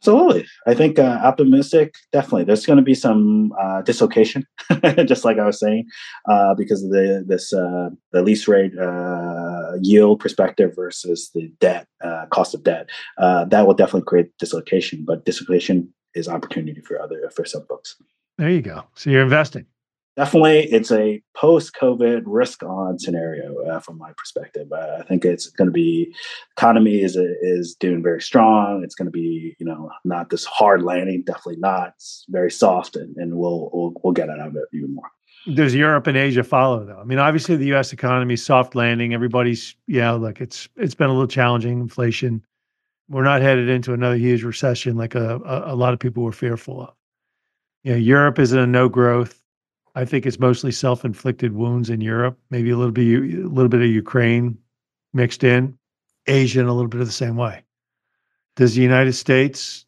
Absolutely. 0.00 0.46
I 0.66 0.74
think 0.74 0.98
uh, 0.98 1.20
optimistic, 1.24 1.94
definitely. 2.12 2.44
There's 2.44 2.64
going 2.64 2.76
to 2.76 2.84
be 2.84 2.94
some 2.94 3.52
uh, 3.60 3.82
dislocation, 3.82 4.44
just 5.06 5.24
like 5.24 5.38
I 5.38 5.44
was 5.44 5.58
saying, 5.58 5.86
uh, 6.30 6.54
because 6.54 6.84
of 6.84 6.90
the 6.90 7.24
this 7.26 7.52
uh, 7.52 7.90
the 8.12 8.22
lease 8.22 8.46
rate 8.46 8.78
uh, 8.78 9.72
yield 9.80 10.20
perspective 10.20 10.72
versus 10.76 11.30
the 11.34 11.50
debt 11.60 11.88
uh, 12.02 12.26
cost 12.30 12.54
of 12.54 12.62
debt. 12.62 12.88
that 13.18 13.66
will 13.66 13.74
definitely 13.74 14.06
create 14.06 14.36
dislocation, 14.38 15.04
but 15.04 15.24
dislocation 15.24 15.92
is 16.14 16.28
opportunity 16.28 16.80
for 16.80 17.00
other 17.02 17.28
for 17.34 17.44
some 17.44 17.66
folks. 17.66 17.96
There 18.38 18.50
you 18.50 18.62
go. 18.62 18.84
So 18.94 19.10
you're 19.10 19.22
investing. 19.22 19.66
Definitely 20.18 20.64
it's 20.64 20.90
a 20.90 21.22
post-covid 21.34 22.22
risk 22.26 22.62
on 22.64 22.98
scenario 22.98 23.56
uh, 23.66 23.78
from 23.78 23.96
my 23.96 24.12
perspective 24.16 24.66
uh, 24.72 24.96
i 24.98 25.02
think 25.04 25.24
it's 25.24 25.48
going 25.50 25.68
to 25.68 25.72
be 25.72 26.12
economy 26.56 27.00
is 27.00 27.16
is 27.16 27.74
doing 27.76 28.02
very 28.02 28.20
strong 28.20 28.82
it's 28.84 28.96
going 28.96 29.06
to 29.06 29.12
be 29.12 29.54
you 29.58 29.64
know 29.64 29.90
not 30.04 30.28
this 30.28 30.44
hard 30.44 30.82
landing 30.82 31.22
definitely 31.24 31.56
not 31.58 31.94
it's 31.96 32.26
very 32.28 32.50
soft 32.50 32.96
and, 32.96 33.16
and 33.16 33.34
we'll, 33.34 33.70
we'll 33.72 33.92
we'll 34.02 34.12
get 34.12 34.28
out 34.28 34.40
of 34.40 34.56
it 34.56 34.64
even 34.74 34.94
more 34.94 35.10
does 35.54 35.74
Europe 35.74 36.06
and 36.06 36.16
Asia 36.16 36.42
follow 36.42 36.84
though? 36.84 36.98
I 36.98 37.04
mean, 37.04 37.18
obviously 37.18 37.56
the 37.56 37.66
U.S. 37.66 37.92
economy 37.92 38.36
soft 38.36 38.74
landing. 38.74 39.14
Everybody's 39.14 39.76
yeah, 39.86 40.10
look, 40.10 40.42
it's 40.42 40.68
it's 40.76 40.94
been 40.94 41.08
a 41.08 41.12
little 41.12 41.28
challenging. 41.28 41.80
Inflation. 41.80 42.44
We're 43.08 43.22
not 43.22 43.40
headed 43.40 43.68
into 43.70 43.94
another 43.94 44.16
huge 44.16 44.42
recession 44.42 44.96
like 44.96 45.14
a 45.14 45.36
a, 45.36 45.72
a 45.72 45.76
lot 45.76 45.94
of 45.94 46.00
people 46.00 46.22
were 46.22 46.32
fearful 46.32 46.82
of. 46.82 46.94
You 47.84 47.92
know, 47.92 47.98
Europe 47.98 48.38
is 48.38 48.52
in 48.52 48.58
a 48.58 48.66
no 48.66 48.90
growth. 48.90 49.40
I 49.94 50.04
think 50.04 50.26
it's 50.26 50.38
mostly 50.38 50.72
self-inflicted 50.72 51.52
wounds 51.52 51.90
in 51.90 52.00
Europe, 52.00 52.38
maybe 52.50 52.70
a 52.70 52.76
little 52.76 52.92
bit 52.92 53.06
a 53.06 53.48
little 53.48 53.68
bit 53.68 53.82
of 53.82 53.88
Ukraine 53.88 54.58
mixed 55.12 55.44
in, 55.44 55.78
Asia 56.26 56.60
in 56.60 56.66
a 56.66 56.74
little 56.74 56.88
bit 56.88 57.00
of 57.00 57.06
the 57.06 57.12
same 57.12 57.36
way. 57.36 57.64
Does 58.56 58.74
the 58.74 58.82
United 58.82 59.14
States 59.14 59.86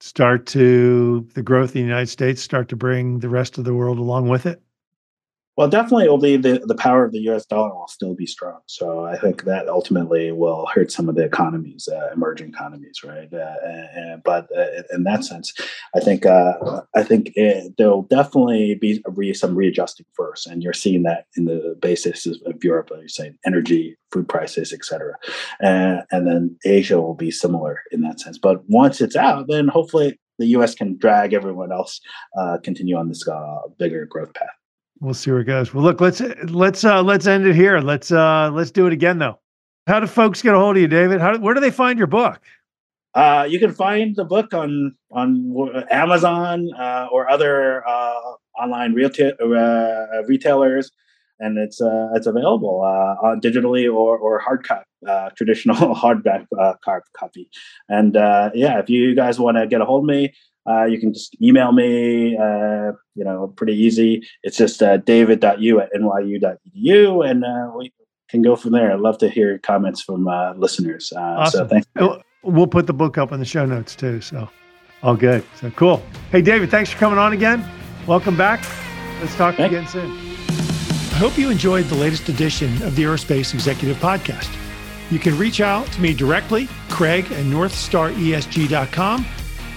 start 0.00 0.46
to 0.46 1.26
the 1.34 1.42
growth 1.42 1.70
of 1.70 1.74
the 1.74 1.80
United 1.80 2.08
States 2.08 2.42
start 2.42 2.68
to 2.68 2.76
bring 2.76 3.20
the 3.20 3.28
rest 3.28 3.58
of 3.58 3.64
the 3.64 3.74
world 3.74 3.98
along 3.98 4.28
with 4.28 4.46
it? 4.46 4.62
Well, 5.58 5.66
definitely, 5.66 6.36
the, 6.36 6.62
the 6.64 6.76
power 6.76 7.04
of 7.04 7.10
the 7.10 7.18
U.S. 7.22 7.44
dollar 7.44 7.74
will 7.74 7.88
still 7.88 8.14
be 8.14 8.26
strong. 8.26 8.60
So 8.66 9.04
I 9.06 9.18
think 9.18 9.42
that 9.42 9.68
ultimately 9.68 10.30
will 10.30 10.66
hurt 10.66 10.92
some 10.92 11.08
of 11.08 11.16
the 11.16 11.24
economies, 11.24 11.88
uh, 11.88 12.10
emerging 12.14 12.50
economies, 12.50 13.00
right? 13.02 13.28
Uh, 13.34 13.56
and, 13.92 14.22
but 14.22 14.46
uh, 14.56 14.84
in 14.92 15.02
that 15.02 15.24
sense, 15.24 15.52
I 15.96 15.98
think 15.98 16.24
uh, 16.24 16.82
I 16.94 17.02
think 17.02 17.32
there 17.34 17.90
will 17.90 18.02
definitely 18.02 18.76
be 18.76 19.02
re- 19.08 19.34
some 19.34 19.56
readjusting 19.56 20.06
first, 20.12 20.46
and 20.46 20.62
you're 20.62 20.72
seeing 20.72 21.02
that 21.02 21.26
in 21.36 21.46
the 21.46 21.76
basis 21.82 22.24
of 22.24 22.62
Europe. 22.62 22.90
You're 22.96 23.08
saying 23.08 23.36
energy, 23.44 23.96
food 24.12 24.28
prices, 24.28 24.72
etc., 24.72 25.14
and, 25.58 26.04
and 26.12 26.24
then 26.28 26.56
Asia 26.64 27.00
will 27.00 27.16
be 27.16 27.32
similar 27.32 27.80
in 27.90 28.02
that 28.02 28.20
sense. 28.20 28.38
But 28.38 28.62
once 28.68 29.00
it's 29.00 29.16
out, 29.16 29.46
then 29.48 29.66
hopefully 29.66 30.20
the 30.38 30.46
U.S. 30.58 30.76
can 30.76 30.96
drag 30.98 31.32
everyone 31.32 31.72
else 31.72 32.00
uh, 32.38 32.58
continue 32.62 32.96
on 32.96 33.08
this 33.08 33.26
uh, 33.26 33.62
bigger 33.76 34.06
growth 34.06 34.32
path. 34.34 34.57
We'll 35.00 35.14
see 35.14 35.30
where 35.30 35.40
it 35.40 35.44
goes. 35.44 35.72
Well, 35.72 35.84
look, 35.84 36.00
let's 36.00 36.20
let's 36.44 36.84
uh 36.84 37.02
let's 37.02 37.26
end 37.26 37.46
it 37.46 37.54
here. 37.54 37.78
Let's 37.78 38.10
uh 38.10 38.50
let's 38.52 38.70
do 38.70 38.86
it 38.86 38.92
again 38.92 39.18
though. 39.18 39.38
How 39.86 40.00
do 40.00 40.06
folks 40.06 40.42
get 40.42 40.54
a 40.54 40.58
hold 40.58 40.76
of 40.76 40.82
you, 40.82 40.88
David? 40.88 41.20
How 41.20 41.38
where 41.38 41.54
do 41.54 41.60
they 41.60 41.70
find 41.70 41.98
your 41.98 42.08
book? 42.08 42.40
Uh, 43.14 43.46
you 43.48 43.58
can 43.58 43.72
find 43.72 44.16
the 44.16 44.24
book 44.24 44.52
on 44.52 44.94
on 45.12 45.86
Amazon 45.90 46.68
uh, 46.76 47.08
or 47.10 47.30
other 47.30 47.86
uh, 47.86 48.20
online 48.60 48.92
retail, 48.92 49.32
uh, 49.40 50.22
retailers, 50.26 50.90
and 51.38 51.58
it's 51.58 51.80
uh, 51.80 52.08
it's 52.14 52.26
available 52.26 52.82
uh, 52.82 53.26
on 53.26 53.40
digitally 53.40 53.92
or 53.92 54.18
or 54.18 54.38
hard 54.40 54.66
copy, 54.66 54.84
uh, 55.08 55.30
traditional 55.36 55.76
hardback 55.94 56.46
uh, 56.58 56.74
copy. 57.16 57.48
And 57.88 58.16
uh, 58.16 58.50
yeah, 58.54 58.78
if 58.78 58.90
you 58.90 59.14
guys 59.14 59.38
want 59.38 59.56
to 59.56 59.66
get 59.66 59.80
a 59.80 59.84
hold 59.84 60.04
of 60.04 60.08
me, 60.08 60.34
uh, 60.68 60.84
you 60.84 61.00
can 61.00 61.12
just 61.14 61.36
email 61.40 61.72
me, 61.72 62.36
uh, 62.36 62.92
you 63.14 63.24
know, 63.24 63.52
pretty 63.56 63.74
easy. 63.74 64.22
It's 64.42 64.56
just 64.56 64.82
uh, 64.82 64.98
david.yu 64.98 65.80
at 65.80 65.92
nyu.edu, 65.94 67.30
and 67.30 67.44
uh, 67.44 67.70
we 67.76 67.92
can 68.28 68.42
go 68.42 68.54
from 68.54 68.72
there. 68.72 68.92
I'd 68.92 69.00
love 69.00 69.18
to 69.18 69.30
hear 69.30 69.58
comments 69.58 70.02
from 70.02 70.28
uh, 70.28 70.52
listeners. 70.54 71.12
Uh, 71.14 71.20
awesome. 71.20 71.68
So 71.68 71.68
thanks. 71.68 71.86
We'll 72.42 72.66
put 72.66 72.86
the 72.86 72.92
book 72.92 73.18
up 73.18 73.32
in 73.32 73.40
the 73.40 73.46
show 73.46 73.66
notes 73.66 73.96
too. 73.96 74.20
So 74.20 74.48
all 75.02 75.16
good. 75.16 75.44
So 75.60 75.70
cool. 75.70 76.02
Hey, 76.30 76.42
David, 76.42 76.70
thanks 76.70 76.90
for 76.90 76.98
coming 76.98 77.18
on 77.18 77.32
again. 77.32 77.68
Welcome 78.06 78.36
back. 78.36 78.60
Let's 79.20 79.34
talk 79.36 79.56
thanks. 79.56 79.74
again 79.74 79.88
soon. 79.88 80.10
I 80.10 81.20
hope 81.20 81.36
you 81.36 81.50
enjoyed 81.50 81.86
the 81.86 81.96
latest 81.96 82.28
edition 82.28 82.80
of 82.82 82.94
the 82.94 83.02
Aerospace 83.02 83.54
Executive 83.54 83.96
Podcast. 83.96 84.54
You 85.10 85.18
can 85.18 85.36
reach 85.36 85.60
out 85.60 85.86
to 85.88 86.00
me 86.00 86.14
directly, 86.14 86.68
Craig 86.88 87.24
at 87.32 87.44
northstaresg.com 87.46 89.26